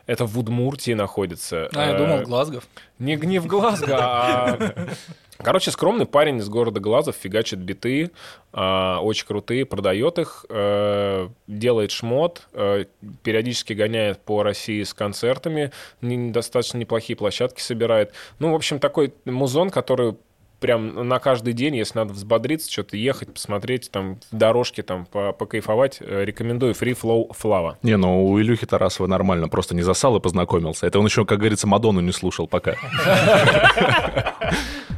Это 0.06 0.26
в 0.26 0.38
Удмуртии 0.38 0.94
находится. 0.94 1.70
А, 1.74 1.86
я 1.86 1.96
Э, 1.96 1.98
думал, 1.98 2.22
Глазгов. 2.24 2.68
не, 3.00 3.16
не 3.16 3.39
в 3.39 3.48
Глазго, 3.48 3.98
а... 4.00 4.58
Короче, 5.38 5.72
скромный 5.72 6.06
парень 6.06 6.38
из 6.38 6.48
города 6.48 6.80
Глазов 6.80 7.16
фигачит 7.20 7.60
биты, 7.60 8.12
а, 8.54 9.00
очень 9.02 9.26
крутые, 9.26 9.66
продает 9.66 10.20
их, 10.20 10.46
э, 10.48 11.28
делает 11.48 11.92
шмот, 11.92 12.48
э, 12.54 12.86
периодически 13.24 13.74
гоняет 13.74 14.20
по 14.20 14.44
России 14.44 14.84
с 14.84 14.94
концертами, 14.94 15.72
не- 16.02 16.32
достаточно 16.32 16.78
неплохие 16.78 17.18
площадки 17.18 17.62
собирает. 17.62 18.13
Ну, 18.39 18.52
в 18.52 18.56
общем, 18.56 18.80
такой 18.80 19.13
музон, 19.26 19.70
который 19.70 20.16
прям 20.63 21.10
на 21.10 21.19
каждый 21.19 21.52
день, 21.52 21.76
если 21.76 21.97
надо 21.99 22.13
взбодриться, 22.13 22.71
что-то 22.71 22.95
ехать, 22.95 23.34
посмотреть, 23.34 23.91
там, 23.91 24.17
дорожки, 24.32 24.82
там, 24.82 25.06
по- 25.06 25.34
покайфовать, 25.34 25.97
э, 25.99 26.23
рекомендую 26.23 26.73
Free 26.73 26.97
Flow 26.97 27.32
Flava. 27.38 27.76
Не, 27.84 27.97
ну 27.97 28.26
у 28.26 28.39
Илюхи 28.39 28.65
Тарасова 28.65 29.08
нормально, 29.08 29.49
просто 29.49 29.76
не 29.76 29.82
засал 29.82 30.15
и 30.15 30.21
познакомился. 30.21 30.88
Это 30.88 30.99
он 30.99 31.06
еще, 31.06 31.26
как 31.26 31.39
говорится, 31.39 31.67
Мадонну 31.67 31.99
не 31.99 32.13
слушал 32.13 32.47
пока. 32.47 32.76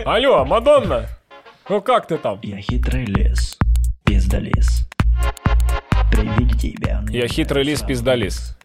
Алло, 0.05 0.45
Мадонна! 0.45 1.07
Ну 1.67 1.81
как 1.81 2.07
ты 2.07 2.19
там? 2.19 2.39
Я 2.43 2.61
хитрый 2.61 3.05
лес, 3.05 3.57
без 4.05 4.25
пиздолиз. 4.25 4.87
При 6.11 6.27
виде 6.37 6.75
тебя 6.75 7.03
Я 7.09 7.27
хитрый 7.27 7.63
лис, 7.63 7.81
пиздолис. 7.81 8.55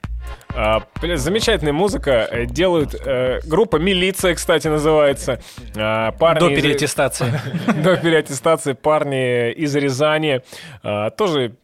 А, 0.57 0.83
замечательная 1.17 1.73
музыка. 1.73 2.29
Э, 2.31 2.45
Делают 2.47 2.95
э, 2.95 3.41
группа 3.47 3.77
Милиция, 3.77 4.35
кстати, 4.35 4.69
называется. 4.69 5.41
А, 5.77 6.13
парни 6.13 6.41
До 6.41 6.49
из- 6.51 6.61
переаттестации. 6.63 7.33
До 7.83 7.97
переаттестации 7.97 8.73
парни 8.73 9.53
из 9.53 9.75
Рязани. 9.77 10.43
А, 10.83 11.11
тоже 11.11 11.55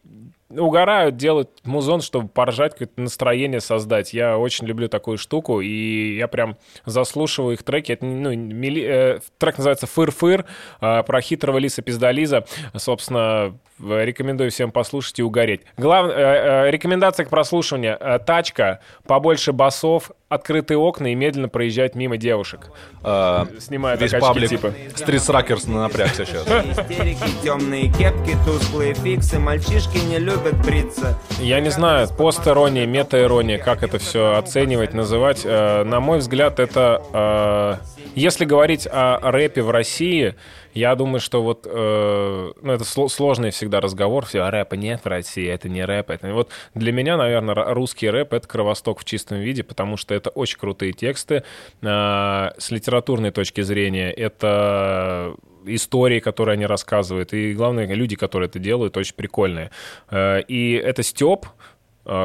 угорают, 0.59 1.17
делают 1.17 1.49
музон, 1.63 2.01
чтобы 2.01 2.27
поржать, 2.27 2.73
какое-то 2.73 3.01
настроение 3.01 3.61
создать. 3.61 4.13
Я 4.13 4.37
очень 4.37 4.65
люблю 4.67 4.87
такую 4.87 5.17
штуку, 5.17 5.61
и 5.61 6.15
я 6.17 6.27
прям 6.27 6.57
заслушиваю 6.85 7.53
их 7.53 7.63
треки. 7.63 7.91
Это, 7.93 8.05
ну, 8.05 8.31
мили- 8.33 8.85
э, 8.85 9.19
трек 9.37 9.57
называется 9.57 9.87
«Фыр-фыр», 9.87 10.45
а, 10.79 11.03
про 11.03 11.21
хитрого 11.21 11.57
лиса 11.57 11.81
пиздолиза. 11.81 12.45
Собственно, 12.75 13.57
рекомендую 13.79 14.51
всем 14.51 14.71
послушать 14.71 15.19
и 15.19 15.23
угореть. 15.23 15.61
Главное, 15.77 16.69
рекомендация 16.69 17.25
к 17.25 17.29
прослушиванию. 17.29 17.97
Э, 17.99 18.19
Тачка, 18.19 18.79
побольше 19.05 19.53
басов, 19.53 20.11
открытые 20.29 20.77
окна 20.77 21.11
и 21.11 21.15
медленно 21.15 21.49
проезжать 21.49 21.95
мимо 21.95 22.17
девушек. 22.17 22.69
А, 23.03 23.47
Снимая 23.59 23.95
Весь 23.97 24.13
очки, 24.13 24.21
паблик 24.27 24.49
типа. 24.49 24.73
Стритсракерс 24.95 25.67
напрягся 25.67 26.25
сейчас. 26.25 26.43
Истерики, 26.47 27.43
темные 27.43 27.91
кепки, 27.91 28.35
тусклые 28.45 28.93
фиксы, 28.93 29.39
мальчишки 29.39 29.97
не 29.97 30.19
любят 30.19 30.55
бриться. 30.65 31.17
Я 31.39 31.59
не 31.61 31.69
знаю, 31.69 32.07
пост-ирония, 32.09 32.85
мета-ирония, 32.85 33.57
как 33.57 33.83
это 33.83 33.99
все 33.99 34.35
оценивать, 34.37 34.93
называть. 34.93 35.41
Э, 35.45 35.83
На 35.83 35.99
мой 35.99 36.17
взгляд, 36.19 36.59
это... 36.59 37.01
э, 37.13 37.85
Если 38.15 38.45
говорить 38.45 38.87
о 38.91 39.19
рэпе 39.31 39.61
в 39.61 39.69
России, 39.71 40.35
я 40.73 40.93
думаю, 40.95 41.19
что 41.21 41.41
вот... 41.41 41.65
э, 41.65 42.51
Ну, 42.61 42.71
это 42.73 42.83
сло- 42.83 43.07
сложный 43.09 43.51
всегда 43.51 43.79
разговор. 43.79 44.25
Все, 44.25 44.41
а 44.41 44.51
рэпа 44.51 44.75
нет 44.75 45.01
в 45.05 45.07
России, 45.07 45.47
это 45.47 45.69
не 45.69 45.83
рэп. 45.85 46.09
Это... 46.11 46.33
Вот 46.33 46.49
для 46.75 46.91
меня, 46.91 47.15
наверное, 47.17 47.55
русский 47.73 48.09
рэп— 48.09 48.33
это 48.33 48.47
кровосток 48.47 48.99
в 48.99 49.05
чистом 49.05 49.37
виде, 49.39 49.63
потому 49.63 49.97
что 49.97 50.13
это 50.17 50.29
очень 50.29 50.57
крутые 50.59 50.93
тексты. 50.93 51.43
Э, 51.81 52.49
С 52.57 52.71
литературной 52.71 53.31
точки 53.31 53.61
зрения 53.61 54.11
это 54.11 55.35
истории, 55.65 56.19
которые 56.19 56.53
они 56.53 56.65
рассказывают, 56.65 57.33
и 57.33 57.53
главное, 57.53 57.87
люди, 57.87 58.15
которые 58.15 58.47
это 58.47 58.59
делают, 58.59 58.97
очень 58.97 59.15
прикольные. 59.15 59.71
Э, 60.09 60.41
И 60.47 60.73
это 60.73 61.03
Степ, 61.03 61.45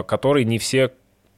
который 0.06 0.44
не 0.44 0.58
все, 0.58 0.92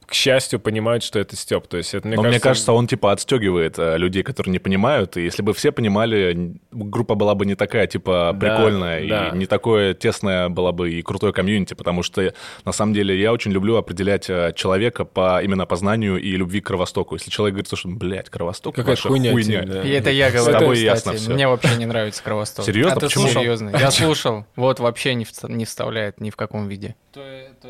к 0.07 0.13
счастью, 0.13 0.59
понимают, 0.59 1.03
что 1.03 1.19
это 1.19 1.35
Степ. 1.35 1.67
То 1.67 1.77
есть 1.77 1.93
это, 1.93 2.07
мне 2.07 2.15
Но 2.15 2.21
мне 2.23 2.31
кажется, 2.31 2.47
кажется, 2.49 2.73
он 2.73 2.87
типа 2.87 3.11
отстегивает 3.11 3.79
э, 3.79 3.97
людей, 3.97 4.23
которые 4.23 4.51
не 4.51 4.59
понимают. 4.59 5.17
И 5.17 5.23
если 5.23 5.41
бы 5.41 5.53
все 5.53 5.71
понимали, 5.71 6.55
группа 6.71 7.15
была 7.15 7.35
бы 7.35 7.45
не 7.45 7.55
такая, 7.55 7.87
типа, 7.87 8.31
Да, 8.33 8.39
прикольная, 8.39 9.07
да. 9.07 9.27
и 9.29 9.37
не 9.37 9.45
такое 9.45 9.93
тесное 9.93 10.49
была 10.49 10.71
бы 10.71 10.91
и 10.91 11.01
крутое 11.01 11.33
комьюнити, 11.33 11.73
потому 11.73 12.03
что, 12.03 12.33
на 12.65 12.71
самом 12.71 12.93
деле, 12.93 13.19
я 13.19 13.33
очень 13.33 13.51
люблю 13.51 13.75
определять 13.77 14.29
э, 14.29 14.53
человека 14.55 15.05
по 15.05 15.41
именно 15.43 15.65
познанию 15.65 16.17
и 16.21 16.31
любви 16.35 16.61
к 16.61 16.67
Кровостоку. 16.67 17.15
Если 17.15 17.29
человек 17.31 17.55
говорит, 17.55 17.77
что, 17.77 17.87
блядь, 17.87 18.29
Кровосток, 18.29 18.75
Какая-то 18.75 18.91
ваша 18.91 19.07
хуйня, 19.09 19.31
хуйня. 19.31 19.63
да. 19.63 19.81
И 19.83 19.89
это 19.89 20.09
я 20.11 20.29
С 20.29 20.33
говорю, 20.33 20.59
тобой 20.59 20.75
кстати. 20.75 20.85
ясно 20.85 21.13
всё. 21.13 21.33
Мне 21.33 21.47
вообще 21.47 21.75
не 21.77 21.85
нравится 21.85 22.23
Кровосток. 22.23 22.65
Серьезно? 22.65 22.93
А 22.93 22.99
ты 22.99 23.05
Почему? 23.07 23.27
Серьезно. 23.27 23.69
Я 23.77 23.91
слушал. 23.91 24.45
Вот 24.55 24.79
вообще 24.79 25.13
не, 25.15 25.25
вста- 25.25 25.51
не 25.51 25.65
вставляет 25.65 26.19
ни 26.21 26.29
в 26.29 26.35
каком 26.35 26.67
виде. 26.67 26.95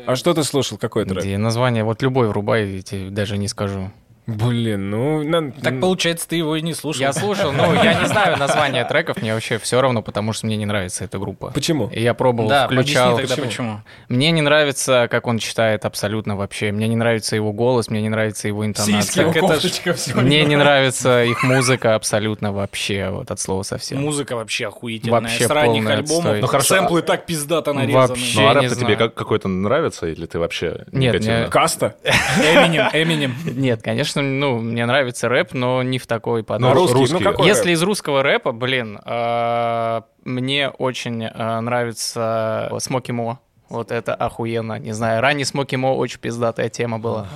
А 0.06 0.16
что 0.16 0.34
ты 0.34 0.42
слушал? 0.42 0.76
Какой 0.78 1.04
трек? 1.04 1.22
Где 1.22 1.38
название 1.38 1.84
вот 1.84 2.02
любой 2.02 2.25
врубай, 2.26 2.68
я 2.76 2.82
тебе 2.82 3.10
даже 3.10 3.38
не 3.38 3.48
скажу. 3.48 3.90
Блин, 4.26 4.90
ну... 4.90 5.22
на- 5.22 5.52
Так 5.52 5.80
получается, 5.80 6.28
ты 6.28 6.36
его 6.36 6.56
и 6.56 6.60
не 6.62 6.74
слушал. 6.74 7.00
Я 7.00 7.12
слушал, 7.12 7.52
ну, 7.52 7.74
я 7.74 7.94
не 7.94 8.06
знаю 8.08 8.36
название 8.36 8.84
треков, 8.84 9.22
мне 9.22 9.32
вообще 9.32 9.58
все 9.58 9.80
равно, 9.80 10.02
потому 10.02 10.32
что 10.32 10.46
мне 10.46 10.56
не 10.56 10.66
нравится 10.66 11.04
эта 11.04 11.18
группа. 11.18 11.52
Почему? 11.52 11.88
И 11.92 12.02
я 12.02 12.12
пробовал, 12.12 12.48
Да, 12.48 12.66
включал. 12.66 13.16
тогда 13.16 13.36
почему. 13.36 13.80
Мне 14.08 14.32
не 14.32 14.42
нравится, 14.42 15.06
как 15.10 15.28
он 15.28 15.38
читает 15.38 15.84
абсолютно 15.84 16.34
вообще. 16.36 16.72
Мне 16.72 16.88
не 16.88 16.96
нравится 16.96 17.36
его 17.36 17.52
голос, 17.52 17.88
мне 17.88 18.02
не 18.02 18.08
нравится 18.08 18.48
его 18.48 18.66
интонация. 18.66 19.26
Так 19.32 19.36
это 19.36 19.60
ж- 19.60 20.14
Мне 20.16 20.44
не 20.44 20.56
нравится 20.56 21.22
их 21.24 21.44
музыка 21.44 21.94
абсолютно 21.94 22.52
вообще, 22.52 23.10
вот 23.10 23.30
от 23.30 23.38
слова 23.38 23.62
совсем. 23.62 24.00
Музыка 24.00 24.34
вообще 24.34 24.66
охуительная. 24.66 25.20
Вообще 25.20 25.46
С 25.46 25.50
ранних 25.50 25.82
полный 25.84 25.92
альбомов 25.94 26.24
отстой. 26.24 26.40
Ну, 26.40 26.46
хорошо, 26.48 26.74
сэмплы 26.74 27.02
так 27.02 27.26
пиздато 27.26 27.72
нарезаны. 27.72 28.08
Вообще. 28.08 28.40
Ну, 28.40 28.48
а 28.48 28.54
не 28.54 28.60
рэп-то 28.68 28.80
тебе 28.80 28.96
как- 28.96 29.14
какой-то 29.14 29.46
нравится, 29.48 30.06
или 30.08 30.26
ты 30.26 30.38
вообще 30.40 30.84
Нет, 30.90 31.14
негативно? 31.14 31.38
мне- 31.38 31.48
Каста? 31.48 31.94
Эминем, 32.38 32.88
Эминем. 32.92 33.34
Нет, 33.44 33.82
конечно, 33.82 34.15
ну, 34.22 34.58
мне 34.58 34.86
нравится 34.86 35.28
рэп, 35.28 35.52
но 35.54 35.82
не 35.82 35.98
в 35.98 36.06
такой 36.06 36.40
Ну, 36.40 36.44
подаче. 36.46 36.74
русский, 36.74 36.94
ну, 36.94 37.00
русский. 37.00 37.24
какой 37.24 37.46
Если 37.46 37.68
рэп? 37.68 37.74
из 37.74 37.82
русского 37.82 38.22
рэпа, 38.22 38.52
блин, 38.52 38.98
а, 39.04 40.04
мне 40.24 40.68
очень 40.70 41.24
а, 41.26 41.60
нравится 41.60 42.70
Смоки 42.78 43.12
Мо. 43.12 43.40
Вот 43.68 43.90
это 43.90 44.14
охуенно. 44.14 44.78
Не 44.78 44.92
знаю, 44.92 45.20
ранний 45.20 45.44
Смоки 45.44 45.74
Мо 45.76 45.96
очень 45.96 46.20
пиздатая 46.20 46.68
тема 46.68 46.98
была. 47.00 47.26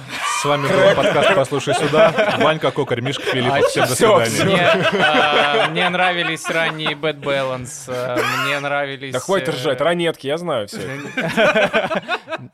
С 0.41 0.45
вами 0.45 0.69
был 0.69 0.95
подкаст 0.97 1.35
«Послушай 1.35 1.75
сюда». 1.75 2.15
Ванька, 2.41 2.71
Кокарь, 2.71 3.01
Мишка 3.01 3.25
Филиппов. 3.25 3.65
Всем 3.67 3.87
до 3.87 3.95
свидания. 3.95 4.45
Мне, 4.45 4.61
а, 5.05 5.69
мне 5.71 5.89
нравились 5.89 6.49
ранние 6.49 6.93
Bad 6.93 7.21
Balance, 7.21 7.85
а, 7.89 8.17
мне 8.47 8.59
нравились... 8.61 9.13
Да 9.13 9.19
хватит 9.19 9.49
э, 9.49 9.53
ржать, 9.53 9.81
ранетки, 9.81 10.29
я 10.29 10.39
знаю 10.39 10.69
все. 10.69 10.79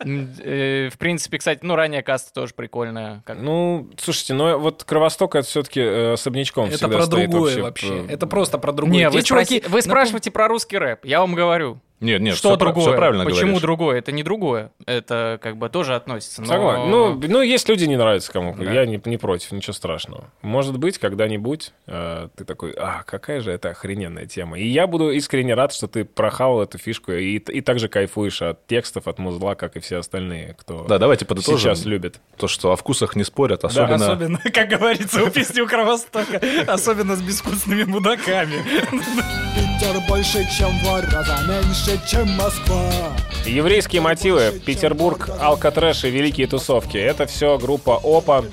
э, 0.05 0.89
В 0.93 0.99
принципе, 0.99 1.39
кстати, 1.39 1.61
ну, 1.63 1.77
ранняя 1.77 2.03
каста 2.03 2.33
тоже 2.33 2.55
прикольная. 2.55 3.23
Как- 3.25 3.39
Ну, 3.39 3.91
слушайте, 3.99 4.35
ну 4.35 4.59
вот 4.59 4.85
Кровосток 4.85 5.35
это 5.35 5.47
все-таки 5.47 5.81
особнячком 6.15 6.71
Это 6.71 6.89
про 6.89 7.07
другое 7.07 7.63
вообще. 7.63 8.05
э, 8.09 8.13
Это 8.15 8.27
просто 8.27 8.59
про 8.59 8.73
другое. 8.73 8.95
Не, 8.97 9.03
Те 9.05 9.09
вы, 9.11 9.23
чуваки... 9.23 9.59
спроси- 9.61 9.69
вы 9.71 9.83
спрашиваете 9.83 10.31
про 10.31 10.49
русский 10.49 10.79
рэп, 10.79 11.05
я 11.05 11.21
вам 11.21 11.35
говорю. 11.35 11.81
Нет, 12.01 12.21
нет, 12.21 12.37
что 12.37 12.51
пра- 12.51 12.67
другое? 12.67 12.85
всё 12.89 12.97
правильно 12.97 13.25
Почему 13.25 13.41
говоришь. 13.43 13.63
другое? 13.63 13.99
Это 13.99 14.13
не 14.13 14.23
другое. 14.23 14.71
Это 14.87 15.39
как 15.43 15.57
бы 15.57 15.69
тоже 15.71 15.95
относится. 15.95 16.43
но- 16.43 16.47
Согласен. 16.49 16.91
Ну, 16.91 17.15
ну, 17.27 17.41
есть 17.43 17.69
люди, 17.69 17.85
не 17.87 17.97
нравится 17.97 18.31
кому. 18.33 18.55
Да. 18.55 18.71
Я 18.71 18.85
не, 18.85 19.01
не 19.05 19.17
против, 19.17 19.53
ничего 19.53 19.73
страшного. 19.73 20.25
Может 20.43 20.79
быть, 20.79 20.99
когда-нибудь 20.99 21.73
э, 21.87 22.29
ты 22.37 22.45
такой, 22.45 22.73
а, 22.77 23.03
какая 23.05 23.41
же 23.41 23.51
это 23.51 23.71
охрененная 23.71 24.27
тема. 24.27 24.59
И 24.59 24.67
я 24.67 24.87
буду 24.87 25.11
искренне 25.11 25.55
рад, 25.55 25.73
что 25.73 25.89
ты 25.89 26.05
прохавал 26.05 26.63
эту 26.63 26.77
фишку 26.79 27.13
и, 27.13 27.37
и 27.39 27.61
также 27.63 27.89
кайфуешь 27.89 28.43
от 28.43 28.67
текстов, 28.67 29.09
от 29.09 29.19
музла, 29.19 29.55
как 29.55 29.77
и 29.77 29.81
все 29.81 29.97
остальные, 29.99 30.55
кто 30.59 30.85
Да, 30.89 30.99
давайте 30.99 31.25
подытожим. 31.25 31.59
сейчас 31.61 31.85
любит. 31.87 32.21
То, 32.37 32.47
что 32.47 32.73
о 32.73 32.77
вкусах 32.77 33.17
не 33.17 33.25
спорят, 33.25 33.65
особенно... 33.65 33.95
Особенно, 33.95 34.39
как 34.53 34.69
говорится 34.69 35.25
у 35.25 35.31
песни 35.31 35.61
у 35.63 35.67
Кровостока, 35.67 36.41
особенно 36.67 37.17
с 37.17 37.23
безвкусными 37.23 37.85
мудаками. 37.85 38.63
Питер 39.55 40.01
больше, 40.09 40.47
чем 40.57 40.71
в 40.79 40.83
два 40.83 41.01
раза 41.01 41.37
меньше, 41.49 41.86
чем 42.07 42.29
Москва. 42.31 42.91
Еврейские 43.45 44.03
мотивы, 44.03 44.53
Петербург, 44.65 45.31
Алкотрэш 45.41 46.05
и 46.05 46.11
Великие 46.11 46.47
тусовки. 46.47 46.97
Это 46.97 47.27
все 47.27 47.59
группа 47.59 48.01
ОПА. 48.03 48.45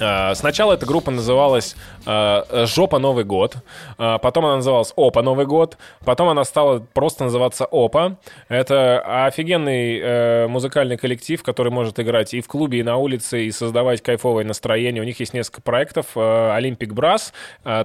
А, 0.00 0.34
Сначала 0.34 0.74
эта 0.74 0.86
группа 0.86 1.10
называлась 1.10 1.76
а, 2.06 2.64
«Жопа 2.66 2.98
Новый 2.98 3.24
год», 3.24 3.56
А, 3.98 4.18
потом 4.18 4.46
она 4.46 4.56
называлась 4.56 4.92
«Опа 4.96 5.22
Новый 5.22 5.46
год», 5.46 5.76
потом 6.04 6.28
она 6.28 6.44
стала 6.44 6.80
просто 6.94 7.24
называться 7.24 7.66
«Опа». 7.70 8.16
Это 8.48 9.26
офигенный 9.26 9.98
э, 10.00 10.46
музыкальный 10.48 10.96
коллектив, 10.96 11.42
который 11.42 11.70
может 11.70 12.00
играть 12.00 12.32
и 12.34 12.40
в 12.40 12.48
клубе, 12.48 12.78
и 12.80 12.82
на 12.82 12.96
улице, 12.96 13.44
и 13.44 13.50
создавать 13.50 14.02
кайфовое 14.02 14.44
настроение. 14.44 15.02
У 15.02 15.06
них 15.06 15.20
есть 15.20 15.34
несколько 15.34 15.62
проектов. 15.62 16.06
э, 16.16 16.50
«Олимпик 16.52 16.92
Брас». 16.92 17.32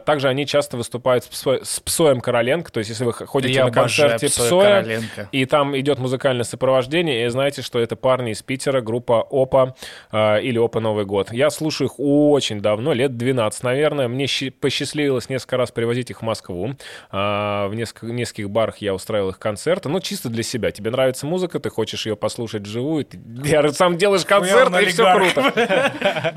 Также 0.06 0.28
они 0.30 0.46
часто 0.46 0.78
выступают 0.78 1.26
с, 1.26 1.28
Псо- 1.28 1.64
с 1.64 1.80
Псоем 1.80 2.22
Короленко. 2.22 2.72
То 2.72 2.80
есть 2.80 2.90
если 2.90 3.04
вы 3.04 3.14
ходите 3.14 3.54
Я 3.54 3.66
на 3.66 3.72
концерте 3.72 4.28
Псоя 4.28 4.82
Короленко. 4.84 5.30
и 5.32 5.46
там 5.46 5.78
идет 5.78 6.00
музыкальное 6.00 6.44
сопровождение, 6.44 7.26
и 7.26 7.30
знаете, 7.30 7.62
что 7.62 7.80
это 7.80 7.96
парни 7.96 8.32
из 8.32 8.42
Питера, 8.42 8.82
группа 8.82 9.22
ОПА 9.30 9.76
э, 10.12 10.42
или 10.42 10.58
ОПА 10.58 10.80
Новый 10.80 11.06
год. 11.06 11.32
Я 11.32 11.50
слушаю 11.50 11.88
их 11.90 12.00
очень 12.06 12.62
давно, 12.62 12.94
лет 12.94 13.18
12, 13.18 13.64
наверное. 13.64 14.08
Мне 14.08 14.28
посчастливилось 14.60 15.30
несколько 15.30 15.58
раз 15.58 15.72
привозить 15.72 16.12
их 16.12 16.20
в 16.20 16.22
Москву. 16.22 16.76
А, 17.10 17.68
в 17.68 17.76
несколько, 17.76 18.08
нескольких 18.08 18.50
барах 18.50 18.78
я 18.78 18.94
устраивал 18.94 19.30
их 19.30 19.40
концерты. 19.40 19.90
Ну, 19.90 20.00
чисто 20.00 20.30
для 20.30 20.44
себя. 20.44 20.72
Тебе 20.72 20.92
нравится 20.92 21.26
музыка, 21.26 21.60
ты 21.60 21.70
хочешь 21.70 22.06
ее 22.06 22.16
послушать 22.16 22.64
вживую. 22.64 23.06
Ты 23.06 23.20
я 23.46 23.68
сам 23.72 23.98
делаешь 23.98 24.26
концерт, 24.26 24.72
и 24.80 24.86
все 24.86 25.14
круто. 25.14 25.94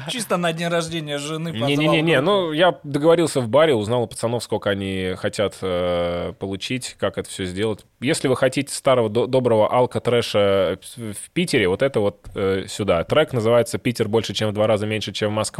Чисто 0.10 0.36
на 0.36 0.52
день 0.52 0.68
рождения 0.68 1.18
жены 1.18 1.50
Не-не-не, 1.50 2.20
ну 2.20 2.52
я 2.52 2.78
договорился 2.82 3.40
в 3.40 3.48
баре, 3.48 3.74
узнал 3.74 4.04
у 4.04 4.06
пацанов, 4.06 4.42
сколько 4.42 4.70
они 4.70 5.14
хотят 5.16 5.56
э, 5.60 6.32
получить, 6.38 6.96
как 6.98 7.18
это 7.18 7.28
все 7.28 7.44
сделать. 7.44 7.84
Если 8.00 8.28
вы 8.28 8.36
хотите 8.36 8.72
старого 8.72 9.08
до- 9.08 9.26
доброго 9.26 9.72
алка-трэша 9.72 10.78
в 10.96 11.30
Питере, 11.32 11.68
вот 11.68 11.82
это 11.82 12.00
вот 12.00 12.26
э, 12.34 12.64
сюда. 12.68 13.04
Трек 13.04 13.32
называется 13.32 13.78
«Питер 13.78 14.08
больше, 14.08 14.34
чем 14.34 14.50
в 14.50 14.52
два 14.52 14.66
раза 14.66 14.86
меньше, 14.86 15.12
чем 15.12 15.32
Москва». 15.32 15.57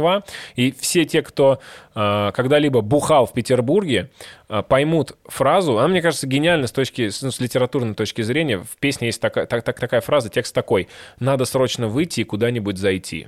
И 0.55 0.71
все 0.79 1.05
те, 1.05 1.21
кто 1.21 1.59
э, 1.95 2.31
когда-либо 2.33 2.81
бухал 2.81 3.25
в 3.25 3.33
Петербурге, 3.33 4.09
э, 4.49 4.63
поймут 4.67 5.17
фразу. 5.25 5.77
Она, 5.77 5.87
мне 5.89 6.01
кажется, 6.01 6.27
гениальна 6.27 6.67
с 6.67 6.71
точки, 6.71 7.09
ну, 7.21 7.31
с 7.31 7.39
литературной 7.39 7.93
точки 7.95 8.21
зрения. 8.21 8.59
В 8.59 8.77
песне 8.79 9.07
есть 9.07 9.21
такая, 9.21 9.45
так- 9.45 9.63
так- 9.63 9.79
такая 9.79 10.01
фраза, 10.01 10.29
текст 10.29 10.53
такой. 10.55 10.87
«Надо 11.19 11.45
срочно 11.45 11.87
выйти 11.87 12.21
и 12.21 12.23
куда-нибудь 12.23 12.77
зайти». 12.77 13.27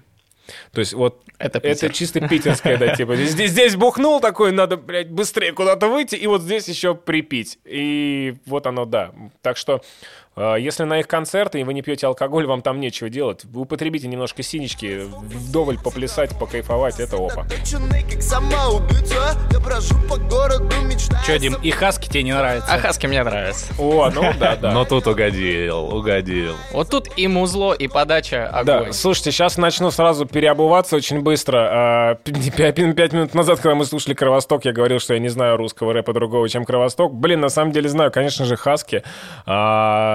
То 0.73 0.79
есть 0.79 0.93
вот 0.93 1.23
Это 1.37 1.59
это 1.59 1.89
чисто 1.93 2.27
питерское, 2.27 2.77
да, 2.77 2.93
типа 2.95 3.15
здесь, 3.15 3.51
здесь 3.51 3.75
бухнул 3.75 4.19
такой, 4.19 4.51
надо, 4.51 4.75
блядь, 4.75 5.09
быстрее 5.09 5.53
куда-то 5.53 5.87
выйти, 5.87 6.15
и 6.15 6.27
вот 6.27 6.41
здесь 6.41 6.67
еще 6.67 6.93
припить. 6.93 7.59
И 7.63 8.35
вот 8.45 8.67
оно, 8.67 8.85
да. 8.85 9.11
Так 9.41 9.55
что 9.55 9.81
если 10.37 10.83
на 10.83 10.99
их 10.99 11.07
концерты, 11.07 11.59
и 11.59 11.63
вы 11.63 11.73
не 11.73 11.81
пьете 11.81 12.07
алкоголь, 12.07 12.45
вам 12.45 12.61
там 12.61 12.79
нечего 12.79 13.09
делать. 13.09 13.43
Вы 13.45 13.61
употребите 13.61 14.07
немножко 14.07 14.43
синички, 14.43 15.01
вдоволь 15.23 15.77
поплясать, 15.77 16.37
покайфовать, 16.39 16.99
это 16.99 17.17
опа. 17.17 17.45
Че, 21.25 21.39
Дим, 21.39 21.55
и 21.61 21.71
Хаски 21.71 22.07
тебе 22.07 22.23
не 22.23 22.33
нравится? 22.33 22.73
А 22.73 22.77
Хаски 22.79 23.07
мне 23.07 23.23
нравится. 23.23 23.73
О, 23.77 24.09
ну 24.13 24.23
да, 24.39 24.55
да. 24.55 24.71
Но 24.71 24.85
тут 24.85 25.07
угодил, 25.07 25.93
угодил. 25.93 26.55
Вот 26.71 26.89
тут 26.89 27.09
и 27.17 27.27
музло, 27.27 27.73
и 27.73 27.87
подача 27.87 28.47
огонь. 28.47 28.65
Да, 28.65 28.93
слушайте, 28.93 29.31
сейчас 29.31 29.57
начну 29.57 29.91
сразу 29.91 30.25
переобуваться 30.25 30.95
очень 30.95 31.21
быстро. 31.21 31.69
А, 31.71 32.15
Пять 32.15 32.75
пять 32.75 33.13
минут 33.13 33.33
назад, 33.33 33.59
когда 33.59 33.75
мы 33.75 33.85
слушали 33.85 34.13
Кровосток, 34.13 34.65
я 34.65 34.71
говорил, 34.71 34.99
что 34.99 35.13
я 35.13 35.19
не 35.19 35.29
знаю 35.29 35.57
русского 35.57 35.93
рэпа 35.93 36.13
другого, 36.13 36.47
чем 36.47 36.65
Кровосток. 36.65 37.13
Блин, 37.13 37.41
на 37.41 37.49
самом 37.49 37.71
деле 37.71 37.89
знаю, 37.89 38.11
конечно 38.11 38.45
же, 38.45 38.55
Хаски. 38.55 39.03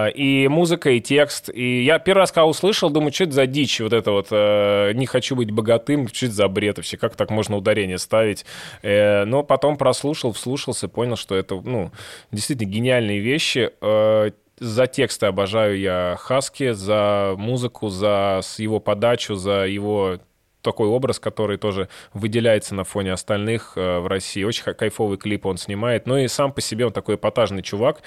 И 0.09 0.49
музыка, 0.49 0.90
и 0.90 1.01
текст. 1.01 1.51
И 1.53 1.85
я 1.85 1.99
первый 1.99 2.21
раз, 2.21 2.33
когда 2.33 2.47
услышал, 2.47 2.90
думаю, 2.90 3.12
что 3.12 3.25
это 3.25 3.33
за 3.33 3.47
дичь 3.47 3.81
вот 3.81 3.92
это 3.92 4.11
вот 4.11 4.29
э, 4.31 4.92
«не 4.95 5.07
хочу 5.07 5.37
быть 5.37 5.51
богатым», 5.51 6.09
что 6.09 6.27
это 6.27 6.35
за 6.35 6.49
бред 6.49 6.77
вообще, 6.77 6.97
как 6.97 7.16
так 7.16 7.31
можно 7.31 7.57
ударение 7.57 7.99
ставить. 7.99 8.45
Э, 8.83 9.25
Но 9.25 9.42
потом 9.42 9.77
прослушал, 9.77 10.33
вслушался, 10.33 10.88
понял, 10.88 11.16
что 11.16 11.35
это, 11.35 11.57
ну, 11.57 11.90
действительно 12.33 12.69
гениальные 12.69 13.21
вещи. 13.21 13.71
Э, 13.81 14.31
за 14.59 14.87
тексты 14.87 15.27
обожаю 15.27 15.79
я 15.79 16.16
Хаски, 16.19 16.73
за 16.73 17.35
музыку, 17.37 17.88
за 17.88 18.40
его 18.59 18.81
подачу, 18.81 19.35
за 19.35 19.66
его 19.66 20.19
такой 20.66 20.88
образ, 20.88 21.18
который 21.20 21.57
тоже 21.59 21.88
выделяется 22.12 22.74
на 22.74 22.83
фоне 22.85 23.12
остальных 23.12 23.72
э, 23.76 23.98
в 24.00 24.07
России. 24.09 24.42
Очень 24.44 24.64
кайфовый 24.74 25.16
клип 25.16 25.46
он 25.46 25.57
снимает. 25.57 26.07
Ну 26.07 26.16
и 26.18 26.26
сам 26.29 26.52
по 26.52 26.61
себе 26.61 26.85
он 26.87 26.92
такой 26.92 27.14
эпатажный 27.14 27.62
чувак. 27.62 28.02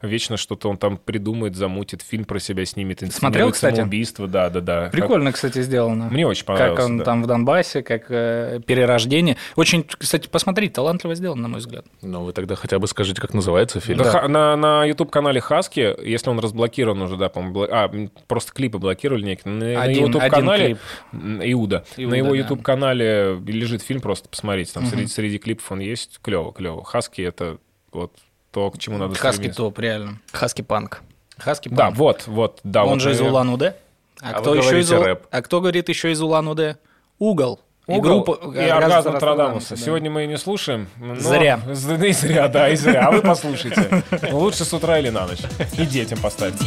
Вечно 0.00 0.36
что-то 0.36 0.70
он 0.70 0.78
там 0.78 0.96
придумает, 0.96 1.56
замутит, 1.56 2.02
фильм 2.02 2.24
про 2.24 2.38
себя 2.38 2.64
снимет. 2.64 3.00
Смотрел, 3.12 3.50
кстати? 3.50 3.76
Самоубийство, 3.76 4.28
да, 4.28 4.48
да, 4.48 4.60
да. 4.60 4.88
Прикольно, 4.92 5.32
кстати, 5.32 5.60
сделано. 5.62 6.08
Мне 6.10 6.26
очень 6.26 6.46
Как 6.46 6.56
понравилось. 6.56 6.84
он 6.84 6.98
да. 6.98 7.04
там 7.04 7.22
в 7.24 7.26
Донбассе, 7.26 7.82
как 7.82 8.04
э, 8.10 8.60
перерождение. 8.64 9.36
Очень, 9.56 9.84
кстати, 9.84 10.28
посмотреть, 10.28 10.72
талантливо 10.72 11.14
сделано, 11.16 11.42
на 11.42 11.48
мой 11.48 11.58
взгляд. 11.58 11.84
Ну, 12.02 12.22
вы 12.22 12.32
тогда 12.32 12.54
хотя 12.54 12.78
бы 12.78 12.86
скажите, 12.86 13.20
как 13.20 13.34
называется 13.34 13.80
фильм. 13.80 13.98
Да, 13.98 14.28
на, 14.28 14.56
на 14.56 14.84
YouTube-канале 14.84 15.40
Хаски, 15.40 15.94
если 16.08 16.30
он 16.30 16.38
разблокирован 16.38 17.02
уже, 17.02 17.16
да, 17.16 17.28
по-моему, 17.28 17.54
бла- 17.64 17.68
а, 17.70 18.08
просто 18.28 18.52
клипы 18.52 18.78
блокировали 18.78 19.24
некие. 19.24 19.52
На, 19.52 19.64
на 19.74 19.82
Один- 19.82 20.06
YouTube-канале 20.06 20.64
один 20.64 20.78
м, 21.12 21.40
Иуда. 21.52 21.84
Иуда, 22.04 22.10
на 22.10 22.14
его 22.18 22.30
да. 22.30 22.36
YouTube-канале 22.36 23.36
лежит 23.46 23.82
фильм, 23.82 24.00
просто 24.00 24.28
посмотрите. 24.28 24.72
Там 24.72 24.84
Мгм. 24.84 24.92
среди, 24.92 25.06
среди 25.08 25.38
клипов 25.38 25.70
он 25.72 25.80
есть. 25.80 26.18
Клево, 26.22 26.52
клево. 26.52 26.84
Хаски— 26.84 27.22
это 27.22 27.58
вот 27.92 28.12
то, 28.50 28.70
к 28.70 28.78
чему 28.78 28.98
надо 28.98 29.14
Хаски 29.14 29.36
стремиться. 29.36 29.56
топ, 29.62 29.78
реально. 29.78 30.20
Хаски 30.32 30.62
панк. 30.62 31.02
Хаски 31.38 31.68
Да, 31.68 31.86
панк. 31.86 31.96
вот, 31.96 32.26
вот, 32.26 32.60
да. 32.64 32.84
Он 32.84 32.90
вот, 32.90 33.00
же 33.00 33.10
из 33.10 33.18
наверное. 33.18 33.32
Улан-Удэ. 33.32 33.76
А, 34.22 34.30
А 34.30 34.40
кто 34.40 34.50
вы 34.52 34.58
еще 34.58 34.78
из 34.80 34.90
рэп. 34.92 35.26
А 35.30 35.42
кто 35.42 35.60
говорит 35.60 35.88
еще 35.88 36.12
из 36.12 36.22
Улан-Удэ? 36.22 36.76
Угол. 37.18 37.60
И 37.86 37.92
Угол 37.92 38.24
группа- 38.24 38.54
и 38.54 38.58
э, 38.60 38.70
оргазм 38.70 39.10
Нострадамуса. 39.12 39.76
да. 39.76 39.76
Сегодня 39.76 40.10
мы 40.10 40.24
не 40.26 40.38
слушаем. 40.38 40.88
но- 40.96 41.16
Зря. 41.16 41.60
З- 41.70 42.02
И 42.06 42.12
зря, 42.12 42.48
да, 42.48 42.70
и 42.70 42.76
зря. 42.76 43.08
А 43.08 43.10
вы 43.10 43.20
послушайте. 43.20 44.02
Ну, 44.30 44.38
Лучше 44.38 44.64
с 44.64 44.72
утра 44.72 44.98
или 44.98 45.10
на 45.10 45.26
ночь. 45.26 45.40
И 45.76 45.84
детям 45.84 46.18
поставьте. 46.20 46.64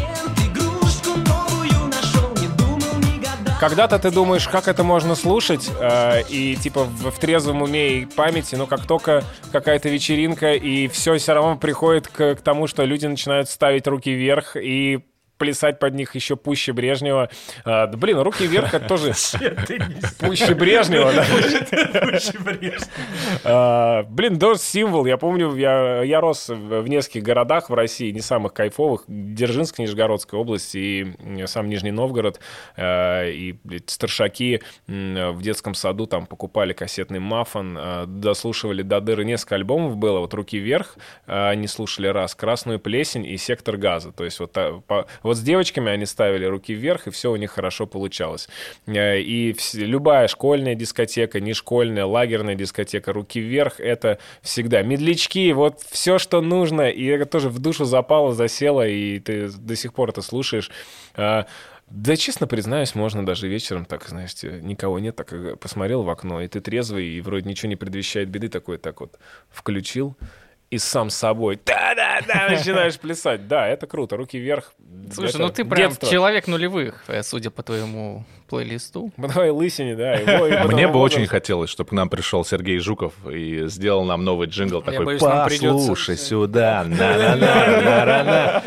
Когда-то 3.60 3.98
ты 3.98 4.12
думаешь, 4.12 4.48
как 4.48 4.68
это 4.68 4.84
можно 4.84 5.16
слушать, 5.16 5.68
э, 5.80 6.22
и 6.30 6.56
типа 6.56 6.84
в, 6.84 7.10
в 7.10 7.20
трезвом 7.20 7.64
уме 7.64 8.02
и 8.02 8.06
памяти, 8.06 8.54
но 8.54 8.68
как 8.68 8.86
только 8.86 9.24
какая-то 9.52 9.90
вечеринка, 9.90 10.54
и 10.54 10.88
все 10.88 11.18
все 11.18 11.34
равно 11.34 11.58
приходит 11.58 12.08
к, 12.08 12.36
к 12.36 12.42
тому, 12.42 12.68
что 12.68 12.84
люди 12.84 13.08
начинают 13.08 13.50
ставить 13.50 13.88
руки 13.88 14.12
вверх 14.12 14.56
и 14.56 15.04
плясать 15.38 15.80
под 15.80 15.94
них 15.94 16.16
еще 16.16 16.36
пуще 16.36 16.74
Брежнева. 16.74 17.30
А, 17.66 17.88
да, 17.88 17.98
блин, 17.98 18.20
руки 18.20 18.46
вверх 18.46 18.74
это 18.74 18.88
тоже 18.88 19.14
пуще 20.20 20.54
Брежнева, 20.56 21.12
да? 21.14 21.26
А, 23.44 24.04
Блин, 24.04 24.38
дождь 24.38 24.62
символ. 24.62 25.06
Я 25.06 25.18
помню, 25.18 25.56
я, 25.56 26.22
рос 26.22 26.50
в 26.50 26.88
нескольких 26.88 27.24
городах 27.24 27.70
в 27.70 27.74
России, 27.74 28.12
не 28.12 28.22
самых 28.22 28.54
кайфовых. 28.54 29.04
Дзержинск, 29.08 29.80
Нижегородская 29.80 30.40
область 30.40 30.76
и 30.76 31.14
сам 31.46 31.70
Нижний 31.70 31.92
Новгород. 31.92 32.40
Э, 32.76 33.30
И 33.32 33.56
старшаки 33.86 34.62
в 34.88 35.42
детском 35.42 35.74
саду 35.74 36.08
там 36.08 36.26
покупали 36.26 36.74
кассетный 36.74 37.20
мафон, 37.20 37.78
э, 37.78 38.06
дослушивали 38.08 38.82
до 38.82 39.02
дыры. 39.02 39.26
Несколько 39.26 39.56
альбомов 39.56 39.98
было. 39.98 40.20
Вот 40.20 40.34
«Руки 40.34 40.58
вверх» 40.58 40.98
они 41.26 41.68
слушали 41.68 42.08
раз, 42.08 42.36
«Красную 42.36 42.80
плесень» 42.80 43.26
и 43.26 43.38
«Сектор 43.38 43.78
газа». 43.78 44.12
То 44.12 44.24
есть 44.24 44.40
вот, 44.40 44.56
вот 45.28 45.38
с 45.38 45.42
девочками 45.42 45.92
они 45.92 46.06
ставили 46.06 46.46
руки 46.46 46.74
вверх, 46.74 47.08
и 47.08 47.12
все 47.12 47.32
у 47.32 47.36
них 47.36 47.52
хорошо 47.52 47.86
получалось. 47.86 48.50
Э, 48.88 49.20
И 49.20 49.56
любая 49.74 50.28
школьная 50.28 50.76
дискотека, 50.76 51.40
не 51.40 51.54
школьная, 51.54 52.06
лагерная 52.06 52.56
дискотека, 52.56 53.14
руки 53.14 53.40
вверх— 53.40 53.80
это 53.80 54.18
всегда. 54.42 54.82
Медлячки, 54.82 55.52
вот 55.54 55.82
все, 55.90 56.18
что 56.18 56.42
нужно, 56.42 56.90
и 56.90 57.06
это 57.06 57.26
тоже 57.26 57.50
в 57.50 57.60
душу 57.60 57.86
запало, 57.86 58.34
засело, 58.34 58.88
и 58.88 59.20
ты 59.20 59.50
до 59.50 59.76
сих 59.76 59.94
пор 59.94 60.10
это 60.10 60.22
слушаешь. 60.22 60.72
А, 61.16 61.46
Да, 61.90 62.18
честно 62.18 62.48
признаюсь, 62.48 62.96
можно 62.96 63.26
даже 63.26 63.48
вечером, 63.48 63.86
так, 63.86 64.08
знаешь, 64.10 64.34
никого 64.44 65.00
нет, 65.00 65.16
так 65.16 65.32
э, 65.32 65.56
посмотрел 65.56 66.04
в 66.04 66.10
окно, 66.10 66.42
и 66.42 66.48
ты 66.50 66.60
трезвый, 66.60 67.06
и 67.08 67.22
вроде 67.22 67.48
ничего 67.50 67.70
не 67.70 67.78
предвещает 67.78 68.28
беды, 68.30 68.50
такой 68.50 68.78
так 68.78 69.00
вот 69.00 69.18
включил, 69.50 70.18
и 70.70 70.78
сам 70.78 71.10
с 71.10 71.16
собой 71.16 71.60
да-да-да 71.66 72.50
начинаешь 72.50 73.00
плясать. 73.00 73.48
Да, 73.48 73.68
это 73.68 73.88
круто, 73.88 74.18
руки 74.18 74.38
вверх. 74.38 74.74
Слушай, 75.14 75.30
Это 75.30 75.38
ну 75.40 75.50
ты 75.50 75.64
прям 75.64 75.90
детство. 75.92 76.10
человек 76.10 76.48
нулевых, 76.48 77.04
э, 77.08 77.24
судя 77.24 77.50
по 77.52 77.64
твоему 77.64 78.26
плейлисту. 78.50 79.12
По 79.18 79.28
твоей 79.28 79.52
лысине, 79.52 79.96
да. 79.96 80.14
его- 80.16 80.68
Мне 80.70 80.88
бы 80.88 81.00
очень 81.00 81.28
хотелось, 81.28 81.70
чтобы 81.70 81.90
к 81.90 81.94
нам 81.94 82.10
пришел 82.10 82.46
Сергей 82.46 82.80
Жуков 82.80 83.14
и 83.30 83.68
сделал 83.68 84.06
нам 84.06 84.24
новый 84.24 84.48
джингл 84.48 84.82
такой 84.82 85.06
боюсь, 85.06 85.22
нам 85.22 85.48
придется- 85.48 85.78
«Послушай 85.78 86.18
сюда, 86.18 86.84
на-на-на, 86.88 87.82
на-на-на». 87.82 88.64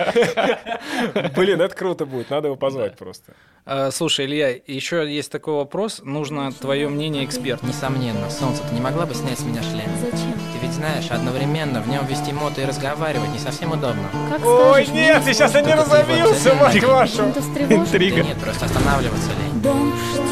Блин, 1.36 1.60
это 1.60 1.74
круто 1.74 2.06
будет, 2.06 2.30
надо 2.30 2.48
его 2.48 2.56
позвать 2.56 2.96
просто. 2.96 3.32
А, 3.64 3.90
Слушай, 3.90 4.26
Илья, 4.26 4.50
еще 4.66 5.10
есть 5.10 5.32
такой 5.32 5.54
вопрос. 5.54 6.00
Нужно 6.04 6.52
твое 6.52 6.88
мнение 6.88 7.24
эксперта. 7.24 7.66
Несомненно, 7.66 8.30
солнце, 8.30 8.62
ты 8.68 8.74
не 8.74 8.80
могла 8.80 9.06
бы 9.06 9.14
снять 9.14 9.38
с 9.38 9.44
меня 9.44 9.62
шлем? 9.62 9.90
Зачем? 10.00 10.34
Знаешь, 10.80 11.10
одновременно 11.10 11.82
в 11.82 11.88
нем 11.88 12.06
вести 12.06 12.32
мото 12.32 12.62
и 12.62 12.64
разговаривать 12.64 13.28
не 13.34 13.38
совсем 13.38 13.72
удобно. 13.72 14.08
Как 14.30 14.42
Ой, 14.42 14.82
скажешь, 14.86 14.88
нет, 14.94 15.22
я 15.26 15.32
сейчас 15.34 15.52
я 15.52 15.60
не 15.60 15.74
разобьюсь, 15.74 16.42
мать 16.58 16.82
вашу. 16.82 17.34
Да 17.68 17.98
нет, 17.98 18.38
просто 18.38 18.64
останавливаться 18.64 19.28
лень. 19.28 19.60
Дождь, 19.60 20.22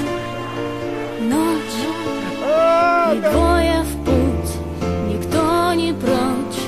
ночь, 1.21 1.83
и 3.13 3.21
двое 3.31 3.83
в 3.83 4.05
путь, 4.07 4.55
никто 5.11 5.75
не 5.75 5.93
прочь, 5.93 6.63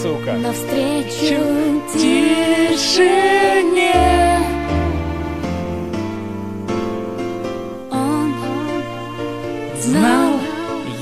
Сука. 0.00 0.34
навстречу 0.34 1.82
тишине. 1.92 3.39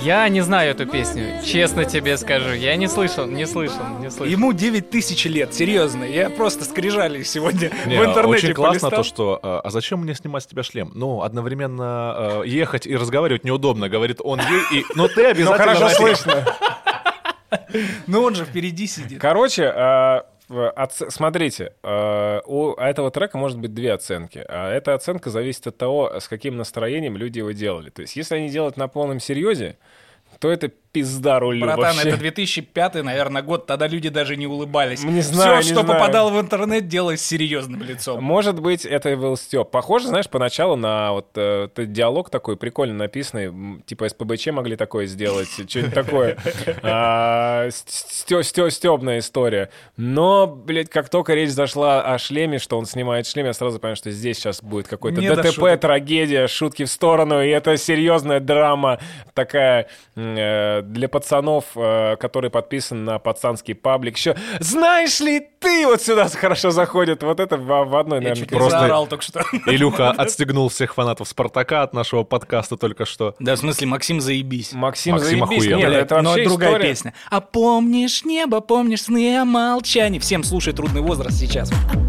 Я 0.08 0.26
не 0.30 0.40
знаю 0.40 0.70
эту 0.70 0.86
песню, 0.86 1.42
честно 1.44 1.84
тебе 1.84 2.16
скажу. 2.16 2.54
Я 2.54 2.76
не 2.76 2.88
слышал, 2.88 3.26
не 3.26 3.46
слышал, 3.46 3.86
не 4.00 4.08
слышал. 4.10 4.24
Ему 4.24 4.54
9 4.54 4.88
тысяч 4.88 5.26
лет, 5.26 5.52
серьезно. 5.52 6.02
Я 6.02 6.30
просто 6.30 6.64
скрижали 6.64 7.22
сегодня 7.24 7.70
Не, 7.84 7.98
в 7.98 8.04
интернете 8.06 8.46
очень 8.46 8.54
классно 8.54 8.88
полистал. 8.88 8.90
то, 8.90 9.02
что 9.02 9.40
а 9.42 9.60
а 9.62 9.68
зачем 9.70 10.00
мне 10.00 10.14
снимать 10.14 10.44
с 10.44 10.46
тебя 10.46 10.62
шлем? 10.62 10.92
Ну, 10.94 11.20
одновременно 11.20 12.40
э, 12.42 12.46
ехать 12.46 12.86
и 12.86 12.96
разговаривать 12.96 13.44
неудобно, 13.44 13.90
говорит 13.90 14.22
он 14.24 14.40
ей, 14.40 14.80
и, 14.80 14.84
но 14.94 15.08
ты 15.08 15.24
Ну, 15.24 15.28
обязательно... 15.28 15.58
хорошо 15.58 15.80
на- 15.82 15.90
слышно. 15.90 16.44
Ну 18.06 18.22
он 18.22 18.34
же 18.34 18.44
впереди 18.46 18.86
сидит. 18.86 19.20
Короче, 19.20 19.70
в- 19.70 20.24
оц- 20.48 21.11
смотрите, 21.11 21.74
э, 21.82 22.40
у 22.46 22.72
этого 22.74 23.11
трека 23.11 23.38
может 23.38 23.58
быть 23.58 23.74
две 23.74 23.92
оценки. 23.92 24.44
А 24.48 24.70
эта 24.70 24.94
оценка 24.94 25.30
зависит 25.30 25.66
от 25.66 25.76
того, 25.76 26.18
с 26.18 26.28
каким 26.28 26.56
настроением 26.56 27.16
люди 27.16 27.38
его 27.38 27.52
делали. 27.52 27.90
То 27.90 28.02
есть, 28.02 28.16
если 28.16 28.37
они 28.37 28.48
делают 28.48 28.76
на 28.76 28.88
полном 28.88 29.20
серьезе, 29.20 29.76
то 30.38 30.50
это 30.50 30.70
пизда 30.92 31.38
рулю 31.38 31.64
Братан, 31.66 31.96
вообще. 31.96 32.09
это 32.09 32.18
2005, 32.18 32.94
наверное, 33.05 33.42
год, 33.42 33.66
тогда 33.66 33.87
люди 33.87 34.09
даже 34.09 34.37
не 34.37 34.46
улыбались. 34.46 35.05
Не 35.05 35.20
знаю, 35.20 35.61
Все, 35.62 35.68
не 35.70 35.74
что 35.74 35.85
знаю. 35.85 35.98
попадало 36.01 36.31
в 36.31 36.40
интернет, 36.40 36.88
делалось 36.88 37.20
серьезным 37.20 37.83
лицом. 37.83 38.22
Может 38.22 38.61
быть, 38.61 38.85
это 38.85 39.11
и 39.11 39.14
был 39.14 39.37
Степ. 39.37 39.70
Похоже, 39.70 40.09
знаешь, 40.09 40.29
поначалу 40.29 40.77
на 40.77 41.12
вот 41.12 41.29
э, 41.37 41.68
диалог 41.77 42.31
такой 42.31 42.57
прикольно 42.57 42.94
написанный, 42.94 43.83
типа 43.87 44.09
СПБЧ 44.09 44.48
могли 44.48 44.77
такое 44.77 45.07
сделать, 45.07 45.48
что-нибудь 45.68 45.94
такое. 45.94 46.37
А, 46.83 47.68
Стебная 47.70 49.18
история. 49.18 49.70
Но, 49.96 50.46
блядь, 50.46 50.90
как 50.90 51.09
только 51.09 51.35
речь 51.35 51.51
зашла 51.51 52.03
о 52.03 52.18
шлеме, 52.18 52.59
что 52.59 52.79
он 52.79 52.87
снимает 52.87 53.27
шлем, 53.27 53.46
я 53.46 53.53
сразу 53.53 53.79
понял, 53.79 53.96
что 53.96 54.11
здесь 54.11 54.38
сейчас 54.38 54.62
будет 54.62 54.88
какой-то 54.88 55.20
ДТП, 55.20 55.81
трагедия, 55.81 56.46
шутки 56.46 56.85
в 56.85 56.88
сторону, 56.88 57.42
и 57.42 57.48
это 57.48 57.77
серьезная 57.77 58.40
драма 58.40 58.98
такая 59.35 59.88
э, 60.16 60.77
для 60.82 61.08
пацанов, 61.08 61.64
э, 61.74 62.16
который 62.16 62.50
подписан 62.50 63.04
на 63.04 63.18
пацанский 63.18 63.74
паблик. 63.74 64.16
Еще, 64.16 64.36
знаешь 64.60 65.20
ли 65.20 65.46
ты, 65.60 65.86
вот 65.86 66.02
сюда 66.02 66.28
хорошо 66.28 66.70
заходит, 66.70 67.22
вот 67.22 67.40
это 67.40 67.56
в, 67.56 67.64
в 67.66 67.96
одной, 67.96 68.20
наверное, 68.20 68.42
чуть 68.42 68.52
не 68.52 68.70
заорал 68.70 69.06
только 69.06 69.24
что. 69.24 69.42
Илюха 69.66 70.10
отстегнул 70.10 70.68
всех 70.68 70.94
фанатов 70.94 71.28
Спартака 71.28 71.82
от 71.82 71.94
нашего 71.94 72.24
подкаста 72.24 72.76
только 72.76 73.04
что. 73.04 73.34
Да, 73.38 73.56
в 73.56 73.58
смысле, 73.58 73.86
Максим, 73.86 74.20
заебись. 74.20 74.72
Максим, 74.72 75.14
Максим 75.14 75.46
заебись. 75.46 75.64
охуенно. 75.64 75.78
Нет, 75.78 75.92
это 75.92 76.22
но 76.22 76.30
вообще 76.30 76.48
другая 76.48 76.70
история. 76.70 76.88
песня. 76.88 77.14
А 77.30 77.40
помнишь 77.40 78.24
небо, 78.24 78.60
помнишь 78.60 79.02
сны 79.02 79.38
о 79.38 79.44
молчании. 79.44 80.18
Всем 80.18 80.44
слушай 80.44 80.72
трудный 80.72 81.00
возраст 81.00 81.36
сейчас. 81.38 81.70
Помнишь 81.92 82.07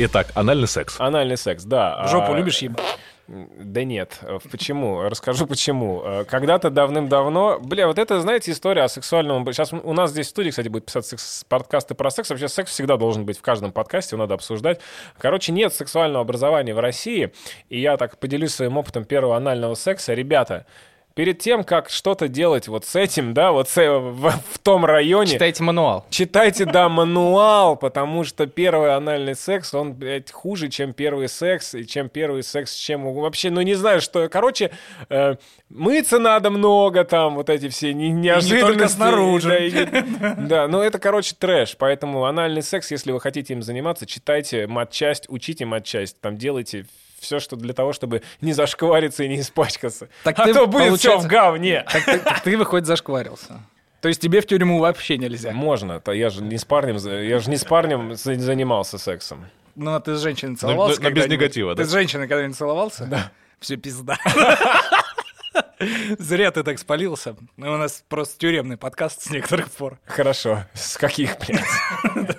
Итак, 0.00 0.28
анальный 0.36 0.68
секс. 0.68 0.94
Анальный 1.00 1.36
секс, 1.36 1.64
да. 1.64 2.06
Жопу 2.06 2.32
А, 2.32 2.36
любишь 2.38 2.58
ебать? 2.58 2.80
Да 3.26 3.82
нет. 3.82 4.20
Э, 4.22 4.38
Почему? 4.48 5.02
Расскажу 5.02 5.48
почему. 5.48 6.02
Э, 6.04 6.24
Когда-то 6.24 6.70
давным-давно... 6.70 7.58
Бля, 7.58 7.88
вот 7.88 7.98
это, 7.98 8.20
знаете, 8.20 8.52
история 8.52 8.84
о 8.84 8.88
сексуальном... 8.88 9.44
Сейчас 9.52 9.72
у 9.72 9.92
нас 9.92 10.12
здесь 10.12 10.28
в 10.28 10.30
студии, 10.30 10.50
кстати, 10.50 10.68
будет 10.68 10.86
писать 10.86 11.04
секс... 11.04 11.44
подкасты 11.48 11.96
про 11.96 12.12
секс. 12.12 12.30
Вообще 12.30 12.46
секс 12.46 12.70
всегда 12.70 12.96
должен 12.96 13.26
быть 13.26 13.38
в 13.38 13.42
каждом 13.42 13.72
подкасте, 13.72 14.14
его 14.14 14.22
надо 14.22 14.34
обсуждать. 14.34 14.80
Короче, 15.18 15.50
нет 15.50 15.74
сексуального 15.74 16.22
образования 16.22 16.74
в 16.74 16.78
России. 16.78 17.32
И 17.68 17.80
я 17.80 17.96
так 17.96 18.18
поделюсь 18.18 18.54
своим 18.54 18.76
опытом 18.78 19.04
первого 19.04 19.36
анального 19.36 19.74
секса. 19.74 20.14
Ребята, 20.14 20.64
перед 21.18 21.40
тем, 21.40 21.64
как 21.64 21.90
что-то 21.90 22.28
делать 22.28 22.68
вот 22.68 22.84
с 22.84 22.94
этим, 22.94 23.34
да, 23.34 23.50
вот 23.50 23.68
с, 23.68 23.76
э, 23.76 23.90
в, 23.90 24.30
в 24.30 24.58
том 24.60 24.84
районе... 24.84 25.32
Читайте 25.32 25.64
мануал. 25.64 26.06
Читайте, 26.10 26.64
да, 26.64 26.88
мануал, 26.88 27.74
потому 27.74 28.22
что 28.22 28.46
первый 28.46 28.94
анальный 28.94 29.34
секс, 29.34 29.74
он, 29.74 29.94
блядь, 29.94 30.30
хуже, 30.30 30.68
чем 30.68 30.92
первый 30.92 31.28
секс, 31.28 31.74
и 31.74 31.84
чем 31.84 32.08
первый 32.08 32.44
секс, 32.44 32.72
чем 32.72 33.12
вообще, 33.12 33.50
ну, 33.50 33.62
не 33.62 33.74
знаю, 33.74 34.00
что, 34.00 34.28
короче, 34.28 34.70
э, 35.08 35.34
мыться 35.70 36.20
надо 36.20 36.50
много, 36.50 37.02
там, 37.02 37.34
вот 37.34 37.50
эти 37.50 37.68
все 37.68 37.92
не, 37.92 38.10
неожиданности. 38.10 38.72
только 38.72 38.88
снаружи. 38.88 39.48
Да, 39.48 39.58
и 39.58 39.72
не- 39.72 40.46
да, 40.46 40.68
ну, 40.68 40.82
это, 40.82 41.00
короче, 41.00 41.34
трэш, 41.36 41.76
поэтому 41.78 42.26
анальный 42.26 42.62
секс, 42.62 42.92
если 42.92 43.10
вы 43.10 43.20
хотите 43.20 43.54
им 43.54 43.62
заниматься, 43.64 44.06
читайте 44.06 44.68
матчасть, 44.68 45.24
учите 45.28 45.64
матчасть, 45.64 46.20
там, 46.20 46.36
делайте 46.36 46.86
все, 47.20 47.40
что 47.40 47.56
для 47.56 47.74
того, 47.74 47.92
чтобы 47.92 48.22
не 48.40 48.52
зашквариться 48.52 49.24
и 49.24 49.28
не 49.28 49.40
испачкаться. 49.40 50.08
Так 50.24 50.38
а 50.38 50.44
ты, 50.44 50.54
то 50.54 50.66
будет 50.66 50.98
все 50.98 51.18
в 51.18 51.22
получается- 51.22 51.28
говне. 51.28 51.84
Так 51.92 52.04
ты, 52.04 52.18
так 52.18 52.40
ты, 52.42 52.56
выходит, 52.56 52.86
зашкварился. 52.86 53.60
То 54.00 54.08
есть 54.08 54.20
тебе 54.20 54.40
в 54.40 54.46
тюрьму 54.46 54.78
вообще 54.78 55.18
нельзя? 55.18 55.50
Можно, 55.52 56.00
то 56.00 56.12
я 56.12 56.30
же 56.30 56.42
не 56.42 56.56
с 56.58 56.64
парнем, 56.64 56.96
я 56.96 57.38
же 57.40 57.50
не 57.50 57.56
с 57.56 57.64
парнем 57.64 58.14
за- 58.14 58.34
занимался 58.36 58.96
сексом. 58.98 59.46
Ну, 59.74 59.94
а 59.94 60.00
ты 60.00 60.14
с 60.16 60.20
женщиной 60.20 60.50
Но- 60.52 60.56
целовался 60.56 60.94
но 61.02 61.08
без 61.10 61.22
когда-нибудь? 61.24 61.32
негатива, 61.32 61.74
Ты 61.74 61.82
да? 61.82 61.88
с 61.88 61.92
женщиной 61.92 62.28
когда-нибудь 62.28 62.56
целовался? 62.56 63.06
Да. 63.06 63.30
Все, 63.60 63.76
пизда. 63.76 64.16
Зря 66.18 66.50
ты 66.50 66.62
так 66.64 66.78
спалился. 66.78 67.36
У 67.56 67.60
нас 67.64 68.04
просто 68.08 68.38
тюремный 68.38 68.76
подкаст 68.76 69.22
с 69.22 69.30
некоторых 69.30 69.70
пор. 69.70 69.98
Хорошо. 70.06 70.64
С 70.74 70.96
каких, 70.96 71.36
блядь? 71.38 72.38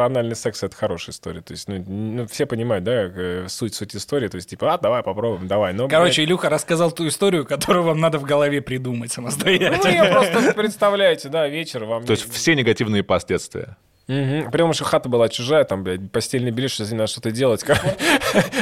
Про 0.00 0.06
анальный 0.06 0.34
секс 0.34 0.62
это 0.62 0.74
хорошая 0.74 1.12
история. 1.12 1.42
То 1.42 1.52
есть, 1.52 1.68
ну, 1.68 1.84
ну, 1.86 2.26
все 2.26 2.46
понимают, 2.46 2.84
да, 2.84 3.02
э, 3.04 3.46
суть, 3.48 3.74
суть 3.74 3.94
истории. 3.94 4.28
То 4.28 4.36
есть, 4.36 4.48
типа, 4.48 4.72
а, 4.72 4.78
давай 4.78 5.02
попробуем, 5.02 5.46
давай. 5.46 5.74
Но, 5.74 5.88
Короче, 5.88 6.24
Илюха 6.24 6.48
рассказал 6.48 6.90
ту 6.90 7.06
историю, 7.06 7.44
которую 7.44 7.84
вам 7.84 8.00
надо 8.00 8.18
в 8.18 8.22
голове 8.22 8.62
придумать 8.62 9.00
блядь, 9.00 9.12
самостоятельно. 9.12 9.76
ну, 9.84 9.90
я 9.90 10.10
просто, 10.10 10.54
представляете, 10.54 11.28
да, 11.28 11.46
вечер 11.48 11.84
вам... 11.84 12.06
То 12.06 12.12
есть 12.12 12.32
все 12.32 12.54
негативные 12.54 13.02
последствия. 13.02 13.76
Мгм. 14.10 14.50
Прям 14.50 14.72
что 14.72 14.84
хата 14.84 15.08
была 15.08 15.28
чужая, 15.28 15.62
там, 15.62 15.84
блядь, 15.84 16.10
постельное 16.10 16.50
белье, 16.50 16.68
что 16.68 16.82
надо 16.94 17.06
что-то 17.06 17.30
делать. 17.30 17.64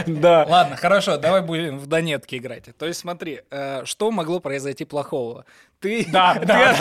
Да. 0.07 0.47
Ладно, 0.49 0.77
хорошо, 0.77 1.17
давай 1.17 1.43
будем 1.43 1.79
в 1.79 1.87
Донетке 1.87 2.39
играть. 2.39 2.65
То 2.79 2.87
есть 2.87 3.01
смотри, 3.01 3.41
э, 3.51 3.85
что 3.85 4.11
могло 4.11 4.41
произойти 4.41 4.85
плохого? 4.85 5.45
Ты, 5.81 6.07
Да, 6.13 6.35
ты, 6.35 6.47
да, 6.47 6.75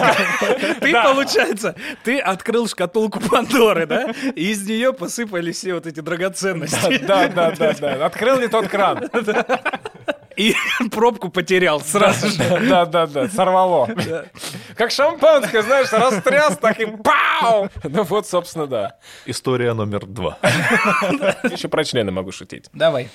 ты, 0.81 0.91
получается, 0.91 1.75
ты 2.03 2.19
открыл 2.19 2.67
шкатулку 2.67 3.19
Пандоры, 3.19 3.85
да? 3.85 4.11
И 4.35 4.51
из 4.51 4.67
нее 4.67 4.91
посыпались 4.93 5.57
все 5.57 5.73
вот 5.73 5.87
эти 5.87 5.99
драгоценности. 5.99 6.97
Да, 7.05 7.27
да, 7.27 7.51
да, 7.51 7.73
да. 7.73 8.05
Открыл 8.05 8.39
не 8.39 8.47
тот 8.47 8.67
кран. 8.67 9.09
И 10.37 10.53
пробку 10.91 11.29
потерял 11.29 11.81
сразу 11.81 12.27
же. 12.29 12.67
Да, 12.69 12.85
да, 12.85 13.07
да, 13.07 13.27
сорвало. 13.27 13.89
Как 14.75 14.91
шампанское, 14.91 15.63
знаешь, 15.63 15.91
растряс, 15.91 16.57
так 16.57 16.79
и 16.79 16.85
пау! 16.85 17.69
Ну 17.83 18.03
вот, 18.03 18.27
собственно, 18.27 18.67
да. 18.67 18.95
История 19.25 19.73
номер 19.73 20.05
два. 20.05 20.37
Еще 21.51 21.67
про 21.67 21.83
члены 21.83 22.11
могу 22.11 22.31
шутить. 22.31 22.65
Давай. 22.73 23.09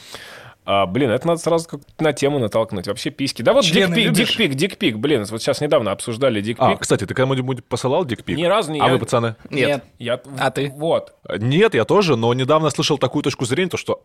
А, 0.65 0.87
блин, 0.87 1.11
это 1.11 1.27
надо 1.27 1.41
сразу 1.41 1.69
как 1.69 1.81
на 1.99 2.13
тему 2.13 2.39
натолкнуть. 2.39 2.87
Вообще 2.87 3.11
письки. 3.11 3.43
Да 3.43 3.53
вот 3.53 3.65
Члены 3.65 3.95
дикпик, 3.97 4.05
любишь? 4.17 4.29
дикпик, 4.29 4.55
дикпик. 4.55 4.97
Блин, 4.97 5.25
вот 5.29 5.43
сейчас 5.43 5.61
недавно 5.61 5.91
обсуждали 5.91 6.39
А, 6.39 6.43
дикпик. 6.43 6.79
кстати, 6.81 7.05
ты 7.05 7.15
кому-нибудь 7.15 7.65
посылал 7.65 8.05
дикпик? 8.05 8.37
Ни 8.37 8.45
разу 8.45 8.71
не 8.71 8.79
А 8.81 8.87
я- 8.87 8.93
вы, 8.93 8.99
пацаны? 9.01 9.35
Нет. 9.51 9.83
Я... 9.99 10.21
А 10.39 10.51
ты? 10.53 10.71
Вот. 10.77 11.15
Нет, 11.39 11.75
я 11.75 11.85
тоже, 11.85 12.15
но 12.15 12.33
недавно 12.33 12.71
слышал 12.71 12.97
такую 12.97 13.25
точку 13.25 13.45
зрения, 13.45 13.71
то 13.71 13.77
что 13.77 14.05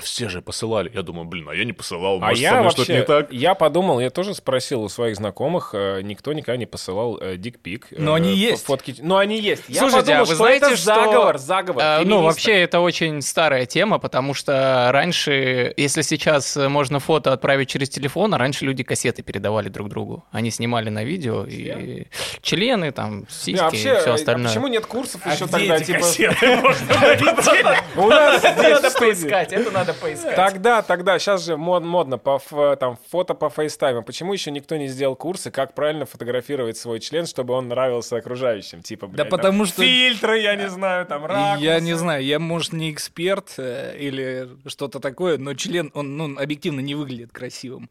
да 0.00 0.04
все 0.06 0.28
же 0.28 0.42
посылали. 0.42 0.90
Я 0.94 1.02
думаю, 1.02 1.26
блин, 1.26 1.48
а 1.48 1.54
я 1.54 1.64
не 1.64 1.72
посылал, 1.72 2.16
А 2.16 2.20
может, 2.20 2.36
со 2.38 2.42
я 2.42 2.52
мной 2.52 2.64
вообще, 2.64 2.82
что-то 2.84 2.92
не 2.98 3.02
так. 3.04 3.32
я 3.32 3.54
подумал, 3.54 4.00
я 4.00 4.10
тоже 4.10 4.34
спросил 4.34 4.82
у 4.82 4.88
своих 4.88 5.16
знакомых, 5.16 5.70
э, 5.74 6.00
никто 6.02 6.32
никогда 6.32 6.56
не 6.56 6.66
посылал 6.66 7.18
э, 7.20 7.36
дикпик. 7.36 7.88
Но 7.90 8.12
э, 8.12 8.16
они 8.16 8.34
есть. 8.34 8.64
Фотки. 8.64 8.94
Но 9.00 9.18
они 9.18 9.38
есть. 9.40 9.64
Я 9.68 9.80
Слушайте, 9.80 10.00
подумал, 10.06 10.20
а 10.20 10.24
вы 10.24 10.26
что 10.26 10.36
знаете, 10.36 10.66
это 10.66 10.76
что... 10.76 10.84
заговор, 10.84 11.38
заговор. 11.38 11.82
э, 11.82 12.00
ну, 12.04 12.22
вообще, 12.22 12.52
это 12.62 12.80
очень 12.80 13.22
старая 13.22 13.66
тема, 13.66 13.98
потому 13.98 14.34
что 14.34 14.88
раньше, 14.92 15.72
если 15.76 16.02
сейчас 16.02 16.56
э, 16.56 16.68
можно 16.68 16.98
фото 17.00 17.32
отправить 17.32 17.68
через 17.68 17.88
телефон, 17.88 18.34
а 18.34 18.38
раньше 18.38 18.64
люди 18.64 18.82
кассеты 18.82 19.22
передавали 19.22 19.68
друг 19.68 19.88
другу. 19.88 20.24
Они 20.30 20.50
снимали 20.50 20.90
на 20.90 21.04
видео, 21.04 21.44
и 21.44 22.06
члены, 22.42 22.92
там, 22.92 23.26
сиськи, 23.28 23.50
Не, 23.52 23.58
а 23.60 23.64
вообще, 23.64 23.92
и 23.96 24.00
все 24.00 24.10
а 24.10 24.14
остальное. 24.14 24.48
почему 24.48 24.66
нет 24.68 24.86
курсов 24.86 25.20
А 25.24 25.34
еще 25.34 25.44
где 25.44 25.52
тогда? 25.52 25.76
эти 25.76 25.84
типа, 25.84 25.98
кассеты? 25.98 26.46
У 27.96 28.06
нас 28.08 28.42
Это 28.44 28.78
здесь 28.78 28.92
студии. 28.92 28.98
поискать, 28.98 29.52
это 29.52 29.70
надо 29.70 29.89
поискать. 29.94 30.36
Тогда, 30.36 30.82
тогда, 30.82 31.18
сейчас 31.18 31.44
же 31.44 31.54
мод- 31.54 31.84
модно 31.84 32.18
по 32.18 32.40
там 32.78 32.98
фото 33.10 33.34
по 33.34 33.50
фейстайму. 33.50 34.02
Почему 34.02 34.32
еще 34.32 34.50
никто 34.50 34.76
не 34.76 34.88
сделал 34.88 35.16
курсы, 35.16 35.50
как 35.50 35.74
правильно 35.74 36.06
фотографировать 36.06 36.76
свой 36.76 37.00
член, 37.00 37.26
чтобы 37.26 37.54
он 37.54 37.68
нравился 37.68 38.16
окружающим? 38.16 38.82
Типа, 38.82 39.06
блядь, 39.06 39.28
там 39.28 39.38
потому 39.38 39.64
что- 39.66 39.82
фильтры, 39.82 40.38
я 40.40 40.54
не 40.56 40.68
знаю, 40.68 41.06
там 41.06 41.24
ракурсы. 41.26 41.64
Я 41.64 41.80
не 41.80 41.94
знаю, 41.94 42.24
я, 42.24 42.38
может, 42.38 42.72
не 42.72 42.90
эксперт 42.90 43.54
э, 43.58 43.96
или 43.98 44.48
что-то 44.66 45.00
такое, 45.00 45.38
но 45.38 45.54
член, 45.54 45.90
он, 45.94 46.16
ну, 46.16 46.38
объективно 46.38 46.80
не 46.80 46.94
выглядит 46.94 47.32
красивым. 47.32 47.90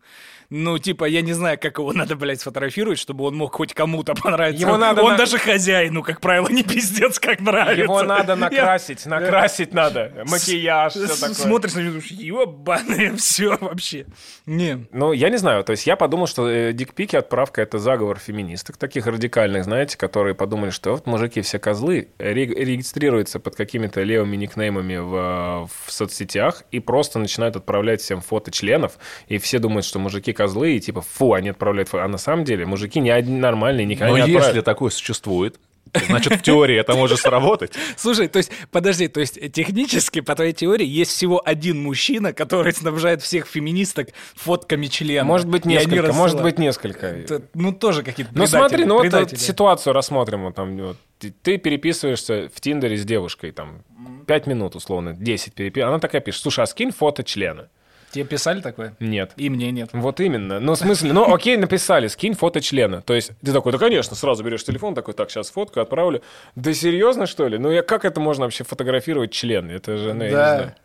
Ну, 0.52 0.80
типа, 0.80 1.06
я 1.06 1.22
не 1.22 1.34
знаю, 1.34 1.60
как 1.62 1.78
его 1.78 1.94
надо, 1.94 2.16
блядь, 2.16 2.42
сфотографировать, 2.42 2.98
чтобы 3.00 3.26
он 3.26 3.36
мог 3.36 3.54
хоть 3.56 3.74
кому-то 3.74 4.16
понравиться. 4.16 4.62
Его 4.66 4.78
надо 4.78 5.04
он 5.04 5.12
на- 5.12 5.18
даже 5.18 5.38
хозяину, 5.38 6.02
как 6.04 6.22
правило, 6.22 6.48
не 6.50 6.64
пиздец, 6.64 7.20
как 7.20 7.40
нравится. 7.40 7.84
Его 7.84 8.02
надо 8.04 8.34
Я- 8.34 8.36
накрасить, 8.36 9.06
накрасить 9.06 9.74
надо. 9.74 10.12
Макияж, 10.26 10.94
все 10.94 11.08
такое. 11.08 11.34
Смотришь 11.36 11.74
него, 11.82 11.92
думаешь, 11.94 12.12
ебаное 12.12 13.16
все 13.18 13.58
вообще. 13.58 14.06
Не. 14.46 14.88
Ну, 14.92 15.12
я 15.14 15.30
не 15.30 15.38
знаю, 15.38 15.64
то 15.64 15.72
есть 15.72 15.86
я 15.88 15.96
подумал, 15.96 16.28
что 16.28 16.50
э, 16.50 16.74
дикпики 16.74 17.16
отправка 17.16 17.62
это 17.62 17.80
заговор 17.80 18.20
феминисток, 18.20 18.78
таких 18.78 19.08
радикальных, 19.08 19.64
знаете, 19.64 19.98
которые 19.98 20.36
подумали, 20.36 20.70
что 20.70 20.92
вот 20.92 21.06
мужики 21.08 21.42
все 21.42 21.60
козлы, 21.60 22.10
ре- 22.18 22.46
регистрируются 22.46 23.40
под 23.40 23.56
какими-то 23.56 24.04
левыми 24.04 24.36
никнеймами 24.36 24.98
в, 24.98 25.70
в 25.86 25.92
соцсетях 25.92 26.64
и 26.72 26.80
просто 26.80 27.20
начинают 27.20 27.56
отправлять 27.56 28.02
всем 28.02 28.22
фото 28.22 28.52
членов, 28.52 28.98
и 29.28 29.38
все 29.38 29.60
думают, 29.60 29.86
что 29.86 30.00
мужики 30.00 30.34
козлы, 30.34 30.74
и 30.76 30.80
типа, 30.80 31.02
фу, 31.02 31.34
они 31.34 31.50
отправляют 31.50 31.90
фото. 31.90 32.04
А 32.04 32.08
на 32.08 32.18
самом 32.18 32.44
деле 32.46 32.66
мужики 32.66 33.00
не 33.00 33.10
одни 33.10 33.38
нормальные, 33.38 33.86
никогда 33.86 34.12
Но 34.12 34.18
не 34.18 34.32
если 34.32 34.38
отправят. 34.38 34.66
такое 34.66 34.90
существует, 34.90 35.60
значит, 36.08 36.34
в 36.34 36.42
теории 36.42 36.78
это 36.78 36.94
может 36.94 37.20
сработать. 37.20 37.74
Слушай, 37.96 38.28
то 38.28 38.38
есть, 38.38 38.52
подожди, 38.72 39.08
то 39.08 39.20
есть 39.20 39.52
технически, 39.52 40.22
по 40.22 40.36
твоей 40.36 40.54
теории, 40.54 40.86
есть 40.86 41.12
всего 41.12 41.42
один 41.44 41.82
мужчина, 41.82 42.34
который 42.34 42.74
снабжает 42.74 43.22
всех 43.22 43.48
феминисток 43.48 44.10
фотками 44.36 44.88
члена. 44.88 45.26
Может 45.26 45.48
быть, 45.48 45.66
несколько, 45.66 46.14
может 46.14 46.42
быть, 46.42 46.58
несколько. 46.60 47.08
Это, 47.08 47.42
ну, 47.54 47.72
тоже 47.72 48.04
какие-то 48.04 48.32
Ну 48.34 48.48
смотри, 48.48 48.86
ну 48.86 48.96
вот, 48.96 49.04
вот 49.04 49.12
предатели. 49.12 49.38
ситуацию 49.38 49.94
рассмотрим. 49.94 50.44
Вот, 50.44 50.56
там, 50.56 50.78
вот, 50.78 50.98
ты, 51.18 51.34
ты 51.42 51.58
переписываешься 51.58 52.50
в 52.54 52.62
Тиндере 52.62 52.98
с 52.98 53.06
девушкой, 53.06 53.52
там, 53.52 53.84
5 54.28 54.48
минут, 54.48 54.76
условно, 54.76 55.14
10 55.14 55.54
переписываешь. 55.54 55.90
Она 55.90 56.00
такая 56.00 56.22
пишет, 56.22 56.42
слушай, 56.42 56.64
а 56.64 56.68
скинь 56.68 56.92
фото 56.92 57.24
члена. 57.24 57.70
Тебе 58.12 58.24
писали 58.26 58.62
такое? 58.62 58.96
Нет. 59.00 59.34
И 59.38 59.50
мне 59.50 59.72
нет. 59.72 59.90
Вот 59.94 60.20
именно. 60.20 60.60
Ну, 60.60 60.74
в 60.74 60.78
смысле, 60.78 61.14
ну, 61.14 61.32
окей, 61.34 61.58
написали, 61.58 62.08
скинь 62.08 62.34
фото 62.34 62.60
члена. 62.60 63.02
То 63.02 63.14
есть 63.14 63.32
ты 63.46 63.54
такой, 63.54 63.72
да, 63.72 63.78
конечно, 63.78 64.16
сразу 64.16 64.44
берешь 64.44 64.64
телефон, 64.64 64.96
такой, 64.96 65.14
так, 65.14 65.30
сейчас 65.30 65.52
фотку 65.52 65.80
отправлю. 65.80 66.22
Да 66.56 66.74
серьезно, 66.74 67.28
что 67.28 67.48
ли? 67.48 67.58
Ну, 67.60 67.70
я, 67.72 67.84
как 67.84 68.06
это 68.06 68.20
можно 68.20 68.46
вообще 68.46 68.64
фотографировать 68.64 69.32
член? 69.32 69.70
Это 69.70 69.98
же, 69.98 70.14
ну, 70.14 70.24
я 70.24 70.30
не 70.30 70.36
Да. 70.36 70.56
знаю. 70.56 70.76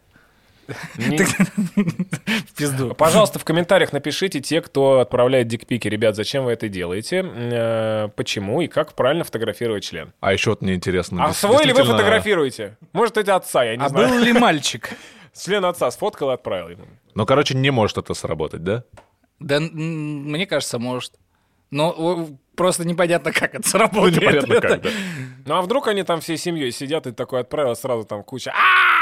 Не- 0.96 1.18
В 1.24 2.54
пизду. 2.56 2.94
Пожалуйста, 2.94 3.38
в 3.38 3.44
комментариях 3.44 3.92
напишите 3.92 4.40
те, 4.40 4.60
кто 4.62 5.00
отправляет 5.00 5.46
дикпики. 5.48 5.88
Ребят, 5.88 6.16
зачем 6.16 6.44
вы 6.44 6.52
это 6.52 6.68
делаете? 6.68 7.22
Э, 7.24 8.08
Почему 8.16 8.62
и 8.62 8.66
как 8.66 8.94
правильно 8.94 9.24
фотографировать 9.24 9.84
член? 9.84 10.12
А 10.20 10.32
еще 10.32 10.50
вот 10.50 10.62
мне 10.62 10.74
интересно. 10.74 11.24
А 11.24 11.32
свой 11.34 11.64
ли 11.64 11.72
вы 11.72 11.84
фотографируете? 11.84 12.76
Может, 12.92 13.18
это 13.18 13.34
отца, 13.36 13.62
я 13.64 13.76
не 13.76 13.84
А 13.84 13.88
знаю. 13.88 14.08
был 14.08 14.18
ли 14.18 14.32
мальчик? 14.38 14.90
Член 15.36 15.64
отца 15.64 15.90
сфоткал 15.90 16.30
и 16.30 16.34
отправил 16.34 16.68
ему. 16.68 16.84
Ну, 17.14 17.26
короче, 17.26 17.54
не 17.54 17.70
может 17.70 17.98
это 17.98 18.14
сработать, 18.14 18.62
да? 18.62 18.84
Да, 19.40 19.60
мне 19.60 20.46
кажется, 20.46 20.78
может. 20.78 21.14
Но 21.70 22.28
просто 22.54 22.86
непонятно, 22.86 23.32
как 23.32 23.54
это 23.54 23.68
сработает. 23.68 24.20
Непонятно 24.20 24.60
как, 24.60 24.82
да. 24.82 24.90
Ну 25.44 25.54
а 25.56 25.62
вдруг 25.62 25.88
они 25.88 26.04
там 26.04 26.20
всей 26.20 26.36
семьей 26.36 26.70
сидят 26.70 27.06
и 27.06 27.12
такой 27.12 27.40
отправил 27.40 27.74
сразу 27.74 28.04
там 28.04 28.22
куча 28.22 28.52
«А, 28.52 28.93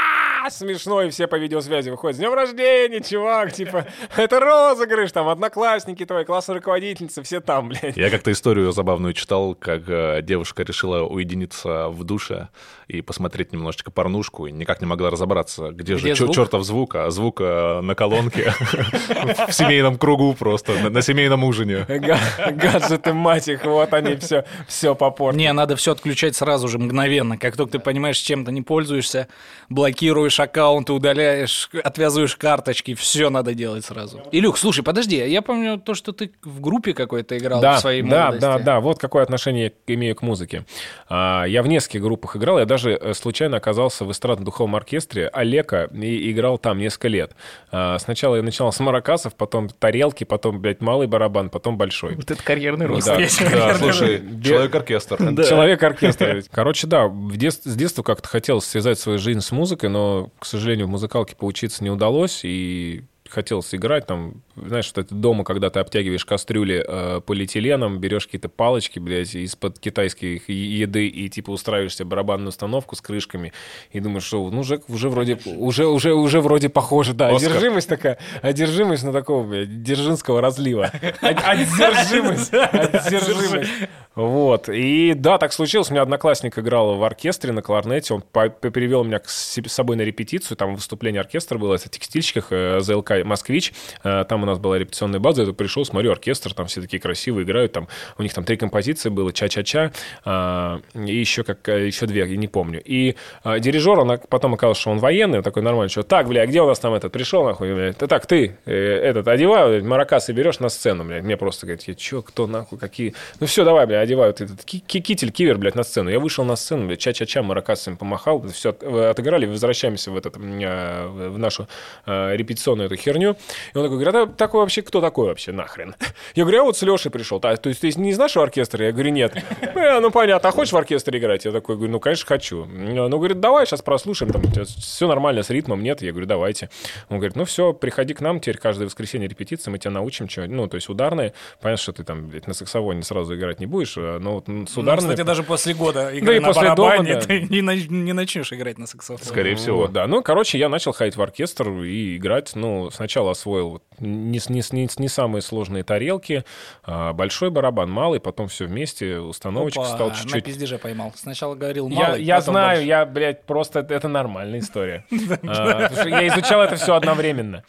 смешно, 0.49 1.01
и 1.03 1.09
все 1.09 1.27
по 1.27 1.35
видеосвязи 1.35 1.89
выходят. 1.89 2.15
С 2.17 2.19
днем 2.19 2.33
рождения, 2.33 2.99
чувак, 3.01 3.53
типа, 3.53 3.85
это 4.15 4.39
розыгрыш, 4.39 5.11
там, 5.11 5.27
одноклассники 5.29 6.05
твои, 6.05 6.23
классная 6.25 6.55
руководительница, 6.57 7.23
все 7.23 7.39
там, 7.41 7.69
блядь. 7.69 7.95
Я 7.97 8.09
как-то 8.09 8.31
историю 8.31 8.71
забавную 8.71 9.13
читал, 9.13 9.55
как 9.55 9.83
э, 9.87 10.21
девушка 10.23 10.63
решила 10.63 11.03
уединиться 11.03 11.87
в 11.89 12.03
душе 12.03 12.49
и 12.87 13.01
посмотреть 13.01 13.53
немножечко 13.53 13.91
порнушку, 13.91 14.47
и 14.47 14.51
никак 14.51 14.81
не 14.81 14.87
могла 14.87 15.09
разобраться, 15.09 15.69
где, 15.71 15.95
Где 15.95 16.15
же 16.15 16.25
звук? 16.25 16.35
чертов 16.35 16.63
звук, 16.63 16.95
а 16.95 17.09
звук 17.09 17.39
э, 17.41 17.81
на 17.81 17.95
колонке 17.95 18.53
в 19.47 19.51
семейном 19.53 19.97
кругу 19.97 20.33
просто, 20.33 20.89
на- 20.89 21.01
семейном 21.01 21.43
ужине. 21.43 21.85
Га- 21.87 22.19
Гаджеты, 22.51 23.13
мать 23.13 23.47
их, 23.47 23.65
вот 23.65 23.93
они 23.93 24.15
все, 24.17 24.45
все 24.67 24.95
попортили. 24.95 25.43
Не, 25.43 25.53
надо 25.53 25.75
все 25.75 25.91
отключать 25.93 26.35
сразу 26.35 26.67
же, 26.67 26.77
мгновенно. 26.79 27.37
Как 27.37 27.55
только 27.57 27.73
ты 27.73 27.79
понимаешь, 27.79 28.17
чем 28.17 28.45
ты 28.45 28.51
не 28.51 28.61
пользуешься, 28.61 29.27
блокируешь 29.69 30.32
аккаунты, 30.39 30.93
удаляешь, 30.93 31.69
отвязываешь 31.83 32.35
карточки, 32.35 32.93
все 32.93 33.29
надо 33.29 33.53
делать 33.53 33.85
сразу. 33.85 34.21
Илюх, 34.31 34.57
слушай, 34.57 34.83
подожди, 34.83 35.17
я 35.17 35.41
помню 35.41 35.79
то, 35.79 35.93
что 35.93 36.11
ты 36.11 36.31
в 36.43 36.59
группе 36.59 36.93
какой-то 36.93 37.37
играл 37.37 37.61
да, 37.61 37.77
в 37.77 37.79
своей 37.79 38.01
да, 38.01 38.25
молодости. 38.25 38.41
да, 38.41 38.59
да, 38.59 38.79
вот 38.79 38.99
какое 38.99 39.23
отношение 39.23 39.73
я 39.87 39.95
имею 39.95 40.15
к 40.15 40.21
музыке. 40.21 40.65
А, 41.09 41.45
я 41.45 41.63
в 41.63 41.67
нескольких 41.67 42.01
группах 42.01 42.35
играл, 42.35 42.59
я 42.59 42.65
даже 42.65 42.91
э, 42.91 43.13
случайно 43.13 43.57
оказался 43.57 44.05
в 44.05 44.11
эстрадно-духовом 44.11 44.75
оркестре 44.75 45.27
Олега 45.27 45.89
и 45.93 46.31
играл 46.31 46.57
там 46.57 46.77
несколько 46.77 47.07
лет. 47.07 47.35
А, 47.71 47.97
сначала 47.99 48.35
я 48.35 48.43
начинал 48.43 48.71
с 48.71 48.79
маракасов, 48.79 49.35
потом 49.35 49.69
тарелки, 49.69 50.23
потом, 50.23 50.59
блядь, 50.59 50.81
малый 50.81 51.07
барабан, 51.07 51.49
потом 51.49 51.77
большой. 51.77 52.15
Вот 52.15 52.29
это 52.31 52.43
карьерный 52.43 52.85
рост. 52.85 53.07
Да, 53.07 53.17
Да, 53.17 53.75
слушай, 53.75 54.21
человек-оркестр. 54.43 55.17
Человек-оркестр. 55.17 56.43
Короче, 56.51 56.87
да, 56.87 57.09
с 57.09 57.75
детства 57.75 58.03
как-то 58.03 58.27
хотелось 58.27 58.65
связать 58.65 58.99
свою 58.99 59.19
жизнь 59.19 59.41
с 59.41 59.51
музыкой, 59.51 59.89
но, 59.89 60.22
к 60.39 60.45
сожалению, 60.45 60.87
в 60.87 60.89
музыкалке 60.89 61.35
поучиться 61.35 61.83
не 61.83 61.89
удалось, 61.89 62.41
и 62.43 63.03
хотелось 63.33 63.73
играть 63.75 64.05
там, 64.07 64.41
знаешь, 64.55 64.91
вот 64.95 65.05
это 65.05 65.13
дома, 65.15 65.43
когда 65.43 65.69
ты 65.69 65.79
обтягиваешь 65.79 66.25
кастрюли 66.25 66.83
э, 66.87 67.21
полиэтиленом, 67.25 67.99
берешь 67.99 68.25
какие-то 68.25 68.49
палочки, 68.49 68.99
блядь, 68.99 69.35
из-под 69.35 69.79
китайской 69.79 70.41
еды 70.47 71.07
и 71.07 71.29
типа 71.29 71.51
устраиваешься 71.51 72.05
барабанную 72.05 72.49
установку 72.49 72.95
с 72.95 73.01
крышками 73.01 73.51
и 73.91 73.99
думаешь, 73.99 74.23
что 74.23 74.49
ну 74.49 74.61
уже, 74.61 74.81
уже 74.87 75.09
вроде 75.09 75.37
уже 75.45 75.87
уже 75.87 76.13
уже 76.13 76.41
вроде 76.41 76.69
похоже, 76.69 77.13
да, 77.13 77.29
Оскар. 77.29 77.51
одержимость 77.51 77.89
такая, 77.89 78.17
одержимость 78.41 79.03
на 79.03 79.11
такого, 79.11 79.47
блядь, 79.47 79.83
дзержинского 79.83 80.41
разлива, 80.41 80.91
Од- 81.21 81.43
одержимость, 81.43 82.53
одержимость. 82.53 83.71
Вот. 84.15 84.69
И 84.69 85.13
да, 85.15 85.39
так 85.39 85.53
случилось. 85.53 85.89
У 85.89 85.93
меня 85.93 86.03
одноклассник 86.03 86.59
играл 86.59 86.95
в 86.97 87.03
оркестре 87.03 87.51
на 87.51 87.63
кларнете. 87.63 88.13
Он 88.13 88.21
привел 88.21 89.03
меня 89.03 89.19
себе- 89.25 89.69
с 89.69 89.73
собой 89.73 89.95
на 89.95 90.01
репетицию. 90.03 90.55
Там 90.55 90.75
выступление 90.75 91.19
оркестра 91.21 91.57
было. 91.57 91.73
Это 91.75 91.89
текстильщиках 91.89 92.47
э, 92.51 92.79
ЗЛК 92.81 93.22
«Москвич». 93.23 93.73
Э, 94.03 94.25
Там 94.27 94.43
у 94.43 94.45
нас 94.45 94.59
была 94.59 94.77
репетиционная 94.79 95.19
база. 95.19 95.43
Я 95.43 95.53
пришел, 95.53 95.85
смотрю, 95.85 96.11
оркестр. 96.11 96.53
Там 96.53 96.67
все 96.67 96.81
такие 96.81 96.99
красивые 96.99 97.43
играют. 97.45 97.71
Там 97.73 97.87
у 98.17 98.23
них 98.23 98.33
там 98.33 98.43
три 98.43 98.57
композиции 98.57 99.09
было. 99.09 99.31
Ча-ча-ча. 99.33 99.91
а, 100.25 100.79
И 100.95 101.15
еще, 101.15 101.43
как, 101.43 101.67
э, 101.69 101.87
еще 101.87 102.05
две, 102.05 102.21
я 102.27 102.37
не 102.37 102.47
помню. 102.47 102.81
И 102.83 103.15
дирижер, 103.59 103.99
он 103.99 104.19
потом 104.29 104.53
оказалось, 104.53 104.77
что 104.77 104.91
он 104.91 104.99
военный. 104.99 105.37
Он 105.39 105.43
такой 105.43 105.63
нормальный. 105.63 105.89
Что, 105.89 106.03
так, 106.03 106.27
бля, 106.27 106.45
где 106.45 106.61
у 106.61 106.67
нас 106.67 106.79
там 106.79 106.93
этот? 106.93 107.11
Пришел, 107.11 107.43
нахуй, 107.45 107.73
блядь. 107.73 107.97
Да 107.97 108.07
так, 108.07 108.25
ты 108.25 108.57
э, 108.65 108.73
этот, 108.73 109.27
одевай, 109.27 109.81
маракасы 109.81 110.33
берешь 110.33 110.59
на 110.59 110.69
сцену, 110.69 111.03
блядь. 111.05 111.23
Мне 111.23 111.37
просто 111.37 111.65
говорит, 111.65 111.87
я 111.87 111.93
чё, 111.95 112.21
кто, 112.21 112.47
нахуй, 112.47 112.77
какие? 112.77 113.13
Ну 113.39 113.47
все, 113.47 113.63
давай, 113.65 113.85
бля, 113.85 113.99
одевают 113.99 114.41
этот 114.41 114.63
ки- 114.63 114.79
ки- 114.79 114.99
китель, 115.01 115.31
кивер, 115.31 115.57
блядь, 115.57 115.75
на 115.75 115.83
сцену. 115.83 116.09
Я 116.09 116.19
вышел 116.19 116.45
на 116.45 116.55
сцену, 116.55 116.87
блядь, 116.87 116.99
ча-ча-ча, 116.99 117.41
маракасами 117.43 117.95
помахал, 117.95 118.41
все 118.47 118.69
отыграли, 119.09 119.45
возвращаемся 119.45 120.11
в, 120.11 120.17
этот, 120.17 120.37
э, 120.37 121.07
в 121.07 121.37
нашу 121.37 121.67
э, 122.05 122.35
репетиционную 122.35 122.87
эту 122.87 122.95
херню. 123.13 123.35
И 123.73 123.77
он 123.77 123.83
такой 123.83 123.99
говорит, 123.99 124.15
а 124.15 124.27
такой 124.27 124.61
вообще, 124.61 124.81
кто 124.81 125.01
такой 125.01 125.27
вообще, 125.27 125.51
нахрен? 125.51 125.95
Я 126.35 126.43
говорю, 126.43 126.57
я 126.57 126.63
вот 126.63 126.77
с 126.77 126.81
Лешей 126.81 127.11
пришел. 127.11 127.39
«А, 127.43 127.55
то 127.55 127.69
есть 127.69 127.81
ты 127.81 127.91
не 127.95 128.11
из 128.11 128.17
нашего 128.17 128.43
оркестра? 128.43 128.85
Я 128.85 128.91
говорю, 128.91 129.11
нет. 129.11 129.35
«Э, 129.61 129.99
ну 129.99 130.11
понятно, 130.11 130.49
а 130.49 130.51
хочешь 130.51 130.73
в 130.73 130.77
оркестре 130.77 131.19
играть? 131.19 131.45
Я 131.45 131.51
такой 131.51 131.75
говорю, 131.75 131.91
ну 131.91 131.99
конечно 131.99 132.25
хочу. 132.25 132.65
Ну 132.65 133.17
говорит, 133.17 133.39
давай 133.39 133.65
сейчас 133.65 133.81
прослушаем, 133.81 134.31
там 134.31 134.43
все 134.65 135.07
нормально 135.07 135.43
с 135.43 135.49
ритмом, 135.49 135.83
нет? 135.83 136.01
Я 136.01 136.11
говорю, 136.11 136.27
давайте. 136.27 136.69
Он 137.09 137.17
говорит, 137.17 137.35
ну 137.35 137.45
все, 137.45 137.73
приходи 137.73 138.13
к 138.13 138.21
нам, 138.21 138.39
теперь 138.39 138.57
каждое 138.57 138.85
воскресенье 138.85 139.27
репетиция, 139.27 139.71
мы 139.71 139.77
тебя 139.77 139.91
научим, 139.91 140.29
что, 140.29 140.47
ну 140.47 140.67
то 140.67 140.75
есть 140.75 140.89
ударные. 140.89 141.33
Понятно, 141.61 141.81
что 141.81 141.93
ты 141.93 142.03
там 142.03 142.27
блядь, 142.27 142.47
на 142.47 142.53
саксофоне 142.53 143.03
сразу 143.03 143.35
играть 143.35 143.59
не 143.59 143.65
будешь, 143.65 143.95
а, 143.97 144.19
но 144.19 144.35
вот 144.35 144.45
с 144.45 144.75
Ну, 144.75 144.81
ударными... 144.81 145.11
кстати, 145.11 145.25
даже 145.25 145.43
после 145.43 145.73
года 145.73 146.05
Да 146.05 146.11
игры 146.11 146.37
и 146.37 146.39
на 146.39 146.47
после 146.47 146.75
дома, 146.75 146.75
барабане 146.75 147.13
да. 147.15 147.21
ты 147.21 147.41
не, 147.41 147.61
не 147.87 148.13
начнешь 148.13 148.51
играть 148.53 148.77
на 148.77 148.87
саксофоне. 148.87 149.27
Скорее 149.27 149.55
всего. 149.55 149.77
Вот, 149.77 149.91
да. 149.91 150.07
Ну, 150.07 150.21
короче, 150.21 150.57
я 150.57 150.69
начал 150.69 150.93
ходить 150.93 151.15
в 151.15 151.21
оркестр 151.21 151.69
и 151.69 152.17
играть. 152.17 152.51
Ну, 152.55 152.89
сначала 152.93 153.31
освоил 153.31 153.69
вот 153.69 153.83
не, 153.99 154.39
не, 154.49 154.63
не, 154.71 154.89
не 154.97 155.07
самые 155.07 155.41
сложные 155.41 155.83
тарелки, 155.83 156.43
а 156.83 157.13
большой 157.13 157.49
барабан, 157.49 157.89
малый, 157.89 158.19
потом 158.19 158.47
все 158.47 158.65
вместе, 158.65 159.17
установочку 159.19 159.81
Опа, 159.81 159.95
стал 159.95 160.09
на 160.09 160.15
чуть-чуть. 160.15 160.43
пиздеже 160.45 160.77
поймал. 160.77 161.11
Сначала 161.15 161.55
говорил 161.55 161.89
Я, 161.89 161.95
малый, 161.95 162.23
я 162.23 162.35
потом 162.37 162.53
знаю, 162.53 162.69
большой. 162.69 162.85
я, 162.87 163.05
блядь, 163.05 163.43
просто 163.43 163.79
это, 163.79 164.07
нормальная 164.07 164.59
история. 164.59 165.05
А, 165.45 165.89
Я 166.05 166.27
изучал 166.27 166.61
это 166.61 166.75
все 166.75 166.95
одновременно. 166.95 167.63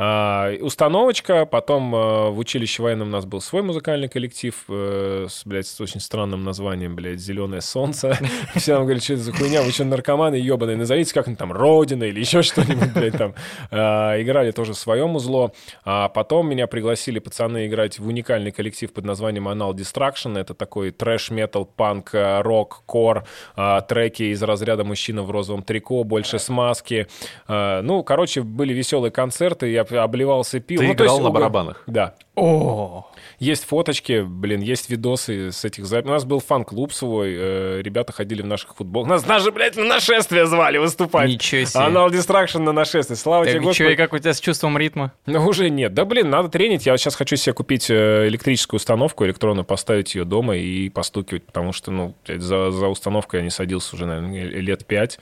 А, 0.00 0.52
Установочка, 0.60 1.44
потом 1.44 1.92
э, 1.94 2.30
в 2.30 2.38
училище 2.38 2.82
военном 2.84 3.08
у 3.08 3.10
нас 3.10 3.24
был 3.24 3.40
свой 3.40 3.62
музыкальный 3.62 4.08
коллектив 4.08 4.54
э, 4.68 5.26
с, 5.28 5.44
блядь, 5.44 5.66
с 5.66 5.80
очень 5.80 6.00
странным 6.00 6.44
названием, 6.44 6.94
блядь, 6.94 7.18
«Зеленое 7.18 7.60
солнце». 7.60 8.16
Все 8.54 8.74
нам 8.74 8.84
говорят, 8.84 9.02
что 9.02 9.14
это 9.14 9.22
за 9.22 9.32
хуйня, 9.32 9.62
вы 9.62 9.72
что, 9.72 9.84
наркоманы 9.84 10.36
ебаные, 10.36 10.76
назовите 10.76 11.12
как-нибудь 11.12 11.38
там 11.40 11.52
«Родина» 11.52 12.04
или 12.04 12.20
еще 12.20 12.42
что-нибудь, 12.42 12.92
блядь, 12.92 13.18
там. 13.18 13.34
А, 13.72 14.20
Играли 14.22 14.52
тоже 14.52 14.72
в 14.74 14.78
своем 14.78 15.16
узло. 15.16 15.52
А 15.84 16.08
потом 16.08 16.48
меня 16.48 16.66
пригласили 16.66 17.18
пацаны 17.18 17.66
играть 17.66 17.98
в 17.98 18.06
уникальный 18.06 18.50
коллектив 18.50 18.92
под 18.92 19.04
названием 19.04 19.48
Anal 19.48 19.72
Distraction. 19.72 20.38
Это 20.38 20.54
такой 20.54 20.90
трэш-метал, 20.90 21.64
панк, 21.64 22.14
э, 22.14 22.42
рок, 22.42 22.82
кор, 22.86 23.24
а, 23.56 23.80
треки 23.80 24.24
из 24.24 24.42
разряда 24.42 24.84
«Мужчина 24.84 25.22
в 25.22 25.30
розовом 25.30 25.62
трико», 25.62 26.04
больше 26.04 26.38
смазки. 26.38 27.06
А, 27.46 27.82
Ну, 27.82 28.02
короче, 28.02 28.42
были 28.42 28.72
веселые 28.72 29.10
концерты, 29.10 29.70
я 29.70 29.82
обливался 29.82 30.60
пивом. 30.60 30.84
Ты 30.84 30.88
Ну, 30.88 30.94
играл 30.94 31.16
есть, 31.16 31.24
на 31.24 31.30
барабанах? 31.30 31.82
Да. 31.86 32.14
О, 32.38 33.10
Есть 33.38 33.64
фоточки, 33.64 34.22
блин, 34.22 34.60
есть 34.60 34.90
видосы 34.90 35.52
с 35.52 35.64
этих 35.64 35.86
записей. 35.86 36.10
У 36.10 36.14
нас 36.14 36.24
был 36.24 36.40
фан-клуб 36.40 36.92
свой, 36.92 37.34
э, 37.36 37.82
ребята 37.82 38.12
ходили 38.12 38.42
в 38.42 38.46
наших 38.46 38.74
футболках. 38.74 39.10
Нас 39.10 39.24
даже, 39.24 39.52
блядь, 39.52 39.76
на 39.76 39.84
нашествие 39.84 40.46
звали 40.46 40.78
выступать. 40.78 41.28
Ничего 41.28 41.64
себе. 41.64 41.84
Anal 41.84 42.08
Distraction 42.10 42.60
на 42.60 42.72
нашествие. 42.72 43.16
Слава 43.16 43.44
тебе, 43.44 43.54
так 43.54 43.62
Господи. 43.62 43.84
что, 43.84 43.92
и 43.92 43.96
как 43.96 44.12
у 44.12 44.18
тебя 44.18 44.32
с 44.34 44.40
чувством 44.40 44.78
ритма? 44.78 45.12
Ну, 45.26 45.46
уже 45.46 45.68
нет. 45.70 45.94
Да, 45.94 46.04
блин, 46.04 46.30
надо 46.30 46.48
тренить. 46.48 46.86
Я 46.86 46.96
сейчас 46.96 47.14
хочу 47.16 47.36
себе 47.36 47.52
купить 47.54 47.90
э, 47.90 48.28
электрическую 48.28 48.78
установку 48.78 49.24
электронную, 49.24 49.64
поставить 49.64 50.14
ее 50.14 50.24
дома 50.24 50.56
и 50.56 50.88
постукивать, 50.88 51.44
потому 51.44 51.72
что, 51.72 51.90
ну, 51.90 52.14
блядь, 52.26 52.42
за, 52.42 52.70
за 52.70 52.86
установкой 52.88 53.40
я 53.40 53.44
не 53.44 53.50
садился 53.50 53.96
уже, 53.96 54.06
наверное, 54.06 54.44
лет 54.44 54.86
пять, 54.86 55.18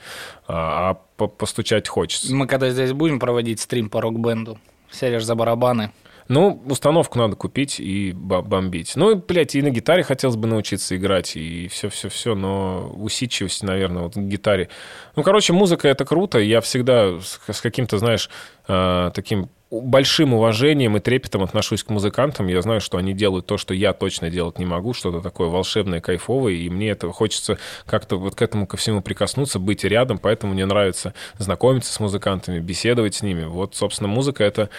а, 0.47 0.91
а 0.91 0.93
по- 1.17 1.27
постучать 1.27 1.87
хочется. 1.87 2.33
Мы 2.33 2.47
когда 2.47 2.69
здесь 2.69 2.93
будем 2.93 3.19
проводить 3.19 3.59
стрим 3.59 3.89
по 3.89 4.01
рок-бенду, 4.01 4.59
сядешь 4.91 5.23
за 5.23 5.35
барабаны. 5.35 5.91
Ну, 6.27 6.61
установку 6.67 7.17
надо 7.17 7.35
купить 7.35 7.79
и 7.79 8.11
бомбить. 8.13 8.95
Ну, 8.95 9.11
и, 9.11 9.15
блядь, 9.15 9.55
и 9.55 9.61
на 9.61 9.69
гитаре 9.69 10.03
хотелось 10.03 10.35
бы 10.35 10.47
научиться 10.47 10.95
играть, 10.97 11.35
и 11.37 11.67
все-все-все, 11.67 12.35
но 12.35 12.91
усидчивости, 12.95 13.65
наверное, 13.65 14.03
вот 14.03 14.15
на 14.15 14.21
гитаре. 14.21 14.69
Ну, 15.15 15.23
короче, 15.23 15.53
музыка— 15.53 15.87
это 15.89 16.05
круто. 16.05 16.39
Я 16.39 16.61
всегда 16.61 17.19
с, 17.19 17.39
с 17.49 17.61
каким-то, 17.61 17.97
знаешь, 17.97 18.29
э, 18.67 19.11
таким 19.13 19.49
большим 19.69 20.33
уважением 20.33 20.95
и 20.95 20.99
трепетом 20.99 21.43
отношусь 21.43 21.83
к 21.83 21.89
музыкантам. 21.89 22.47
Я 22.47 22.61
знаю, 22.61 22.79
что 22.79 22.97
они 22.97 23.13
делают 23.13 23.47
то, 23.47 23.57
что 23.57 23.73
я 23.73 23.93
точно 23.93 24.29
делать 24.29 24.59
не 24.59 24.65
могу, 24.65 24.93
что-то 24.93 25.21
такое 25.21 25.49
волшебное, 25.49 25.99
кайфовое, 25.99 26.53
и 26.53 26.69
мне 26.69 26.89
это 26.89 27.11
хочется 27.11 27.57
как-то 27.85 28.17
вот 28.17 28.35
к 28.35 28.41
этому 28.41 28.65
ко 28.65 28.77
всему 28.77 29.01
прикоснуться, 29.01 29.59
быть 29.59 29.83
рядом, 29.83 30.19
поэтому 30.19 30.53
мне 30.53 30.65
нравится 30.65 31.13
знакомиться 31.37 31.91
с 31.91 31.99
музыкантами, 31.99 32.59
беседовать 32.59 33.15
с 33.15 33.21
ними. 33.21 33.43
Вот, 33.43 33.75
собственно, 33.75 34.07
музыка— 34.07 34.43
это 34.45 34.69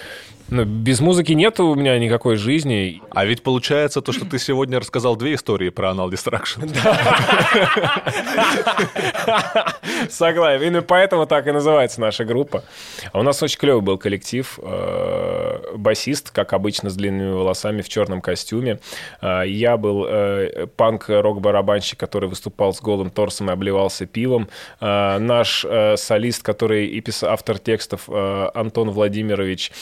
ну, 0.50 0.64
без 0.64 1.00
музыки 1.00 1.32
нет 1.32 1.60
у 1.60 1.74
меня 1.74 1.98
никакой 1.98 2.36
жизни. 2.36 3.02
А 3.10 3.26
ведь 3.26 3.42
получается 3.42 4.00
то, 4.00 4.12
что 4.12 4.24
ты 4.24 4.38
сегодня 4.38 4.80
рассказал 4.80 5.16
две 5.16 5.34
истории 5.34 5.68
про 5.68 5.90
Anal 5.90 6.10
Distraction. 6.10 6.68
Согласен. 10.08 10.62
Именно 10.62 10.82
поэтому 10.82 11.26
так 11.26 11.46
и 11.46 11.52
называется 11.52 12.00
наша 12.00 12.24
группа. 12.24 12.64
А 13.12 13.20
у 13.20 13.22
нас 13.22 13.42
очень 13.42 13.58
клевый 13.58 13.82
был 13.82 13.98
коллектив. 13.98 14.58
Э, 14.62 15.58
Басист, 15.76 16.30
как 16.30 16.52
обычно, 16.52 16.90
с 16.90 16.96
длинными 16.96 17.32
волосами 17.32 17.82
в 17.82 17.88
черном 17.88 18.20
костюме. 18.20 18.78
Э, 19.20 19.42
Я 19.46 19.76
был 19.76 20.06
э, 20.08 20.66
панк-рок-барабанщик, 20.76 21.98
который 21.98 22.28
выступал 22.28 22.72
с 22.72 22.80
голым 22.80 23.10
торсом 23.10 23.50
и 23.50 23.52
обливался 23.52 24.06
пивом. 24.06 24.48
Наш 24.80 25.66
солист, 25.96 26.42
который 26.42 26.86
и 26.86 27.00
писал 27.00 27.30
автор 27.30 27.58
текстов, 27.58 28.08
Антон 28.08 28.90
Владимирович, 28.90 29.72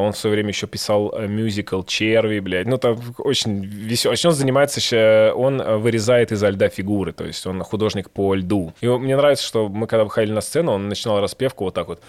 он 0.00 0.12
в 0.12 0.16
свое 0.18 0.34
время 0.34 0.50
еще 0.50 0.66
писал 0.66 1.12
э, 1.16 1.26
мюзикл 1.26 1.82
«Черви», 1.82 2.40
блядь. 2.40 2.66
Ну, 2.66 2.78
там 2.78 2.98
очень 3.18 3.64
весело. 3.64 4.14
Он 4.24 4.32
занимается, 4.32 4.80
ща- 4.80 5.32
он 5.34 5.60
э, 5.60 5.76
вырезает 5.76 6.32
изо 6.32 6.48
льда 6.48 6.68
фигуры, 6.68 7.12
то 7.12 7.24
есть 7.24 7.46
он 7.46 7.62
художник 7.62 8.10
по 8.10 8.34
льду. 8.34 8.72
И 8.80 8.88
мне 8.88 9.16
нравится, 9.16 9.44
что 9.44 9.68
мы 9.68 9.86
когда 9.86 10.04
выходили 10.04 10.32
на 10.32 10.40
сцену, 10.40 10.72
он 10.72 10.88
начинал 10.88 11.20
распевку 11.20 11.64
вот 11.64 11.74
так 11.74 11.88
вот. 11.88 12.00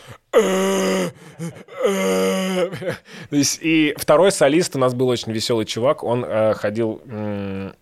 И 3.62 3.94
второй 3.98 4.32
солист 4.32 4.76
у 4.76 4.80
нас 4.80 4.94
был 4.94 5.08
очень 5.08 5.32
веселый 5.32 5.66
чувак, 5.66 6.04
он 6.04 6.26
э, 6.28 6.54
ходил, 6.54 7.02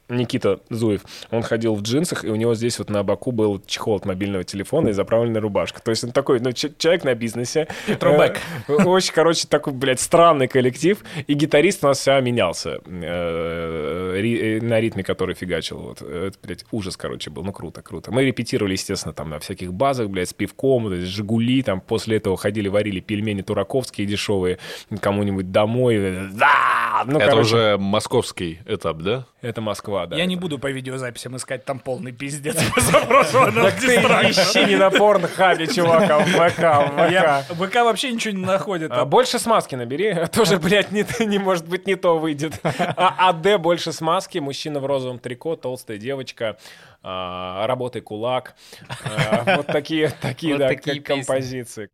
Никита 0.09 0.59
Зуев, 0.69 1.01
он 1.31 1.41
ходил 1.41 1.75
в 1.75 1.81
джинсах, 1.81 2.23
и 2.25 2.29
у 2.29 2.35
него 2.35 2.53
здесь 2.55 2.77
вот 2.79 2.89
на 2.89 3.03
боку 3.03 3.31
был 3.31 3.61
чехол 3.65 3.95
от 3.95 4.05
мобильного 4.05 4.43
телефона 4.43 4.89
и 4.89 4.91
заправленная 4.91 5.41
рубашка. 5.41 5.81
То 5.81 5.91
есть 5.91 6.03
он 6.03 6.11
такой, 6.11 6.39
ну, 6.39 6.51
человек 6.51 7.03
на 7.03 7.15
бизнесе. 7.15 7.67
Тhrowback. 7.87 8.37
Э, 8.67 8.73
Очень, 8.73 9.13
короче, 9.13 9.47
такой, 9.47 9.73
блядь, 9.73 9.99
странный 9.99 10.47
коллектив. 10.47 11.03
И 11.27 11.33
гитарист 11.33 11.83
у 11.83 11.87
нас 11.87 11.99
всегда 11.99 12.21
менялся 12.21 12.79
э, 12.85 14.59
на 14.61 14.79
ритме, 14.79 15.03
который 15.03 15.35
фигачил. 15.35 15.79
Вот. 15.79 16.01
Это, 16.01 16.37
блядь, 16.43 16.65
ужас, 16.71 16.97
короче, 16.97 17.29
был. 17.29 17.43
Ну, 17.43 17.51
круто, 17.51 17.81
круто. 17.81 18.11
Мы 18.11 18.25
репетировали, 18.25 18.73
естественно, 18.73 19.13
там 19.13 19.29
на 19.29 19.39
всяких 19.39 19.73
базах, 19.73 20.09
блядь, 20.09 20.29
с 20.29 20.33
пивком, 20.33 20.93
«Жигули», 20.93 21.63
там 21.63 21.81
после 21.81 22.17
этого 22.17 22.37
ходили, 22.45 22.67
варили 22.67 22.99
пельмени 22.99 23.41
тураковские 23.41 24.05
дешевые 24.05 24.59
кому-нибудь 25.01 25.51
домой. 25.51 26.29
Да! 26.33 27.03
Ну, 27.07 27.17
Это 27.17 27.31
короче, 27.31 27.41
уже 27.41 27.77
московский 27.79 28.59
этап, 28.67 28.97
да? 28.97 29.25
Это 29.41 29.61
Москва, 29.61 30.05
да. 30.05 30.15
Я 30.15 30.27
не 30.27 30.35
буду 30.35 30.59
по 30.59 30.67
видеозаписям 30.71 31.35
искать 31.37 31.65
там 31.65 31.79
полный 31.79 32.11
пиздец 32.11 32.55
Так 32.75 33.79
ты 33.79 33.95
ищи 33.95 34.65
не 34.65 34.75
на 34.75 34.91
порнхабе, 34.91 35.67
чувак, 35.67 36.09
а 36.09 36.19
в 36.19 36.25
ВК, 36.25 37.51
в 37.51 37.67
ВК. 37.67 37.75
Вообще 37.77 38.11
ничего 38.11 38.35
не 38.35 38.45
находит. 38.45 38.91
А 38.91 39.05
больше 39.05 39.39
смазки 39.39 39.73
набери, 39.73 40.15
тоже, 40.31 40.57
блядь, 40.57 40.91
не, 40.91 41.03
не 41.25 41.39
может 41.39 41.67
быть, 41.67 41.87
не 41.87 41.95
то 41.95 42.19
выйдет. 42.19 42.59
А 42.63 43.29
АД 43.29 43.59
больше 43.59 43.91
смазки, 43.91 44.37
мужчина 44.37 44.79
в 44.79 44.85
розовом 44.85 45.17
трико, 45.17 45.55
толстая 45.55 45.97
девочка, 45.97 46.57
а, 47.01 47.67
работай 47.67 48.01
кулак. 48.01 48.55
А, 49.03 49.57
Вот 49.57 49.67
такие, 49.67 50.11
такие, 50.21 50.57
Вот 50.57 50.59
да, 50.59 51.01
композиции. 51.03 51.89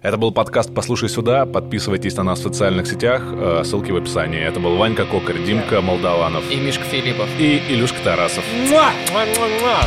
Это 0.00 0.16
был 0.16 0.30
подкаст 0.30 0.72
«Послушай 0.74 1.08
сюда». 1.08 1.44
Подписывайтесь 1.44 2.16
на 2.16 2.22
нас 2.22 2.38
в 2.38 2.42
социальных 2.42 2.86
сетях. 2.86 3.22
э, 3.24 3.62
Ссылки 3.64 3.90
в 3.90 3.96
описании. 3.96 4.40
Это 4.40 4.60
был 4.60 4.76
Ванька 4.76 5.04
Кокарь, 5.04 5.42
Димка 5.44 5.80
Молдаванов 5.80 6.48
И 6.50 6.56
Мишка 6.56 6.84
Филиппов. 6.84 7.28
и 7.38 7.60
Илюшка 7.68 7.98
Тарасов. 8.04 8.44
Муа! 8.68 8.90
Муа, 9.10 9.24
муа, 9.36 9.48
муа! 9.60 9.80